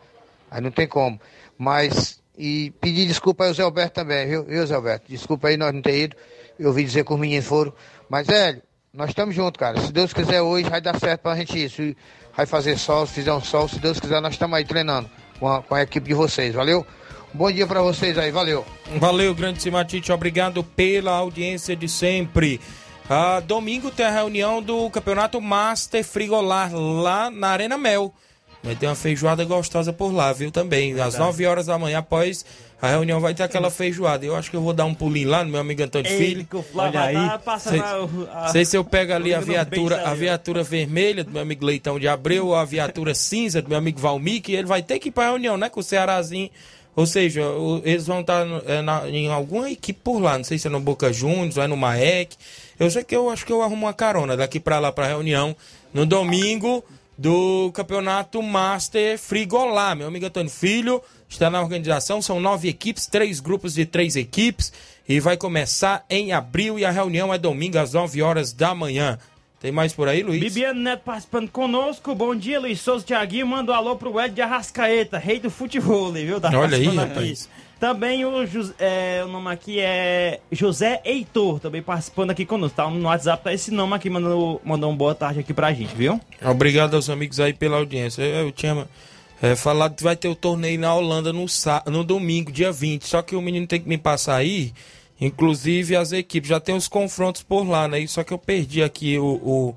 aí 0.51 0.61
não 0.62 0.70
tem 0.70 0.86
como. 0.86 1.20
Mas, 1.61 2.18
e 2.38 2.72
pedir 2.80 3.06
desculpa 3.06 3.46
ao 3.46 3.52
Zé 3.52 3.62
Alberto 3.62 3.92
também, 3.92 4.26
viu, 4.26 4.44
viu 4.44 4.66
Zé 4.66 4.74
Alberto? 4.74 5.04
Desculpa 5.11 5.48
aí 5.48 5.58
nós 5.58 5.74
não 5.74 5.82
ter 5.82 6.04
ido. 6.04 6.16
Eu 6.58 6.68
ouvi 6.68 6.82
dizer 6.82 7.04
que 7.04 7.12
os 7.12 7.20
meninos 7.20 7.44
foram. 7.44 7.70
Mas, 8.08 8.26
Hélio, 8.30 8.62
nós 8.94 9.11
estamos 9.11 9.34
juntos, 9.34 9.58
cara. 9.58 9.78
Se 9.78 9.92
Deus 9.92 10.11
quiser 10.14 10.40
hoje, 10.40 10.70
vai 10.70 10.80
dar 10.80 10.98
certo 10.98 11.20
pra 11.20 11.36
gente 11.36 11.62
isso. 11.62 11.94
Vai 12.34 12.46
fazer 12.46 12.78
sol, 12.78 13.06
se 13.06 13.12
fizer 13.12 13.34
um 13.34 13.42
sol, 13.42 13.68
se 13.68 13.78
Deus 13.78 14.00
quiser, 14.00 14.22
nós 14.22 14.32
estamos 14.32 14.56
aí 14.56 14.64
treinando 14.64 15.11
com 15.38 15.48
a, 15.48 15.62
com 15.62 15.74
a 15.74 15.82
equipe 15.82 16.08
de 16.08 16.14
vocês, 16.14 16.54
valeu? 16.54 16.86
Bom 17.34 17.52
dia 17.52 17.66
para 17.66 17.82
vocês 17.82 18.16
aí, 18.16 18.30
valeu. 18.30 18.64
Valeu, 18.96 19.34
grande 19.34 19.62
Simatite, 19.62 20.11
obrigado 20.11 20.64
pela 20.64 21.12
audiência 21.12 21.76
de 21.76 21.90
sempre. 21.90 22.58
Ah, 23.06 23.40
domingo 23.40 23.90
tem 23.90 24.06
a 24.06 24.11
reunião 24.11 24.62
do 24.62 24.88
Campeonato 24.88 25.38
Master 25.42 26.02
Frigolar 26.02 26.74
lá 26.74 27.30
na 27.30 27.48
Arena 27.48 27.76
Mel. 27.76 28.14
Vai 28.62 28.74
ter 28.74 28.86
uma 28.86 28.94
feijoada 28.94 29.42
gostosa 29.44 29.92
por 29.92 30.12
lá, 30.12 30.32
viu? 30.32 30.50
Também, 30.50 30.92
Verdade. 30.94 31.08
às 31.16 31.18
9 31.18 31.46
horas 31.46 31.66
da 31.66 31.78
manhã, 31.78 31.98
após 31.98 32.44
A 32.82 32.88
reunião 32.88 33.20
vai 33.20 33.34
ter 33.34 33.42
aquela 33.42 33.70
feijoada. 33.70 34.24
Eu 34.24 34.34
acho 34.34 34.50
que 34.50 34.56
eu 34.56 34.62
vou 34.62 34.72
dar 34.72 34.86
um 34.86 34.94
pulinho 34.94 35.28
lá 35.28 35.44
no 35.44 35.50
meu 35.50 35.61
amigo 35.61 35.82
Antônio 35.82 36.11
Filho. 36.11 36.40
Ei, 36.40 36.44
que 36.48 36.56
o 36.56 36.62
Flávio 36.62 36.98
Olha 36.98 37.12
tá 37.12 37.32
aí. 37.34 37.38
passando 37.40 37.72
Sei, 37.72 37.80
a- 38.32 38.44
a- 38.44 38.48
sei 38.48 38.64
se 38.64 38.74
eu 38.74 38.82
pego 38.82 39.12
ali 39.12 39.34
a 39.34 39.40
viatura, 39.40 40.00
a 40.08 40.14
viatura 40.14 40.62
vermelha 40.62 41.22
do 41.22 41.30
meu 41.30 41.42
amigo 41.42 41.62
Leitão 41.62 41.98
de 42.00 42.08
Abreu, 42.08 42.46
ou 42.46 42.54
a 42.54 42.64
viatura 42.64 43.12
cinza 43.14 43.61
do 43.61 43.68
meu 43.68 43.76
amigo 43.76 44.00
Valmir, 44.00 44.40
que 44.40 44.54
ele 44.54 44.66
vai 44.66 44.82
ter 44.82 44.98
que 44.98 45.08
ir 45.08 45.12
pra 45.12 45.24
reunião, 45.26 45.58
né? 45.58 45.68
Com 45.68 45.80
o 45.80 45.82
Cearazinho. 45.82 46.48
Ou 46.96 47.04
seja, 47.04 47.42
eles 47.84 48.06
vão 48.06 48.20
estar 48.22 48.46
é, 48.66 48.80
na- 48.80 49.06
em 49.11 49.30
alguma 49.30 49.70
equipe 49.70 50.00
por 50.02 50.18
lá. 50.18 50.38
Não 50.38 50.44
sei 50.44 50.56
se 50.56 50.66
é 50.66 50.70
no 50.70 50.80
Boca 50.80 51.12
Juniors, 51.12 51.58
ou 51.58 51.62
é 51.62 51.66
no 51.66 51.76
Maek. 51.76 52.34
Eu 52.78 52.90
sei 52.90 53.04
que 53.04 53.14
eu 53.14 53.28
acho 53.28 53.44
que 53.44 53.52
eu 53.52 53.61
arrumo 53.61 53.84
uma 53.86 53.92
carona 53.92 54.38
daqui 54.38 54.58
pra 54.58 54.78
lá 54.78 54.90
pra 54.90 55.06
reunião 55.06 55.54
no 55.92 56.06
domingo 56.06 56.82
do 57.21 57.71
campeonato 57.73 58.43
Master 58.43 59.18
Frigolá. 59.18 59.95
Meu 59.95 60.09
amigo 60.09 60.25
Antônio 60.25 60.51
Filho 60.51 61.03
está 61.29 61.51
na 61.51 61.61
organização. 61.61 62.23
São 62.23 62.41
nove 62.41 62.66
equipes, 62.66 63.07
três 63.07 63.41
grupos 63.41 63.75
de 63.75 63.85
três 63.85 64.16
equipes. 64.16 64.73
E 65.07 65.21
vai 65.21 65.37
começar 65.37 66.03
em 66.09 66.33
abril 66.33 66.79
e 66.79 66.85
a 66.85 66.91
reunião 66.91 67.35
é 67.35 67.37
domingo 67.37 67.79
às 67.79 67.93
9 67.93 68.23
horas 68.23 68.55
da 68.55 68.75
manhã. 68.75 69.18
Tem 69.61 69.71
mais 69.71 69.93
por 69.93 70.09
aí, 70.09 70.23
Luiz? 70.23 70.41
Bibiano 70.41 70.81
Neto 70.81 71.03
participando 71.05 71.51
conosco. 71.51 72.14
Bom 72.14 72.35
dia, 72.35 72.59
Luiz 72.59 72.81
Souza 72.81 73.05
Thiaguinho. 73.05 73.47
Manda 73.47 73.73
um 73.73 73.75
alô 73.75 73.97
pro 73.97 74.18
Ed 74.18 74.35
de 74.35 74.41
Arrascaeta, 74.41 75.18
rei 75.18 75.39
do 75.39 75.51
futebol, 75.51 76.11
viu? 76.12 76.41
Tá 76.41 76.51
Olha 76.59 76.79
aí, 76.79 76.87
rapaz. 76.87 77.51
Também 77.81 78.26
o, 78.26 78.31
é, 78.78 79.22
o 79.24 79.28
nome 79.28 79.51
aqui 79.51 79.81
é 79.81 80.41
José 80.53 81.01
Heitor, 81.03 81.59
também 81.61 81.81
participando 81.81 82.31
aqui 82.31 82.45
conosco. 82.45 82.76
Tá 82.76 82.91
no 82.91 83.07
WhatsApp, 83.07 83.43
tá 83.43 83.55
esse 83.55 83.70
nome 83.70 83.95
aqui, 83.95 84.11
mandando, 84.11 84.61
mandou 84.62 84.91
uma 84.91 84.97
boa 84.97 85.14
tarde 85.14 85.41
aqui 85.41 85.55
pra 85.55 85.72
gente, 85.72 85.95
viu? 85.95 86.20
Obrigado 86.45 86.95
aos 86.95 87.09
amigos 87.09 87.41
aí 87.41 87.55
pela 87.55 87.78
audiência. 87.78 88.20
Eu, 88.20 88.47
eu 88.49 88.53
tinha 88.53 88.87
é, 89.41 89.57
falado 89.57 89.95
que 89.97 90.03
vai 90.03 90.14
ter 90.14 90.28
o 90.28 90.35
torneio 90.35 90.78
na 90.78 90.95
Holanda 90.95 91.33
no, 91.33 91.47
no 91.87 92.05
domingo, 92.05 92.53
dia 92.53 92.70
20. 92.70 93.07
Só 93.07 93.22
que 93.22 93.35
o 93.35 93.41
menino 93.41 93.66
tem 93.66 93.81
que 93.81 93.89
me 93.89 93.97
passar 93.97 94.37
aí. 94.37 94.74
Inclusive 95.18 95.97
as 95.97 96.12
equipes. 96.12 96.51
Já 96.51 96.61
tem 96.61 96.74
os 96.74 96.87
confrontos 96.87 97.43
por 97.43 97.66
lá, 97.66 97.89
né? 97.89 98.07
Só 98.07 98.22
que 98.22 98.33
eu 98.33 98.39
perdi 98.39 98.83
aqui 98.83 99.18
o. 99.18 99.24
o- 99.24 99.76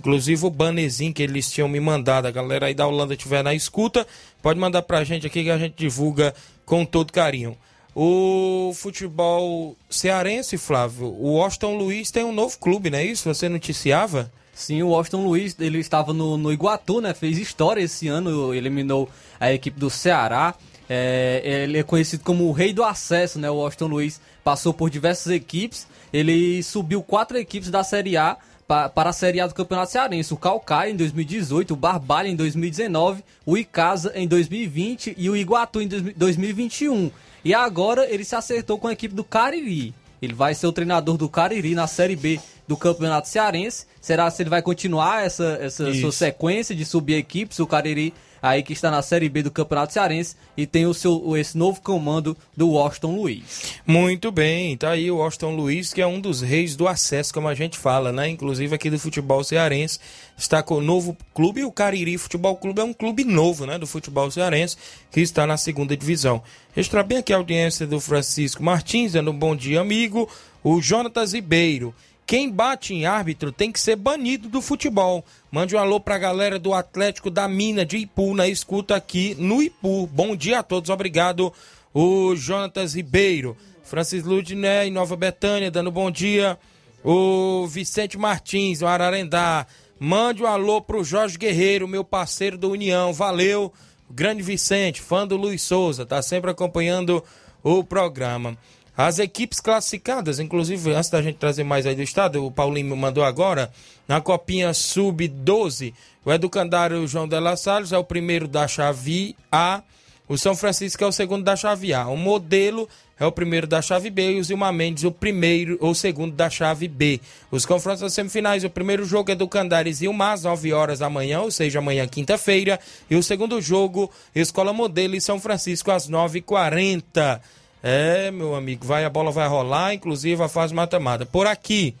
inclusive 0.00 0.44
o 0.44 0.50
bannerzinho 0.50 1.12
que 1.12 1.22
eles 1.22 1.48
tinham 1.50 1.68
me 1.68 1.78
mandado. 1.78 2.26
A 2.26 2.30
galera 2.32 2.66
aí 2.66 2.74
da 2.74 2.86
Holanda 2.86 3.14
estiver 3.14 3.42
na 3.44 3.54
escuta, 3.54 4.04
pode 4.42 4.58
mandar 4.58 4.82
pra 4.82 5.02
gente 5.04 5.26
aqui 5.26 5.44
que 5.44 5.50
a 5.50 5.58
gente 5.58 5.74
divulga 5.76 6.34
com 6.66 6.84
todo 6.84 7.12
carinho. 7.12 7.56
O 7.94 8.72
futebol 8.74 9.74
cearense, 9.88 10.58
Flávio, 10.58 11.06
o 11.06 11.36
Washington 11.36 11.78
Luiz 11.78 12.10
tem 12.10 12.24
um 12.24 12.32
novo 12.32 12.58
clube, 12.58 12.90
não 12.90 12.98
é 12.98 13.04
isso? 13.04 13.32
Você 13.32 13.48
noticiava? 13.48 14.30
Sim, 14.52 14.82
o 14.82 14.88
Washington 14.88 15.24
Luiz, 15.24 15.56
ele 15.58 15.78
estava 15.78 16.12
no, 16.12 16.36
no 16.36 16.52
Iguatu, 16.52 17.00
né? 17.00 17.14
Fez 17.14 17.38
história 17.38 17.80
esse 17.80 18.08
ano, 18.08 18.52
eliminou 18.52 19.08
a 19.40 19.50
equipe 19.50 19.80
do 19.80 19.88
Ceará. 19.88 20.54
É, 20.88 21.40
ele 21.44 21.78
é 21.78 21.82
conhecido 21.82 22.22
como 22.22 22.44
o 22.44 22.52
rei 22.52 22.72
do 22.72 22.84
acesso, 22.84 23.38
né? 23.38 23.50
O 23.50 23.56
Washington 23.56 23.86
Luiz 23.86 24.20
passou 24.44 24.74
por 24.74 24.90
diversas 24.90 25.32
equipes. 25.32 25.86
Ele 26.12 26.62
subiu 26.62 27.02
quatro 27.02 27.38
equipes 27.38 27.70
da 27.70 27.82
Série 27.82 28.16
A 28.16 28.36
para 28.66 29.10
a 29.10 29.12
Série 29.12 29.40
A 29.40 29.46
do 29.46 29.54
Campeonato 29.54 29.92
Cearense. 29.92 30.34
O 30.34 30.36
Calcaia 30.36 30.90
em 30.90 30.96
2018, 30.96 31.72
o 31.74 31.76
Barbalha 31.76 32.28
em 32.28 32.36
2019, 32.36 33.22
o 33.44 33.56
Icasa 33.56 34.12
em 34.14 34.26
2020 34.26 35.14
e 35.16 35.30
o 35.30 35.36
Iguatu 35.36 35.80
em 35.80 35.88
2021. 35.88 37.10
E 37.44 37.54
agora 37.54 38.06
ele 38.10 38.24
se 38.24 38.34
acertou 38.34 38.78
com 38.78 38.88
a 38.88 38.92
equipe 38.92 39.14
do 39.14 39.22
Cariri. 39.22 39.94
Ele 40.20 40.34
vai 40.34 40.54
ser 40.54 40.66
o 40.66 40.72
treinador 40.72 41.16
do 41.16 41.28
Cariri 41.28 41.74
na 41.74 41.86
Série 41.86 42.16
B 42.16 42.40
do 42.66 42.76
Campeonato 42.76 43.28
Cearense. 43.28 43.86
Será 44.00 44.30
se 44.30 44.42
ele 44.42 44.50
vai 44.50 44.62
continuar 44.62 45.24
essa, 45.24 45.58
essa 45.60 45.88
Isso. 45.90 46.00
sua 46.00 46.12
sequência 46.12 46.74
de 46.74 46.84
subir 46.84 47.14
equipes? 47.14 47.58
O 47.60 47.66
Cariri 47.66 48.12
aí 48.48 48.62
que 48.62 48.72
está 48.72 48.90
na 48.90 49.02
Série 49.02 49.28
B 49.28 49.42
do 49.42 49.50
Campeonato 49.50 49.92
Cearense 49.92 50.36
e 50.56 50.66
tem 50.66 50.86
o 50.86 50.94
seu, 50.94 51.36
esse 51.36 51.56
novo 51.56 51.80
comando 51.80 52.36
do 52.56 52.70
Washington 52.70 53.16
Luiz. 53.16 53.80
Muito 53.86 54.30
bem, 54.30 54.76
tá 54.76 54.90
aí 54.90 55.10
o 55.10 55.16
Washington 55.16 55.54
Luiz, 55.54 55.92
que 55.92 56.00
é 56.00 56.06
um 56.06 56.20
dos 56.20 56.40
reis 56.40 56.76
do 56.76 56.88
acesso, 56.88 57.34
como 57.34 57.48
a 57.48 57.54
gente 57.54 57.76
fala, 57.78 58.12
né? 58.12 58.28
Inclusive 58.28 58.74
aqui 58.74 58.88
do 58.88 58.98
futebol 58.98 59.42
cearense, 59.42 59.98
está 60.36 60.62
com 60.62 60.76
o 60.76 60.80
novo 60.80 61.16
clube, 61.34 61.64
o 61.64 61.72
Cariri 61.72 62.18
Futebol 62.18 62.56
Clube 62.56 62.80
é 62.80 62.84
um 62.84 62.92
clube 62.92 63.24
novo, 63.24 63.66
né? 63.66 63.78
Do 63.78 63.86
futebol 63.86 64.30
cearense, 64.30 64.76
que 65.10 65.20
está 65.20 65.46
na 65.46 65.56
segunda 65.56 65.96
divisão. 65.96 66.42
Registrar 66.74 67.02
bem 67.02 67.18
aqui 67.18 67.32
a 67.32 67.36
audiência 67.36 67.86
do 67.86 68.00
Francisco 68.00 68.62
Martins, 68.62 69.12
dando 69.12 69.30
um 69.30 69.38
bom 69.38 69.56
dia, 69.56 69.80
amigo. 69.80 70.28
O 70.62 70.80
Jonatas 70.80 71.32
Ribeiro. 71.32 71.94
Quem 72.26 72.50
bate 72.50 72.92
em 72.92 73.06
árbitro 73.06 73.52
tem 73.52 73.70
que 73.70 73.78
ser 73.78 73.94
banido 73.94 74.48
do 74.48 74.60
futebol. 74.60 75.24
Mande 75.48 75.76
um 75.76 75.78
alô 75.78 76.00
pra 76.00 76.18
galera 76.18 76.58
do 76.58 76.74
Atlético 76.74 77.30
da 77.30 77.46
Mina 77.46 77.86
de 77.86 77.98
Ipu, 77.98 78.34
na 78.34 78.48
escuta 78.48 78.96
aqui 78.96 79.36
no 79.38 79.62
Ipu. 79.62 80.08
Bom 80.08 80.34
dia 80.34 80.58
a 80.58 80.62
todos, 80.64 80.90
obrigado. 80.90 81.52
O 81.94 82.34
Jonatas 82.34 82.94
Ribeiro. 82.96 83.56
Francis 83.84 84.24
Ludné 84.24 84.86
em 84.86 84.90
Nova 84.90 85.14
Betânia, 85.14 85.70
dando 85.70 85.92
bom 85.92 86.10
dia. 86.10 86.58
O 87.04 87.64
Vicente 87.68 88.18
Martins, 88.18 88.80
no 88.80 88.88
Ararendá. 88.88 89.64
Mande 89.96 90.42
um 90.42 90.46
alô 90.46 90.82
pro 90.82 91.04
Jorge 91.04 91.38
Guerreiro, 91.38 91.86
meu 91.86 92.02
parceiro 92.02 92.58
do 92.58 92.72
União. 92.72 93.12
Valeu, 93.12 93.72
grande 94.10 94.42
Vicente, 94.42 95.00
fã 95.00 95.24
do 95.24 95.36
Luiz 95.36 95.62
Souza, 95.62 96.04
tá 96.04 96.20
sempre 96.20 96.50
acompanhando 96.50 97.22
o 97.62 97.84
programa. 97.84 98.58
As 98.96 99.18
equipes 99.18 99.60
classificadas, 99.60 100.40
inclusive, 100.40 100.94
antes 100.94 101.10
da 101.10 101.20
gente 101.20 101.36
trazer 101.36 101.64
mais 101.64 101.84
aí 101.86 101.94
do 101.94 102.02
estado, 102.02 102.44
o 102.46 102.50
Paulinho 102.50 102.88
me 102.88 102.96
mandou 102.96 103.22
agora, 103.22 103.70
na 104.08 104.20
Copinha 104.20 104.72
Sub-12, 104.72 105.92
o 106.24 106.32
Educandário 106.32 107.06
João 107.06 107.28
de 107.28 107.38
La 107.38 107.56
Salles 107.56 107.92
é 107.92 107.98
o 107.98 108.04
primeiro 108.04 108.48
da 108.48 108.66
chave 108.66 109.36
A, 109.52 109.82
o 110.28 110.36
São 110.36 110.56
Francisco 110.56 111.04
é 111.04 111.06
o 111.06 111.12
segundo 111.12 111.44
da 111.44 111.54
chave 111.54 111.94
A. 111.94 112.08
O 112.08 112.16
modelo 112.16 112.88
é 113.18 113.24
o 113.24 113.30
primeiro 113.30 113.66
da 113.66 113.80
chave 113.80 114.10
B 114.10 114.32
e 114.32 114.40
o 114.40 114.44
Zilma 114.44 114.72
Mendes 114.72 115.04
o 115.04 115.12
primeiro 115.12 115.78
ou 115.80 115.94
segundo 115.94 116.34
da 116.34 116.50
chave 116.50 116.88
B. 116.88 117.20
Os 117.48 117.64
confrontos 117.64 118.00
das 118.00 118.12
semifinais, 118.12 118.64
o 118.64 118.70
primeiro 118.70 119.04
jogo 119.04 119.30
é 119.30 119.36
do 119.36 119.46
Candares 119.46 120.02
e 120.02 120.08
o 120.08 120.22
às 120.22 120.42
9 120.42 120.72
horas 120.72 120.98
da 120.98 121.08
manhã, 121.08 121.42
ou 121.42 121.50
seja, 121.52 121.78
amanhã 121.78 122.08
quinta-feira. 122.08 122.80
E 123.08 123.14
o 123.14 123.22
segundo 123.22 123.60
jogo, 123.60 124.10
Escola 124.34 124.72
Modelo 124.72 125.14
e 125.14 125.20
São 125.20 125.38
Francisco 125.38 125.92
às 125.92 126.10
9h40. 126.10 127.40
É, 127.88 128.32
meu 128.32 128.56
amigo, 128.56 128.84
vai, 128.84 129.04
a 129.04 129.08
bola 129.08 129.30
vai 129.30 129.46
rolar, 129.46 129.94
inclusive 129.94 130.42
a 130.42 130.48
fase 130.48 130.74
mata-mata. 130.74 131.24
Por 131.24 131.46
aqui, 131.46 131.94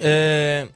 é, 0.00 0.66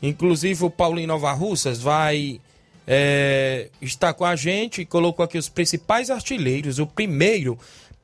inclusive 0.00 0.64
o 0.64 0.70
Paulinho 0.70 1.08
Nova 1.08 1.32
Russas 1.32 1.80
vai 1.80 2.40
é, 2.86 3.68
estar 3.80 4.14
com 4.14 4.24
a 4.24 4.36
gente 4.36 4.82
e 4.82 4.86
colocou 4.86 5.24
aqui 5.24 5.36
os 5.36 5.48
principais 5.48 6.08
artilheiros. 6.08 6.78
O 6.78 6.86
primeiro, 6.86 7.58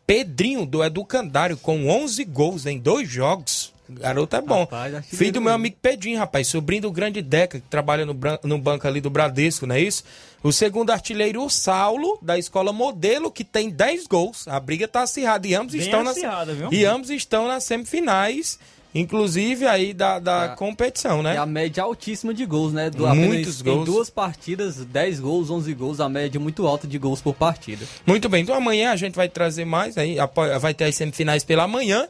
Pedrinho 0.05 0.67
do 0.67 0.83
Educandário, 0.83 1.57
com 1.57 1.89
11 1.89 2.25
gols 2.25 2.67
em 2.67 2.77
dois 2.77 3.09
jogos. 3.09 3.73
Garoto 3.89 4.35
é 4.35 4.43
bom. 4.43 4.63
Rapaz, 4.63 5.07
Filho 5.07 5.35
do 5.35 5.41
meu 5.41 5.53
amigo 5.53 5.77
Pedrinho, 5.81 6.19
rapaz, 6.19 6.49
sobrinho 6.49 6.83
do 6.83 6.91
grande 6.91 7.23
Deca, 7.23 7.61
que 7.61 7.69
trabalha 7.69 8.05
no, 8.05 8.17
no 8.43 8.59
banco 8.59 8.89
ali 8.89 9.01
do 9.01 9.09
Bradesco, 9.09 9.69
não 9.69 9.77
é 9.77 9.81
isso? 9.81 10.03
O 10.43 10.53
segundo 10.53 10.91
artilheiro, 10.91 11.45
o 11.45 11.51
Saulo, 11.51 12.19
da 12.23 12.39
escola 12.39 12.73
Modelo, 12.73 13.31
que 13.31 13.43
tem 13.43 13.71
10 13.71 14.07
gols. 14.07 14.47
A 14.47 14.61
briga 14.61 14.87
tá 14.87 15.03
acirrada 15.03 15.47
e 15.47 15.55
ambos 15.55 15.73
Bem 15.73 15.83
estão 15.83 16.07
acirrada, 16.07 16.55
viu? 16.55 16.65
nas 16.65 16.73
e 16.73 16.85
ambos 16.85 17.11
estão 17.11 17.49
nas 17.49 17.65
semifinais, 17.65 18.59
inclusive 18.95 19.67
aí 19.67 19.93
da, 19.93 20.21
da 20.21 20.49
competição, 20.51 21.23
né? 21.23 21.35
E 21.35 21.39
a 21.39 21.47
média 21.47 21.83
altíssima 21.83 22.33
de 22.33 22.47
gols, 22.47 22.73
né? 22.73 22.89
Do, 22.89 23.07
Muitos 23.15 23.61
gols. 23.63 23.83
Em 23.83 23.85
duas 23.85 24.11
partidas, 24.11 24.77
10 24.77 25.19
gols, 25.21 25.51
11 25.51 25.75
gols, 25.75 26.01
a 26.01 26.09
média 26.09 26.41
muito 26.41 26.67
alta 26.67 26.87
de 26.87 26.99
gols 26.99 27.21
por 27.21 27.35
partida. 27.35 27.85
Muito 28.07 28.29
bem, 28.29 28.43
então 28.45 28.55
amanhã 28.55 28.93
a 28.93 28.97
gente 28.97 29.17
vai 29.17 29.29
trazer 29.29 29.65
mais 29.65 29.99
aí, 29.99 30.17
vai 30.61 30.73
ter 30.73 30.85
as 30.85 30.95
semifinais 30.95 31.43
pela 31.43 31.67
manhã. 31.67 32.07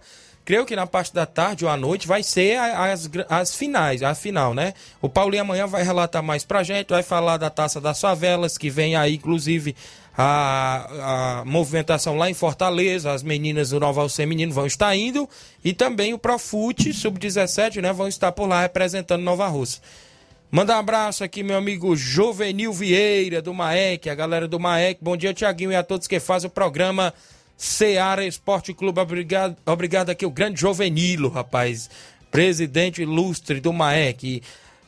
Creio 0.49 0.65
que 0.65 0.75
na 0.75 0.87
parte 0.87 1.13
da 1.13 1.27
tarde 1.27 1.67
ou 1.67 1.71
à 1.71 1.77
noite 1.77 2.09
vai 2.09 2.23
ser 2.23 2.57
as, 2.57 3.07
as 3.29 3.55
finais, 3.55 4.03
a 4.03 4.15
final, 4.15 4.55
né? 4.55 4.73
O 4.99 5.07
Paulinho 5.07 5.43
amanhã 5.43 5.67
vai 5.67 5.83
relatar 5.83 6.23
mais 6.23 6.43
pra 6.43 6.63
gente, 6.63 6.89
vai 6.89 7.03
falar 7.03 7.37
da 7.37 7.51
Taça 7.51 7.83
das 7.83 8.01
Favelas, 8.01 8.57
que 8.57 8.71
vem 8.71 8.97
aí, 8.97 9.17
inclusive, 9.17 9.77
a, 10.17 11.41
a 11.41 11.45
movimentação 11.45 12.17
lá 12.17 12.31
em 12.31 12.33
Fortaleza, 12.33 13.13
as 13.13 13.23
meninas 13.23 13.69
do 13.69 13.79
Nova 13.79 14.01
Alcem 14.01 14.25
Menino 14.25 14.51
vão 14.51 14.65
estar 14.65 14.97
indo, 14.97 15.29
e 15.63 15.75
também 15.75 16.15
o 16.15 16.19
Profute, 16.19 16.95
Sub-17, 16.95 17.83
né, 17.83 17.93
vão 17.93 18.09
estar 18.09 18.33
por 18.33 18.49
lá 18.49 18.63
representando 18.63 19.21
Nova 19.21 19.47
Rússia. 19.49 19.83
Manda 20.51 20.75
um 20.75 20.79
abraço 20.79 21.23
aqui, 21.23 21.43
meu 21.43 21.59
amigo 21.59 21.95
Jovenil 21.95 22.73
Vieira, 22.73 23.43
do 23.43 23.53
Maek, 23.53 24.09
a 24.09 24.15
galera 24.15 24.49
do 24.49 24.59
Maek. 24.59 24.99
Bom 25.05 25.15
dia, 25.15 25.35
Tiaguinho, 25.35 25.73
e 25.73 25.77
a 25.77 25.83
todos 25.83 26.09
que 26.09 26.19
fazem 26.19 26.49
o 26.49 26.51
programa 26.51 27.13
Seara 27.59 28.25
Esporte 28.25 28.73
Clube. 28.73 29.01
Obrigado, 29.01 29.57
obrigado 29.67 30.11
aqui, 30.11 30.25
o 30.25 30.31
grande 30.31 30.61
Jovenilo, 30.61 31.29
rapaz. 31.29 31.91
Presidente 32.31 33.03
ilustre 33.03 33.61
do 33.61 33.73
Maek. 33.73 34.41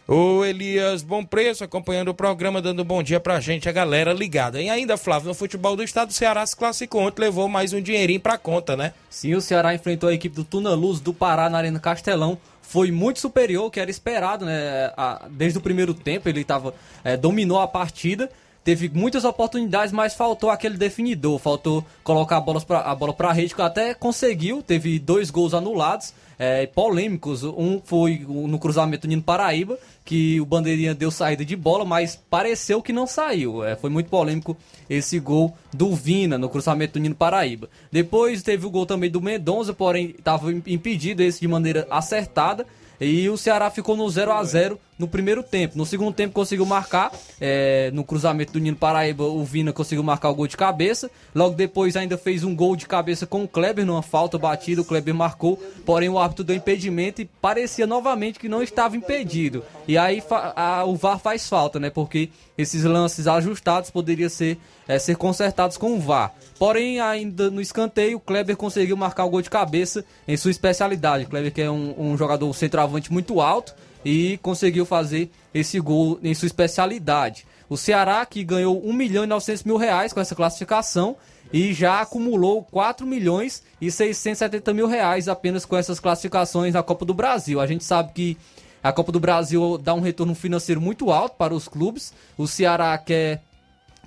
O 0.07 0.45
Elias 0.45 1.03
Bom 1.03 1.25
Preço 1.25 1.65
acompanhando 1.65 2.09
o 2.09 2.15
programa, 2.15 2.63
dando 2.63 2.85
bom 2.85 3.03
dia 3.03 3.19
pra 3.19 3.41
gente, 3.41 3.69
a 3.69 3.73
galera 3.73 4.13
ligada. 4.13 4.63
E 4.63 4.71
ainda, 4.71 4.97
Flávio, 4.97 5.29
no 5.29 5.35
futebol 5.35 5.75
do 5.75 5.83
estado, 5.83 6.11
o 6.11 6.13
Ceará 6.13 6.47
se 6.47 6.57
classificou 6.57 7.03
ontem, 7.03 7.23
levou 7.23 7.49
mais 7.49 7.73
um 7.73 7.81
dinheirinho 7.81 8.21
pra 8.21 8.39
conta, 8.39 8.77
né? 8.77 8.93
Sim, 9.09 9.35
o 9.35 9.41
Ceará 9.41 9.75
enfrentou 9.75 10.09
a 10.09 10.15
equipe 10.15 10.35
do 10.35 10.45
Tuna 10.45 10.71
Luz 10.75 11.01
do 11.01 11.13
Pará 11.13 11.49
na 11.49 11.59
Arena 11.59 11.81
Castelão. 11.81 12.39
Foi 12.63 12.93
muito 12.93 13.19
superior 13.19 13.65
ao 13.65 13.71
que 13.71 13.81
era 13.81 13.91
esperado, 13.91 14.45
né? 14.45 14.93
Desde 15.31 15.59
o 15.59 15.61
primeiro 15.61 15.93
tempo 15.93 16.29
ele 16.29 16.45
tava, 16.45 16.73
eh, 17.03 17.17
dominou 17.17 17.59
a 17.59 17.67
partida. 17.67 18.31
Teve 18.65 18.91
muitas 18.93 19.25
oportunidades, 19.25 19.93
mas 19.93 20.15
faltou 20.15 20.51
aquele 20.51 20.77
definidor, 20.77 21.39
faltou 21.39 21.85
colocar 22.05 22.37
a 22.37 22.41
bola 22.41 22.61
pra, 22.61 22.81
a 22.81 22.95
bola 22.95 23.13
pra 23.13 23.33
rede, 23.33 23.55
que 23.55 23.63
até 23.63 23.95
conseguiu, 23.95 24.63
teve 24.63 24.99
dois 24.99 25.31
gols 25.31 25.55
anulados, 25.55 26.13
é, 26.39 26.67
polêmicos. 26.67 27.45
Um 27.45 27.81
foi 27.85 28.25
no 28.27 28.59
cruzamento 28.59 29.07
Nino 29.07 29.23
Paraíba, 29.23 29.79
que 30.05 30.41
o 30.41 30.47
Bandeirinha 30.47 30.95
deu 30.95 31.11
saída 31.11 31.45
de 31.45 31.55
bola, 31.55 31.85
mas 31.85 32.17
pareceu 32.31 32.81
que 32.81 32.93
não 32.93 33.07
saiu. 33.07 33.63
É, 33.63 33.77
foi 33.77 33.91
muito 33.91 34.09
polêmico 34.09 34.57
esse 34.89 35.21
gol 35.21 35.55
do 35.73 35.95
Vina 35.95 36.39
no 36.39 36.49
cruzamento 36.49 36.95
do 36.95 37.03
Nino 37.03 37.15
Paraíba. 37.15 37.69
Depois 37.93 38.43
teve 38.43 38.67
o 38.67 38.71
gol 38.71 38.87
também 38.87 39.11
do 39.11 39.21
Mendonça, 39.21 39.75
porém 39.75 40.15
estava 40.19 40.51
impedido 40.51 41.23
esse 41.23 41.41
de 41.41 41.49
maneira 41.49 41.87
acertada. 41.91 42.67
E 42.99 43.29
o 43.29 43.37
Ceará 43.37 43.71
ficou 43.71 43.97
no 43.97 44.09
0 44.09 44.33
a 44.33 44.45
0 44.45 44.79
no 45.01 45.09
primeiro 45.09 45.43
tempo. 45.43 45.79
No 45.79 45.87
segundo 45.87 46.15
tempo 46.15 46.35
conseguiu 46.35 46.67
marcar, 46.67 47.11
é, 47.41 47.91
no 47.93 48.05
cruzamento 48.05 48.53
do 48.53 48.61
Nino 48.61 48.77
Paraíba, 48.77 49.25
o 49.25 49.43
Vina 49.43 49.73
conseguiu 49.73 50.03
marcar 50.05 50.29
o 50.29 50.35
gol 50.35 50.47
de 50.47 50.59
cabeça. 50.59 51.11
Logo 51.35 51.57
depois 51.57 51.97
ainda 51.97 52.19
fez 52.19 52.45
um 52.45 52.55
gol 52.55 52.77
de 52.77 52.87
cabeça 52.87 53.27
com 53.27 53.43
o 53.43 53.49
Kleber, 53.49 53.87
numa 53.87 54.03
falta 54.03 54.37
batida, 54.37 54.83
o 54.83 54.85
Kleber 54.85 55.15
marcou, 55.15 55.57
porém 55.87 56.11
o 56.11 56.19
árbitro 56.19 56.45
deu 56.45 56.55
impedimento 56.55 57.23
e 57.23 57.25
parecia 57.25 57.87
novamente 57.87 58.39
que 58.39 58.49
não 58.49 58.63
estava 58.63 58.95
impedido. 58.95 59.65
E 59.89 59.97
aí 59.97 60.23
a, 60.31 60.85
o 60.85 60.95
VAR 60.95 61.19
faz 61.19 61.49
falta, 61.49 61.81
né? 61.81 61.89
Porque 61.89 62.29
esses 62.59 62.85
lances 62.85 63.27
ajustados 63.27 63.91
poderiam 63.91 64.29
ser, 64.29 64.59
é, 64.87 64.99
ser 64.99 65.17
consertados 65.17 65.79
com 65.79 65.95
o 65.95 65.99
VAR. 66.01 66.35
Porém, 66.59 67.01
ainda 67.01 67.51
no 67.51 67.63
escanteio, 67.63 68.19
o 68.19 68.21
Kleber 68.21 68.55
conseguiu 68.55 68.99
marcar 68.99 69.25
o 69.25 69.31
gol 69.31 69.41
de 69.41 69.49
cabeça 69.49 70.05
em 70.29 70.37
sua 70.37 70.51
especialidade. 70.51 71.25
O 71.25 71.29
Kleber 71.29 71.51
que 71.51 71.63
é 71.63 71.71
um, 71.71 71.95
um 71.97 72.17
jogador 72.19 72.53
centroavante 72.55 73.11
muito 73.11 73.41
alto, 73.41 73.75
e 74.05 74.39
conseguiu 74.39 74.87
fazer 74.87 75.31
esse 75.53 75.79
gol 75.81 76.19
em 76.23 76.35
sua 76.35 76.47
especialidade. 76.47 77.47
O 77.69 77.77
Ceará 77.77 78.25
que 78.27 78.43
ganhou 78.43 78.85
1 78.85 78.93
milhão 78.93 79.25
e 79.25 79.27
900 79.27 79.65
mil 79.65 79.77
reais 79.77 80.13
com 80.13 80.21
essa 80.21 80.35
classificação 80.35 81.17
e 81.53 81.73
já 81.73 82.01
acumulou 82.01 82.63
4 82.65 83.07
milhões 83.07 83.63
e 83.81 83.91
670 83.91 84.73
mil 84.75 84.87
reais 84.87 85.29
apenas 85.29 85.65
com 85.65 85.77
essas 85.77 86.01
classificações 86.01 86.75
na 86.75 86.83
Copa 86.83 87.05
do 87.05 87.15
Brasil. 87.15 87.61
A 87.61 87.67
gente 87.67 87.85
sabe 87.85 88.13
que 88.13 88.37
a 88.83 88.93
Copa 88.93 89.13
do 89.13 89.21
Brasil 89.21 89.79
dá 89.79 89.95
um 89.95 90.01
retorno 90.01 90.35
financeiro 90.35 90.81
muito 90.81 91.11
alto 91.11 91.37
para 91.37 91.55
os 91.55 91.69
clubes. 91.69 92.13
O 92.37 92.47
Ceará 92.47 92.97
quer 92.99 93.43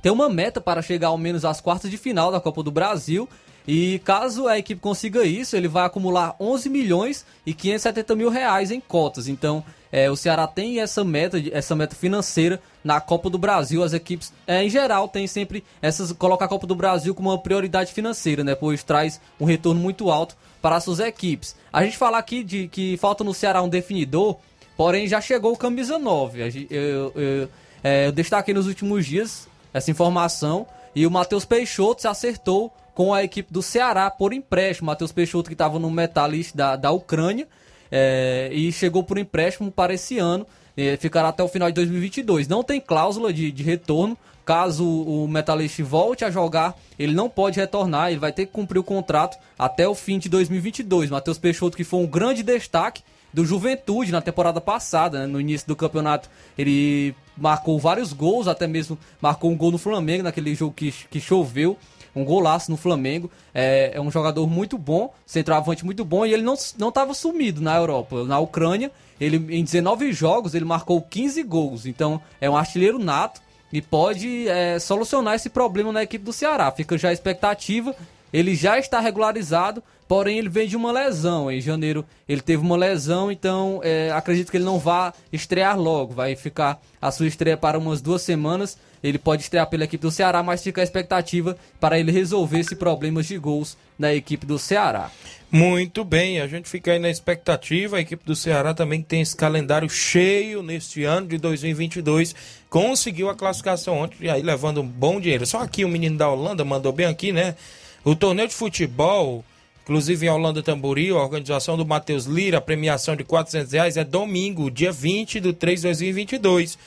ter 0.01 0.09
uma 0.09 0.29
meta 0.29 0.59
para 0.59 0.81
chegar 0.81 1.09
ao 1.09 1.17
menos 1.17 1.45
às 1.45 1.61
quartas 1.61 1.89
de 1.89 1.97
final 1.97 2.31
da 2.31 2.41
Copa 2.41 2.63
do 2.63 2.71
Brasil 2.71 3.29
e 3.67 3.99
caso 3.99 4.47
a 4.47 4.57
equipe 4.57 4.81
consiga 4.81 5.23
isso, 5.23 5.55
ele 5.55 5.67
vai 5.67 5.85
acumular 5.85 6.35
11 6.39 6.69
milhões 6.69 7.25
e 7.45 7.53
570 7.53 8.15
mil 8.15 8.29
reais 8.29 8.71
em 8.71 8.79
cotas. 8.81 9.27
Então, 9.27 9.63
é, 9.93 10.09
o 10.09 10.15
Ceará 10.15 10.47
tem 10.47 10.79
essa 10.79 11.03
meta, 11.03 11.37
essa 11.51 11.75
meta 11.75 11.95
financeira 11.95 12.59
na 12.83 12.99
Copa 12.99 13.29
do 13.29 13.37
Brasil. 13.37 13.83
As 13.83 13.93
equipes, 13.93 14.33
é, 14.47 14.63
em 14.63 14.69
geral, 14.69 15.07
tem 15.07 15.27
sempre 15.27 15.63
essas 15.83 16.11
colocar 16.11 16.45
a 16.45 16.47
Copa 16.47 16.65
do 16.65 16.73
Brasil 16.73 17.13
como 17.13 17.29
uma 17.29 17.37
prioridade 17.37 17.93
financeira, 17.93 18.43
né? 18.43 18.55
Pois 18.55 18.81
traz 18.81 19.21
um 19.39 19.45
retorno 19.45 19.79
muito 19.79 20.09
alto 20.09 20.35
para 20.63 20.77
as 20.77 20.83
suas 20.83 20.99
equipes. 20.99 21.55
A 21.71 21.83
gente 21.83 21.95
fala 21.95 22.17
aqui 22.17 22.43
de 22.43 22.67
que 22.69 22.97
falta 22.97 23.23
no 23.23 23.35
Ceará 23.35 23.61
um 23.61 23.69
definidor, 23.69 24.37
porém 24.75 25.07
já 25.07 25.21
chegou 25.21 25.53
o 25.53 25.57
camisa 25.57 25.99
9. 25.99 26.41
Eu, 26.41 26.47
eu, 26.71 27.11
eu, 27.15 27.49
é, 27.83 28.07
eu 28.07 28.11
destaquei 28.11 28.51
nos 28.51 28.65
últimos 28.65 29.05
dias 29.05 29.47
essa 29.71 29.91
informação 29.91 30.65
e 30.95 31.05
o 31.05 31.11
Matheus 31.11 31.45
Peixoto 31.45 32.01
se 32.01 32.07
acertou 32.07 32.73
com 32.95 33.13
a 33.13 33.23
equipe 33.23 33.53
do 33.53 33.61
Ceará 33.61 34.09
por 34.09 34.33
empréstimo. 34.33 34.87
Matheus 34.87 35.11
Peixoto, 35.11 35.51
que 35.51 35.53
estava 35.53 35.77
no 35.77 35.91
Metalist 35.91 36.55
da, 36.55 36.75
da 36.75 36.89
Ucrânia, 36.89 37.47
é, 37.95 38.49
e 38.51 38.71
chegou 38.71 39.03
por 39.03 39.19
empréstimo 39.19 39.71
para 39.71 39.93
esse 39.93 40.17
ano, 40.17 40.47
é, 40.75 40.97
ficará 40.97 41.27
até 41.27 41.43
o 41.43 41.47
final 41.47 41.69
de 41.69 41.75
2022. 41.75 42.47
Não 42.47 42.63
tem 42.63 42.81
cláusula 42.81 43.31
de, 43.31 43.51
de 43.51 43.61
retorno. 43.61 44.17
Caso 44.43 44.83
o 44.83 45.25
Metalist 45.25 45.79
volte 45.79 46.25
a 46.25 46.29
jogar, 46.29 46.75
ele 46.99 47.13
não 47.13 47.29
pode 47.29 47.57
retornar, 47.57 48.09
ele 48.09 48.19
vai 48.19 48.33
ter 48.33 48.45
que 48.45 48.51
cumprir 48.51 48.77
o 48.77 48.83
contrato 48.83 49.37
até 49.57 49.87
o 49.87 49.95
fim 49.95 50.19
de 50.19 50.27
2022. 50.27 51.09
Matheus 51.09 51.37
Peixoto, 51.37 51.77
que 51.77 51.85
foi 51.85 52.01
um 52.01 52.05
grande 52.05 52.43
destaque 52.43 53.03
do 53.33 53.45
Juventude 53.45 54.11
na 54.11 54.21
temporada 54.21 54.59
passada, 54.59 55.19
né? 55.19 55.27
no 55.27 55.39
início 55.39 55.65
do 55.65 55.77
campeonato, 55.77 56.29
ele 56.57 57.15
marcou 57.37 57.79
vários 57.79 58.11
gols, 58.11 58.49
até 58.49 58.67
mesmo 58.67 58.97
marcou 59.21 59.49
um 59.49 59.55
gol 59.55 59.71
no 59.71 59.77
Flamengo 59.77 60.23
naquele 60.23 60.53
jogo 60.53 60.73
que, 60.73 60.91
que 61.09 61.21
choveu 61.21 61.77
um 62.15 62.23
golaço 62.23 62.71
no 62.71 62.77
Flamengo. 62.77 63.29
É, 63.53 63.91
é 63.95 64.01
um 64.01 64.11
jogador 64.11 64.47
muito 64.47 64.77
bom, 64.77 65.13
centroavante 65.25 65.85
muito 65.85 66.03
bom, 66.03 66.25
e 66.25 66.33
ele 66.33 66.43
não 66.43 66.53
estava 66.53 67.13
sumido 67.13 67.61
na 67.61 67.75
Europa. 67.75 68.23
Na 68.23 68.39
Ucrânia, 68.39 68.91
ele 69.19 69.37
em 69.55 69.63
19 69.63 70.11
jogos, 70.13 70.53
ele 70.53 70.65
marcou 70.65 71.01
15 71.01 71.43
gols. 71.43 71.85
Então, 71.85 72.21
é 72.39 72.49
um 72.49 72.57
artilheiro 72.57 72.99
nato 72.99 73.41
e 73.71 73.81
pode 73.81 74.47
é, 74.47 74.77
solucionar 74.77 75.33
esse 75.33 75.49
problema 75.49 75.91
na 75.91 76.03
equipe 76.03 76.23
do 76.23 76.31
Ceará. 76.31 76.71
Fica 76.71 76.97
já 76.97 77.09
a 77.09 77.13
expectativa. 77.13 77.95
Ele 78.31 78.55
já 78.55 78.79
está 78.79 78.99
regularizado, 78.99 79.83
porém 80.07 80.39
ele 80.39 80.49
vem 80.49 80.67
de 80.67 80.75
uma 80.75 80.91
lesão. 80.91 81.51
Em 81.51 81.61
janeiro 81.61 82.05
ele 82.27 82.41
teve 82.41 82.63
uma 82.63 82.75
lesão, 82.75 83.31
então 83.31 83.79
é, 83.83 84.11
acredito 84.11 84.49
que 84.49 84.57
ele 84.57 84.63
não 84.63 84.79
vá 84.79 85.13
estrear 85.31 85.79
logo. 85.79 86.13
Vai 86.13 86.35
ficar 86.35 86.81
a 87.01 87.11
sua 87.11 87.27
estreia 87.27 87.57
para 87.57 87.77
umas 87.77 88.01
duas 88.01 88.21
semanas 88.21 88.77
ele 89.03 89.17
pode 89.17 89.43
estrear 89.43 89.67
pela 89.67 89.83
equipe 89.83 90.01
do 90.01 90.09
Ceará, 90.09 90.41
mas 90.41 90.63
fica 90.63 90.79
a 90.79 90.83
expectativa 90.83 91.57
para 91.79 91.99
ele 91.99 92.11
resolver 92.11 92.59
esse 92.59 92.75
problema 92.75 93.21
de 93.21 93.37
gols 93.37 93.77
na 93.99 94.13
equipe 94.13 94.45
do 94.45 94.57
Ceará. 94.57 95.11
Muito 95.51 96.03
bem, 96.03 96.41
a 96.41 96.47
gente 96.47 96.67
fica 96.67 96.93
aí 96.93 96.99
na 96.99 97.09
expectativa. 97.09 97.97
A 97.97 97.99
equipe 97.99 98.25
do 98.25 98.35
Ceará 98.35 98.73
também 98.73 99.03
tem 99.03 99.21
esse 99.21 99.35
calendário 99.35 99.87
cheio 99.89 100.63
neste 100.63 101.03
ano 101.03 101.27
de 101.27 101.37
2022. 101.37 102.33
Conseguiu 102.69 103.29
a 103.29 103.35
classificação 103.35 103.99
ontem, 103.99 104.15
e 104.21 104.29
aí 104.29 104.41
levando 104.41 104.81
um 104.81 104.87
bom 104.87 105.19
dinheiro. 105.19 105.45
Só 105.45 105.59
aqui 105.59 105.85
o 105.85 105.89
menino 105.89 106.17
da 106.17 106.29
Holanda 106.29 106.65
mandou 106.65 106.91
bem 106.91 107.05
aqui, 107.05 107.31
né? 107.31 107.55
O 108.03 108.15
torneio 108.15 108.47
de 108.47 108.53
futebol, 108.55 109.45
inclusive 109.83 110.25
em 110.25 110.29
Holanda 110.29 110.63
Tamboril, 110.63 111.19
a 111.19 111.23
organização 111.23 111.77
do 111.77 111.85
Matheus 111.85 112.25
Lira, 112.25 112.57
a 112.57 112.61
premiação 112.61 113.15
de 113.15 113.23
400 113.23 113.73
reais 113.73 113.95
é 113.95 114.03
domingo, 114.03 114.71
dia 114.71 114.91
20 114.91 115.39
do 115.39 115.53
3 115.53 115.81
de 115.81 115.87
2022. 115.87 116.77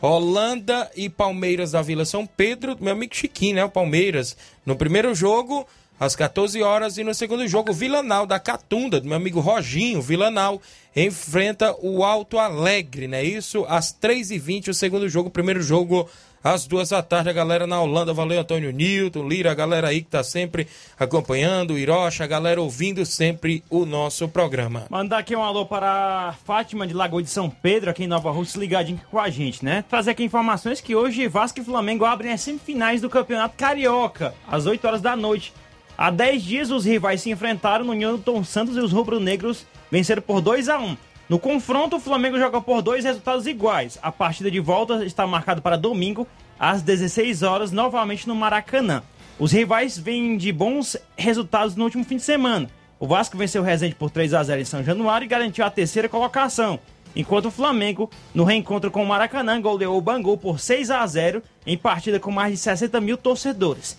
Holanda 0.00 0.90
e 0.94 1.08
Palmeiras 1.08 1.72
da 1.72 1.82
Vila 1.82 2.04
São 2.04 2.26
Pedro, 2.26 2.76
meu 2.80 2.92
amigo 2.92 3.14
Chiquinho, 3.14 3.56
né? 3.56 3.64
O 3.64 3.70
Palmeiras. 3.70 4.36
No 4.64 4.76
primeiro 4.76 5.14
jogo, 5.14 5.66
às 5.98 6.16
14 6.16 6.62
horas, 6.62 6.98
e 6.98 7.04
no 7.04 7.14
segundo 7.14 7.46
jogo, 7.46 7.72
Vilanal 7.72 8.26
da 8.26 8.38
Catunda, 8.38 9.00
do 9.00 9.06
meu 9.06 9.16
amigo 9.16 9.40
Roginho, 9.40 10.02
Vilanal, 10.02 10.60
enfrenta 10.94 11.74
o 11.80 12.04
Alto 12.04 12.38
Alegre, 12.38 13.08
né? 13.08 13.22
Isso, 13.22 13.64
às 13.68 13.92
3h20, 13.92 14.68
o 14.68 14.74
segundo 14.74 15.08
jogo, 15.08 15.28
o 15.28 15.32
primeiro 15.32 15.62
jogo 15.62 16.08
às 16.44 16.66
duas 16.66 16.90
da 16.90 17.02
tarde, 17.02 17.30
a 17.30 17.32
galera 17.32 17.66
na 17.66 17.80
Holanda. 17.80 18.12
Valeu, 18.12 18.38
Antônio 18.38 18.70
Nilton, 18.70 19.26
Lira, 19.26 19.50
a 19.50 19.54
galera 19.54 19.88
aí 19.88 20.02
que 20.02 20.10
tá 20.10 20.22
sempre 20.22 20.68
acompanhando, 20.98 21.78
Hirocha, 21.78 22.22
a 22.22 22.26
galera 22.26 22.60
ouvindo 22.60 23.06
sempre 23.06 23.64
o 23.70 23.86
nosso 23.86 24.28
programa. 24.28 24.84
Mandar 24.90 25.18
aqui 25.18 25.34
um 25.34 25.42
alô 25.42 25.64
para 25.64 26.28
a 26.28 26.32
Fátima 26.34 26.86
de 26.86 26.92
Lagoa 26.92 27.22
de 27.22 27.30
São 27.30 27.48
Pedro, 27.48 27.88
aqui 27.88 28.04
em 28.04 28.06
Nova 28.06 28.30
Rússia, 28.30 28.60
ligadinho 28.60 29.00
com 29.10 29.18
a 29.18 29.30
gente, 29.30 29.64
né? 29.64 29.82
Trazer 29.88 30.10
aqui 30.10 30.22
informações 30.22 30.82
que 30.82 30.94
hoje 30.94 31.26
Vasco 31.28 31.60
e 31.60 31.64
Flamengo 31.64 32.04
abrem 32.04 32.32
as 32.32 32.42
semifinais 32.42 33.00
do 33.00 33.08
Campeonato 33.08 33.56
Carioca, 33.56 34.34
às 34.46 34.66
8 34.66 34.86
horas 34.86 35.00
da 35.00 35.16
noite. 35.16 35.54
Há 35.96 36.10
10 36.10 36.42
dias, 36.42 36.70
os 36.70 36.84
rivais 36.84 37.20
se 37.22 37.30
enfrentaram 37.30 37.84
no 37.84 37.92
Newton 37.92 38.42
Santos 38.44 38.76
e 38.76 38.80
os 38.80 38.92
rubro-negros 38.92 39.66
venceram 39.90 40.22
por 40.22 40.40
2 40.40 40.68
a 40.68 40.78
1 40.78 40.96
no 41.26 41.38
confronto, 41.38 41.96
o 41.96 42.00
Flamengo 42.00 42.38
joga 42.38 42.60
por 42.60 42.82
dois 42.82 43.04
resultados 43.04 43.46
iguais. 43.46 43.98
A 44.02 44.12
partida 44.12 44.50
de 44.50 44.60
volta 44.60 45.04
está 45.06 45.26
marcada 45.26 45.60
para 45.60 45.76
domingo, 45.76 46.26
às 46.58 46.82
16 46.82 47.42
horas, 47.42 47.72
novamente 47.72 48.28
no 48.28 48.34
Maracanã. 48.34 49.02
Os 49.38 49.50
rivais 49.50 49.98
vêm 49.98 50.36
de 50.36 50.52
bons 50.52 50.98
resultados 51.16 51.74
no 51.76 51.84
último 51.84 52.04
fim 52.04 52.16
de 52.16 52.22
semana. 52.22 52.68
O 53.00 53.06
Vasco 53.06 53.38
venceu 53.38 53.62
o 53.62 53.64
Resende 53.64 53.94
por 53.94 54.10
3 54.10 54.34
a 54.34 54.42
0 54.42 54.60
em 54.60 54.64
São 54.66 54.84
Januário 54.84 55.24
e 55.24 55.28
garantiu 55.28 55.64
a 55.64 55.70
terceira 55.70 56.10
colocação. 56.10 56.78
Enquanto 57.16 57.46
o 57.46 57.50
Flamengo, 57.50 58.10
no 58.34 58.44
reencontro 58.44 58.90
com 58.90 59.02
o 59.02 59.06
Maracanã, 59.06 59.60
goleou 59.60 59.96
o 59.96 60.02
Bangu 60.02 60.36
por 60.36 60.60
6 60.60 60.90
a 60.90 61.06
0 61.06 61.42
em 61.66 61.78
partida 61.78 62.20
com 62.20 62.30
mais 62.30 62.52
de 62.52 62.58
60 62.58 63.00
mil 63.00 63.16
torcedores. 63.16 63.96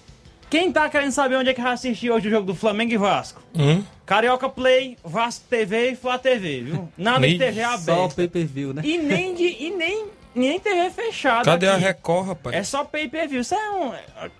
Quem 0.55 0.71
tá 0.71 0.87
querendo 0.87 1.11
saber 1.11 1.35
onde 1.35 1.49
é 1.49 1.53
que 1.53 1.61
vai 1.61 1.73
assistir 1.73 2.09
hoje 2.09 2.29
o 2.29 2.31
jogo 2.31 2.47
do 2.47 2.55
Flamengo 2.55 2.93
e 2.93 2.95
Vasco? 2.95 3.43
Hum? 3.53 3.83
Carioca 4.05 4.47
Play, 4.47 4.97
Vasco 5.03 5.43
TV 5.49 5.91
e 5.91 5.95
Flá 5.97 6.17
TV, 6.17 6.61
viu? 6.61 6.89
Nada 6.97 7.27
de 7.27 7.37
TV 7.37 7.61
aberta. 7.61 7.83
Só 7.83 8.07
pay 8.07 8.29
per 8.29 8.45
view, 8.45 8.73
né? 8.73 8.81
E 8.85 8.97
nem 8.97 9.35
de. 9.35 9.43
E 9.43 9.69
nem, 9.71 10.05
nem 10.33 10.57
TV 10.57 10.89
fechada. 10.91 11.43
Cadê 11.43 11.67
aqui. 11.67 11.75
a 11.75 11.87
Record, 11.87 12.27
rapaz? 12.27 12.55
É 12.55 12.63
só 12.63 12.85
pay 12.85 13.09
per 13.09 13.27
view. 13.27 13.41
Isso 13.41 13.53
é 13.53 13.69
um. 13.71 13.91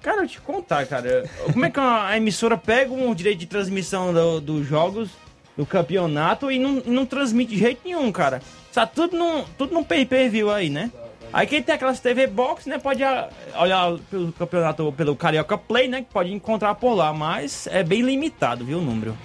Cara, 0.01 0.21
eu 0.21 0.27
te 0.29 0.39
contar, 0.39 0.87
cara. 0.87 1.29
Como 1.51 1.65
é 1.65 1.69
que 1.69 1.81
a 1.81 2.15
emissora 2.15 2.55
pega 2.55 2.93
um 2.93 3.13
direito 3.13 3.39
de 3.39 3.47
transmissão 3.47 4.13
do, 4.13 4.39
dos 4.39 4.65
jogos 4.65 5.09
do 5.57 5.65
campeonato 5.65 6.49
e 6.49 6.57
não, 6.57 6.81
não 6.85 7.05
transmite 7.05 7.51
de 7.51 7.59
jeito 7.59 7.81
nenhum, 7.83 8.09
cara? 8.13 8.41
Está 8.69 8.87
tudo 8.87 9.17
num, 9.17 9.43
tudo 9.57 9.73
num 9.73 9.83
pay 9.83 10.05
per 10.05 10.29
view 10.29 10.49
aí, 10.49 10.69
né? 10.69 10.89
Aí 11.33 11.47
quem 11.47 11.61
tem 11.61 11.75
aquelas 11.75 11.99
TV 11.99 12.27
Box, 12.27 12.67
né, 12.67 12.77
pode 12.77 13.01
olhar 13.59 13.97
pelo 14.09 14.31
campeonato, 14.31 14.93
pelo 14.93 15.15
Carioca 15.15 15.57
Play, 15.57 15.87
né, 15.87 16.01
que 16.01 16.11
pode 16.11 16.33
encontrar 16.33 16.75
por 16.75 16.93
lá, 16.93 17.13
mas 17.13 17.67
é 17.67 17.83
bem 17.83 18.01
limitado, 18.01 18.63
viu, 18.63 18.79
o 18.79 18.81
número. 18.81 19.17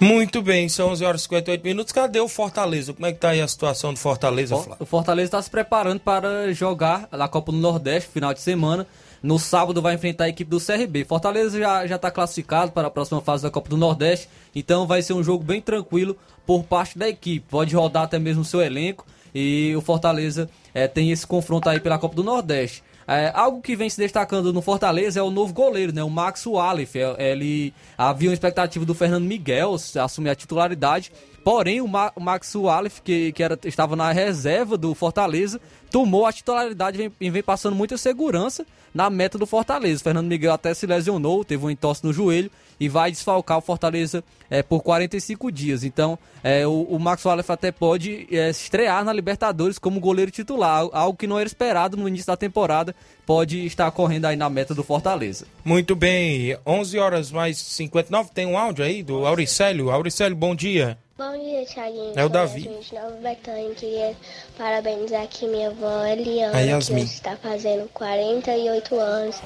Muito 0.00 0.40
bem, 0.40 0.66
são 0.66 0.88
11 0.88 1.04
horas 1.04 1.20
e 1.20 1.24
58 1.24 1.62
minutos. 1.62 1.92
Cadê 1.92 2.20
o 2.20 2.26
Fortaleza? 2.26 2.94
Como 2.94 3.04
é 3.04 3.12
que 3.12 3.18
tá 3.18 3.30
aí 3.30 3.40
a 3.42 3.46
situação 3.46 3.92
do 3.92 3.98
Fortaleza, 3.98 4.56
Flávio? 4.56 4.76
O 4.80 4.86
Fortaleza 4.86 5.26
está 5.26 5.42
se 5.42 5.50
preparando 5.50 6.00
para 6.00 6.50
jogar 6.54 7.06
na 7.12 7.28
Copa 7.28 7.52
do 7.52 7.58
Nordeste, 7.58 8.08
final 8.08 8.32
de 8.32 8.40
semana. 8.40 8.86
No 9.22 9.38
sábado 9.38 9.82
vai 9.82 9.94
enfrentar 9.94 10.24
a 10.24 10.28
equipe 10.30 10.50
do 10.50 10.58
CRB. 10.58 11.04
Fortaleza 11.04 11.58
já 11.58 11.86
já 11.86 11.96
está 11.96 12.10
classificado 12.10 12.72
para 12.72 12.88
a 12.88 12.90
próxima 12.90 13.20
fase 13.20 13.42
da 13.42 13.50
Copa 13.50 13.68
do 13.68 13.76
Nordeste, 13.76 14.30
então 14.54 14.86
vai 14.86 15.02
ser 15.02 15.12
um 15.12 15.22
jogo 15.22 15.44
bem 15.44 15.60
tranquilo 15.60 16.16
por 16.46 16.64
parte 16.64 16.96
da 16.98 17.06
equipe. 17.06 17.44
Pode 17.50 17.76
rodar 17.76 18.04
até 18.04 18.18
mesmo 18.18 18.40
o 18.40 18.44
seu 18.44 18.62
elenco 18.62 19.04
e 19.34 19.74
o 19.76 19.80
Fortaleza 19.80 20.48
é, 20.74 20.86
tem 20.88 21.10
esse 21.10 21.26
confronto 21.26 21.68
aí 21.68 21.80
pela 21.80 21.98
Copa 21.98 22.14
do 22.14 22.24
Nordeste. 22.24 22.82
É, 23.06 23.32
algo 23.34 23.60
que 23.60 23.74
vem 23.74 23.90
se 23.90 23.98
destacando 23.98 24.52
no 24.52 24.62
Fortaleza 24.62 25.18
é 25.18 25.22
o 25.22 25.32
novo 25.32 25.52
goleiro, 25.52 25.92
né? 25.92 26.00
O 26.02 26.08
Max 26.08 26.46
Walef. 26.46 26.96
É, 26.96 27.32
ele 27.32 27.74
havia 27.98 28.28
uma 28.28 28.34
expectativa 28.34 28.84
do 28.84 28.94
Fernando 28.94 29.24
Miguel 29.24 29.74
assumir 30.00 30.30
a 30.30 30.34
titularidade. 30.36 31.10
Porém, 31.42 31.80
o, 31.80 31.88
Ma 31.88 32.12
Max 32.18 32.54
Walef, 32.54 33.00
que, 33.02 33.32
que 33.32 33.42
era, 33.42 33.58
estava 33.64 33.96
na 33.96 34.12
reserva 34.12 34.76
do 34.76 34.94
Fortaleza, 34.94 35.60
tomou 35.90 36.26
a 36.26 36.32
titularidade 36.32 37.00
e 37.00 37.08
vem, 37.08 37.30
vem 37.30 37.42
passando 37.42 37.74
muita 37.74 37.96
segurança 37.96 38.66
na 38.94 39.08
meta 39.08 39.38
do 39.38 39.46
Fortaleza. 39.46 40.02
Fernando 40.02 40.26
Miguel 40.26 40.52
até 40.52 40.74
se 40.74 40.86
lesionou, 40.86 41.44
teve 41.44 41.64
um 41.64 41.70
entorse 41.70 42.04
no 42.04 42.12
joelho 42.12 42.50
e 42.78 42.88
vai 42.88 43.10
desfalcar 43.10 43.58
o 43.58 43.60
Fortaleza 43.60 44.24
é, 44.48 44.62
por 44.62 44.82
45 44.82 45.52
dias. 45.52 45.84
Então, 45.84 46.18
é, 46.42 46.66
o, 46.66 46.82
o 46.82 46.98
Max 46.98 47.24
Wallace 47.24 47.52
até 47.52 47.70
pode 47.70 48.26
é, 48.30 48.48
estrear 48.48 49.04
na 49.04 49.12
Libertadores 49.12 49.78
como 49.78 50.00
goleiro 50.00 50.30
titular, 50.30 50.86
algo 50.92 51.16
que 51.16 51.26
não 51.26 51.38
era 51.38 51.46
esperado 51.46 51.96
no 51.96 52.08
início 52.08 52.26
da 52.26 52.36
temporada, 52.36 52.94
pode 53.26 53.64
estar 53.66 53.90
correndo 53.90 54.24
aí 54.24 54.36
na 54.36 54.48
meta 54.48 54.74
do 54.74 54.82
Fortaleza. 54.82 55.46
Muito 55.62 55.94
bem, 55.94 56.56
11 56.66 56.98
horas 56.98 57.30
mais 57.30 57.58
59, 57.58 58.30
tem 58.32 58.46
um 58.46 58.56
áudio 58.56 58.84
aí 58.84 59.02
do 59.02 59.26
Auricélio. 59.26 59.90
Auricélio, 59.90 60.36
bom 60.36 60.54
dia. 60.54 60.98
Bom 61.20 61.38
dia, 61.38 61.66
Thiaguinho. 61.66 62.14
É 62.16 62.24
o 62.24 62.30
Davi. 62.30 62.62
De 62.62 62.94
Nova 62.94 63.14
Betânia, 63.22 63.74
queria 63.74 64.16
parabenizar 64.56 65.22
aqui 65.22 65.46
minha 65.46 65.68
avó 65.68 66.06
Eliana, 66.06 66.56
A 66.56 66.62
que 66.62 66.68
Yasmin. 66.68 67.02
hoje 67.02 67.12
está 67.12 67.36
fazendo 67.36 67.90
48 67.92 68.98
anos. 68.98 69.36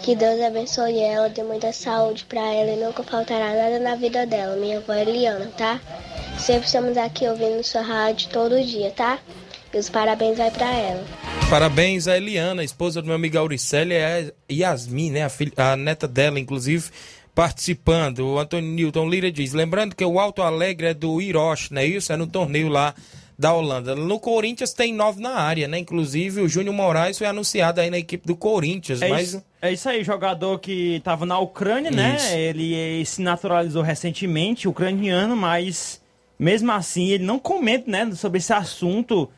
Que 0.00 0.14
Deus 0.14 0.40
abençoe 0.40 1.00
ela, 1.00 1.28
dê 1.28 1.42
muita 1.42 1.72
saúde 1.72 2.24
pra 2.26 2.40
ela 2.40 2.70
e 2.70 2.76
nunca 2.76 3.02
faltará 3.02 3.52
nada 3.52 3.80
na 3.80 3.96
vida 3.96 4.24
dela, 4.24 4.54
minha 4.54 4.78
avó 4.78 4.92
Eliana, 4.92 5.50
tá? 5.56 5.80
Sempre 6.38 6.66
estamos 6.66 6.96
aqui 6.96 7.26
ouvindo 7.26 7.64
sua 7.64 7.82
rádio 7.82 8.28
todo 8.28 8.62
dia, 8.62 8.92
tá? 8.92 9.18
E 9.72 9.76
os 9.76 9.90
parabéns 9.90 10.38
vai 10.38 10.52
pra 10.52 10.72
ela. 10.72 11.04
Parabéns 11.50 12.06
a 12.06 12.16
Eliana, 12.16 12.62
esposa 12.62 13.02
do 13.02 13.06
meu 13.06 13.16
amigo 13.16 13.36
Auricélio, 13.36 13.96
e 14.48 14.62
a 14.62 14.70
Yasmin, 14.70 15.10
né? 15.10 15.24
A, 15.24 15.28
filha, 15.28 15.50
a 15.56 15.74
neta 15.76 16.06
dela, 16.06 16.38
inclusive, 16.38 16.90
participando. 17.34 18.20
O 18.20 18.38
Antônio 18.38 18.70
Newton 18.70 19.08
Lira 19.08 19.30
diz: 19.30 19.52
lembrando 19.52 19.94
que 19.94 20.04
o 20.04 20.18
Alto 20.18 20.42
Alegre 20.42 20.88
é 20.88 20.94
do 20.94 21.20
Hiroshi, 21.20 21.72
não 21.72 21.82
é 21.82 21.86
isso? 21.86 22.12
É 22.12 22.16
no 22.16 22.26
torneio 22.26 22.68
lá 22.68 22.94
da 23.36 23.52
Holanda. 23.52 23.96
No 23.96 24.20
Corinthians 24.20 24.72
tem 24.72 24.94
nove 24.94 25.20
na 25.20 25.34
área, 25.34 25.66
né? 25.66 25.78
Inclusive 25.78 26.40
o 26.40 26.48
Júnior 26.48 26.74
Moraes 26.74 27.18
foi 27.18 27.26
anunciado 27.26 27.80
aí 27.80 27.90
na 27.90 27.98
equipe 27.98 28.26
do 28.26 28.36
Corinthians, 28.36 29.02
É 29.02 29.08
mas. 29.08 29.28
isso, 29.28 29.44
é 29.60 29.72
isso 29.72 29.88
aí, 29.88 30.04
jogador 30.04 30.60
que 30.60 30.96
estava 30.96 31.26
na 31.26 31.38
Ucrânia, 31.40 31.90
né? 31.90 32.14
Isso. 32.16 32.32
Ele 32.32 33.00
eh, 33.00 33.04
se 33.04 33.20
naturalizou 33.20 33.82
recentemente, 33.82 34.68
ucraniano, 34.68 35.36
mas 35.36 36.00
mesmo 36.38 36.70
assim 36.70 37.08
ele 37.08 37.24
não 37.24 37.38
comenta, 37.38 37.90
né, 37.90 38.10
sobre 38.14 38.38
esse 38.38 38.52
assunto 38.52 39.28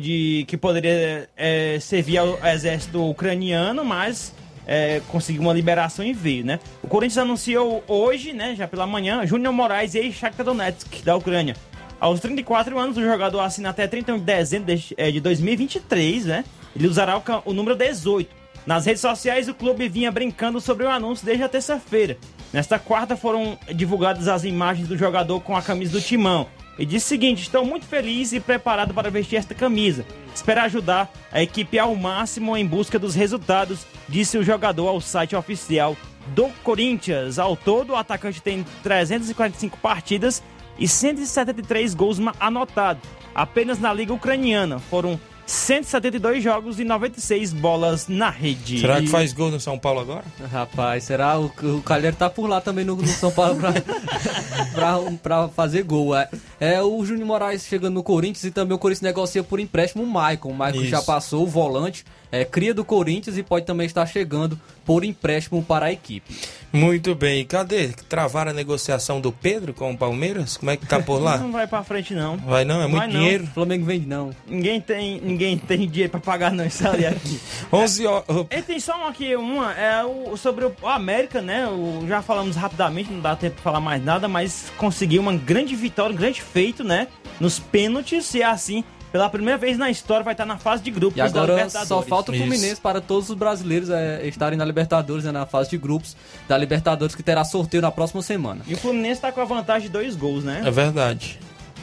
de 0.00 0.44
que 0.48 0.56
poderia 0.56 1.28
eh, 1.36 1.78
servir 1.80 2.18
ao 2.18 2.38
exército 2.46 3.08
ucraniano, 3.08 3.84
mas 3.84 4.32
eh, 4.66 5.00
conseguiu 5.08 5.42
uma 5.42 5.52
liberação 5.52 6.04
e 6.04 6.12
veio, 6.12 6.44
né? 6.44 6.60
O 6.82 6.88
Corinthians 6.88 7.18
anunciou 7.18 7.82
hoje, 7.86 8.32
né, 8.32 8.54
já 8.56 8.66
pela 8.68 8.86
manhã, 8.86 9.24
Júnior 9.26 9.52
Moraes 9.52 9.94
e 9.94 10.12
Shakhtar 10.12 10.44
Donetsk 10.44 11.02
da 11.04 11.16
Ucrânia. 11.16 11.56
Aos 12.00 12.20
34 12.20 12.78
anos, 12.78 12.96
o 12.96 13.02
jogador 13.02 13.40
assina 13.40 13.70
até 13.70 13.86
31 13.86 14.18
de 14.18 14.24
dezembro 14.24 14.74
de, 14.74 14.94
eh, 14.96 15.10
de 15.10 15.20
2023, 15.20 16.26
né? 16.26 16.44
Ele 16.74 16.88
usará 16.88 17.16
o, 17.16 17.22
o 17.44 17.52
número 17.52 17.76
18. 17.76 18.42
Nas 18.66 18.86
redes 18.86 19.00
sociais, 19.00 19.48
o 19.48 19.54
clube 19.54 19.88
vinha 19.88 20.10
brincando 20.10 20.60
sobre 20.60 20.84
o 20.84 20.88
anúncio 20.88 21.26
desde 21.26 21.42
a 21.42 21.48
terça-feira. 21.48 22.16
Nesta 22.52 22.78
quarta 22.78 23.16
foram 23.16 23.58
divulgadas 23.74 24.28
as 24.28 24.44
imagens 24.44 24.86
do 24.86 24.96
jogador 24.96 25.40
com 25.40 25.56
a 25.56 25.62
camisa 25.62 25.92
do 25.92 26.00
Timão. 26.00 26.46
E 26.78 26.86
disse 26.86 27.06
o 27.06 27.08
seguinte: 27.08 27.42
Estou 27.42 27.64
muito 27.64 27.86
feliz 27.86 28.32
e 28.32 28.40
preparado 28.40 28.94
para 28.94 29.10
vestir 29.10 29.36
esta 29.36 29.54
camisa. 29.54 30.06
Espero 30.34 30.62
ajudar 30.62 31.10
a 31.30 31.42
equipe 31.42 31.78
ao 31.78 31.94
máximo 31.94 32.56
em 32.56 32.66
busca 32.66 32.98
dos 32.98 33.14
resultados, 33.14 33.86
disse 34.08 34.38
o 34.38 34.42
jogador 34.42 34.88
ao 34.88 35.00
site 35.00 35.36
oficial 35.36 35.96
do 36.28 36.48
Corinthians. 36.62 37.38
Ao 37.38 37.56
todo, 37.56 37.90
o 37.90 37.96
atacante 37.96 38.40
tem 38.40 38.64
345 38.82 39.78
partidas 39.78 40.42
e 40.78 40.88
173 40.88 41.94
gols 41.94 42.18
anotados. 42.40 43.02
Apenas 43.34 43.78
na 43.78 43.92
Liga 43.92 44.12
Ucraniana 44.12 44.78
foram 44.78 45.18
172 45.46 46.42
jogos 46.42 46.78
e 46.78 46.84
96 46.84 47.52
bolas 47.52 48.08
na 48.08 48.30
rede. 48.30 48.80
Será 48.80 49.00
que 49.00 49.08
faz 49.08 49.32
gol 49.32 49.50
no 49.50 49.60
São 49.60 49.78
Paulo 49.78 50.00
agora? 50.00 50.24
Rapaz, 50.50 51.04
será? 51.04 51.38
O, 51.38 51.46
o 51.46 51.82
Calheiro 51.82 52.16
tá 52.16 52.30
por 52.30 52.48
lá 52.48 52.60
também 52.60 52.84
no, 52.84 52.96
no 52.96 53.06
São 53.08 53.30
Paulo 53.30 53.56
pra, 53.56 53.72
pra, 54.72 54.98
pra 55.22 55.48
fazer 55.48 55.82
gol. 55.82 56.16
É, 56.16 56.28
é 56.60 56.82
o 56.82 57.04
Júnior 57.04 57.26
Moraes 57.26 57.64
chegando 57.64 57.94
no 57.94 58.02
Corinthians 58.02 58.44
e 58.44 58.50
também 58.50 58.74
o 58.74 58.78
Corinthians 58.78 59.02
negocia 59.02 59.42
por 59.42 59.60
empréstimo 59.60 60.04
o 60.04 60.06
Maicon. 60.06 60.50
O 60.50 60.54
Maicon 60.54 60.80
Isso. 60.80 60.90
já 60.90 61.02
passou 61.02 61.42
o 61.42 61.46
volante, 61.46 62.04
é, 62.32 62.46
cria 62.46 62.72
do 62.72 62.82
Corinthians 62.84 63.36
e 63.36 63.42
pode 63.42 63.66
também 63.66 63.86
estar 63.86 64.06
chegando 64.06 64.58
por 64.86 65.04
empréstimo 65.04 65.62
para 65.62 65.86
a 65.86 65.92
equipe. 65.92 66.34
Muito 66.72 67.14
bem. 67.14 67.44
Cadê? 67.44 67.88
Travaram 68.08 68.50
a 68.50 68.54
negociação 68.54 69.20
do 69.20 69.30
Pedro 69.30 69.74
com 69.74 69.92
o 69.92 69.96
Palmeiras? 69.96 70.56
Como 70.56 70.70
é 70.70 70.76
que 70.76 70.86
tá 70.86 70.98
por 70.98 71.20
lá? 71.20 71.36
Não 71.38 71.52
vai 71.52 71.66
pra 71.66 71.84
frente, 71.84 72.14
não. 72.14 72.38
Vai 72.38 72.64
não? 72.64 72.80
É 72.80 72.86
muito 72.86 72.96
Vai 72.98 73.06
não. 73.08 73.20
dinheiro. 73.20 73.46
Flamengo 73.48 73.84
vende 73.84 74.06
não. 74.06 74.30
Ninguém 74.46 74.80
tem, 74.80 75.20
ninguém 75.20 75.58
tem 75.58 75.86
dinheiro 75.86 76.10
pra 76.10 76.20
pagar 76.20 76.50
não 76.52 76.64
isso 76.64 76.88
ali 76.88 77.04
aqui. 77.04 77.38
11 77.70 78.06
horas. 78.06 78.24
E 78.50 78.62
tem 78.62 78.80
só 78.80 78.96
uma 78.96 79.10
aqui, 79.10 79.36
uma, 79.36 79.72
é 79.74 80.02
o, 80.04 80.36
sobre 80.36 80.64
o, 80.64 80.74
o 80.80 80.88
América, 80.88 81.42
né? 81.42 81.66
O, 81.68 82.06
já 82.08 82.22
falamos 82.22 82.56
rapidamente, 82.56 83.12
não 83.12 83.20
dá 83.20 83.36
tempo 83.36 83.56
de 83.56 83.62
falar 83.62 83.80
mais 83.80 84.02
nada, 84.02 84.26
mas 84.26 84.72
conseguiu 84.78 85.20
uma 85.20 85.34
grande 85.34 85.76
vitória, 85.76 86.14
um 86.14 86.16
grande 86.16 86.40
feito, 86.40 86.82
né? 86.82 87.08
Nos 87.38 87.58
pênaltis 87.58 88.32
e 88.34 88.42
assim, 88.42 88.82
pela 89.12 89.28
primeira 89.28 89.58
vez 89.58 89.76
na 89.76 89.90
história, 89.90 90.24
vai 90.24 90.32
estar 90.32 90.46
na 90.46 90.56
fase 90.56 90.82
de 90.82 90.90
grupos 90.90 91.16
E 91.16 91.18
da 91.18 91.26
agora 91.26 91.52
Libertadores. 91.52 91.88
só 91.88 92.00
falta 92.02 92.32
o 92.32 92.34
Fluminense 92.34 92.80
para 92.80 93.00
todos 93.00 93.28
os 93.28 93.36
brasileiros 93.36 93.90
é, 93.90 94.26
estarem 94.26 94.58
na 94.58 94.64
Libertadores, 94.64 95.24
né, 95.24 95.30
na 95.30 95.44
fase 95.44 95.68
de 95.70 95.76
grupos 95.76 96.16
da 96.48 96.56
Libertadores, 96.56 97.14
que 97.14 97.22
terá 97.22 97.44
sorteio 97.44 97.82
na 97.82 97.92
próxima 97.92 98.22
semana. 98.22 98.62
E 98.66 98.72
o 98.72 98.76
Fluminense 98.78 99.20
tá 99.20 99.30
com 99.30 99.40
a 99.40 99.44
vantagem 99.44 99.88
de 99.88 99.92
dois 99.92 100.16
gols, 100.16 100.42
né? 100.42 100.62
É 100.64 100.70
verdade. 100.70 101.38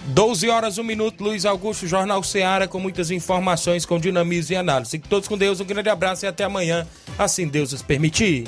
12 0.07 0.49
horas, 0.49 0.77
1 0.79 0.83
minuto, 0.83 1.23
Luiz 1.23 1.45
Augusto, 1.45 1.85
Jornal 1.85 2.23
Seara, 2.23 2.67
com 2.67 2.79
muitas 2.79 3.11
informações, 3.11 3.85
com 3.85 3.99
dinamismo 3.99 4.53
e 4.53 4.57
análise. 4.57 4.97
Todos 4.97 5.27
com 5.27 5.37
Deus, 5.37 5.59
um 5.59 5.65
grande 5.65 5.89
abraço 5.89 6.25
e 6.25 6.27
até 6.27 6.45
amanhã, 6.45 6.87
assim 7.17 7.47
Deus 7.47 7.73
os 7.73 7.83
permitir. 7.83 8.47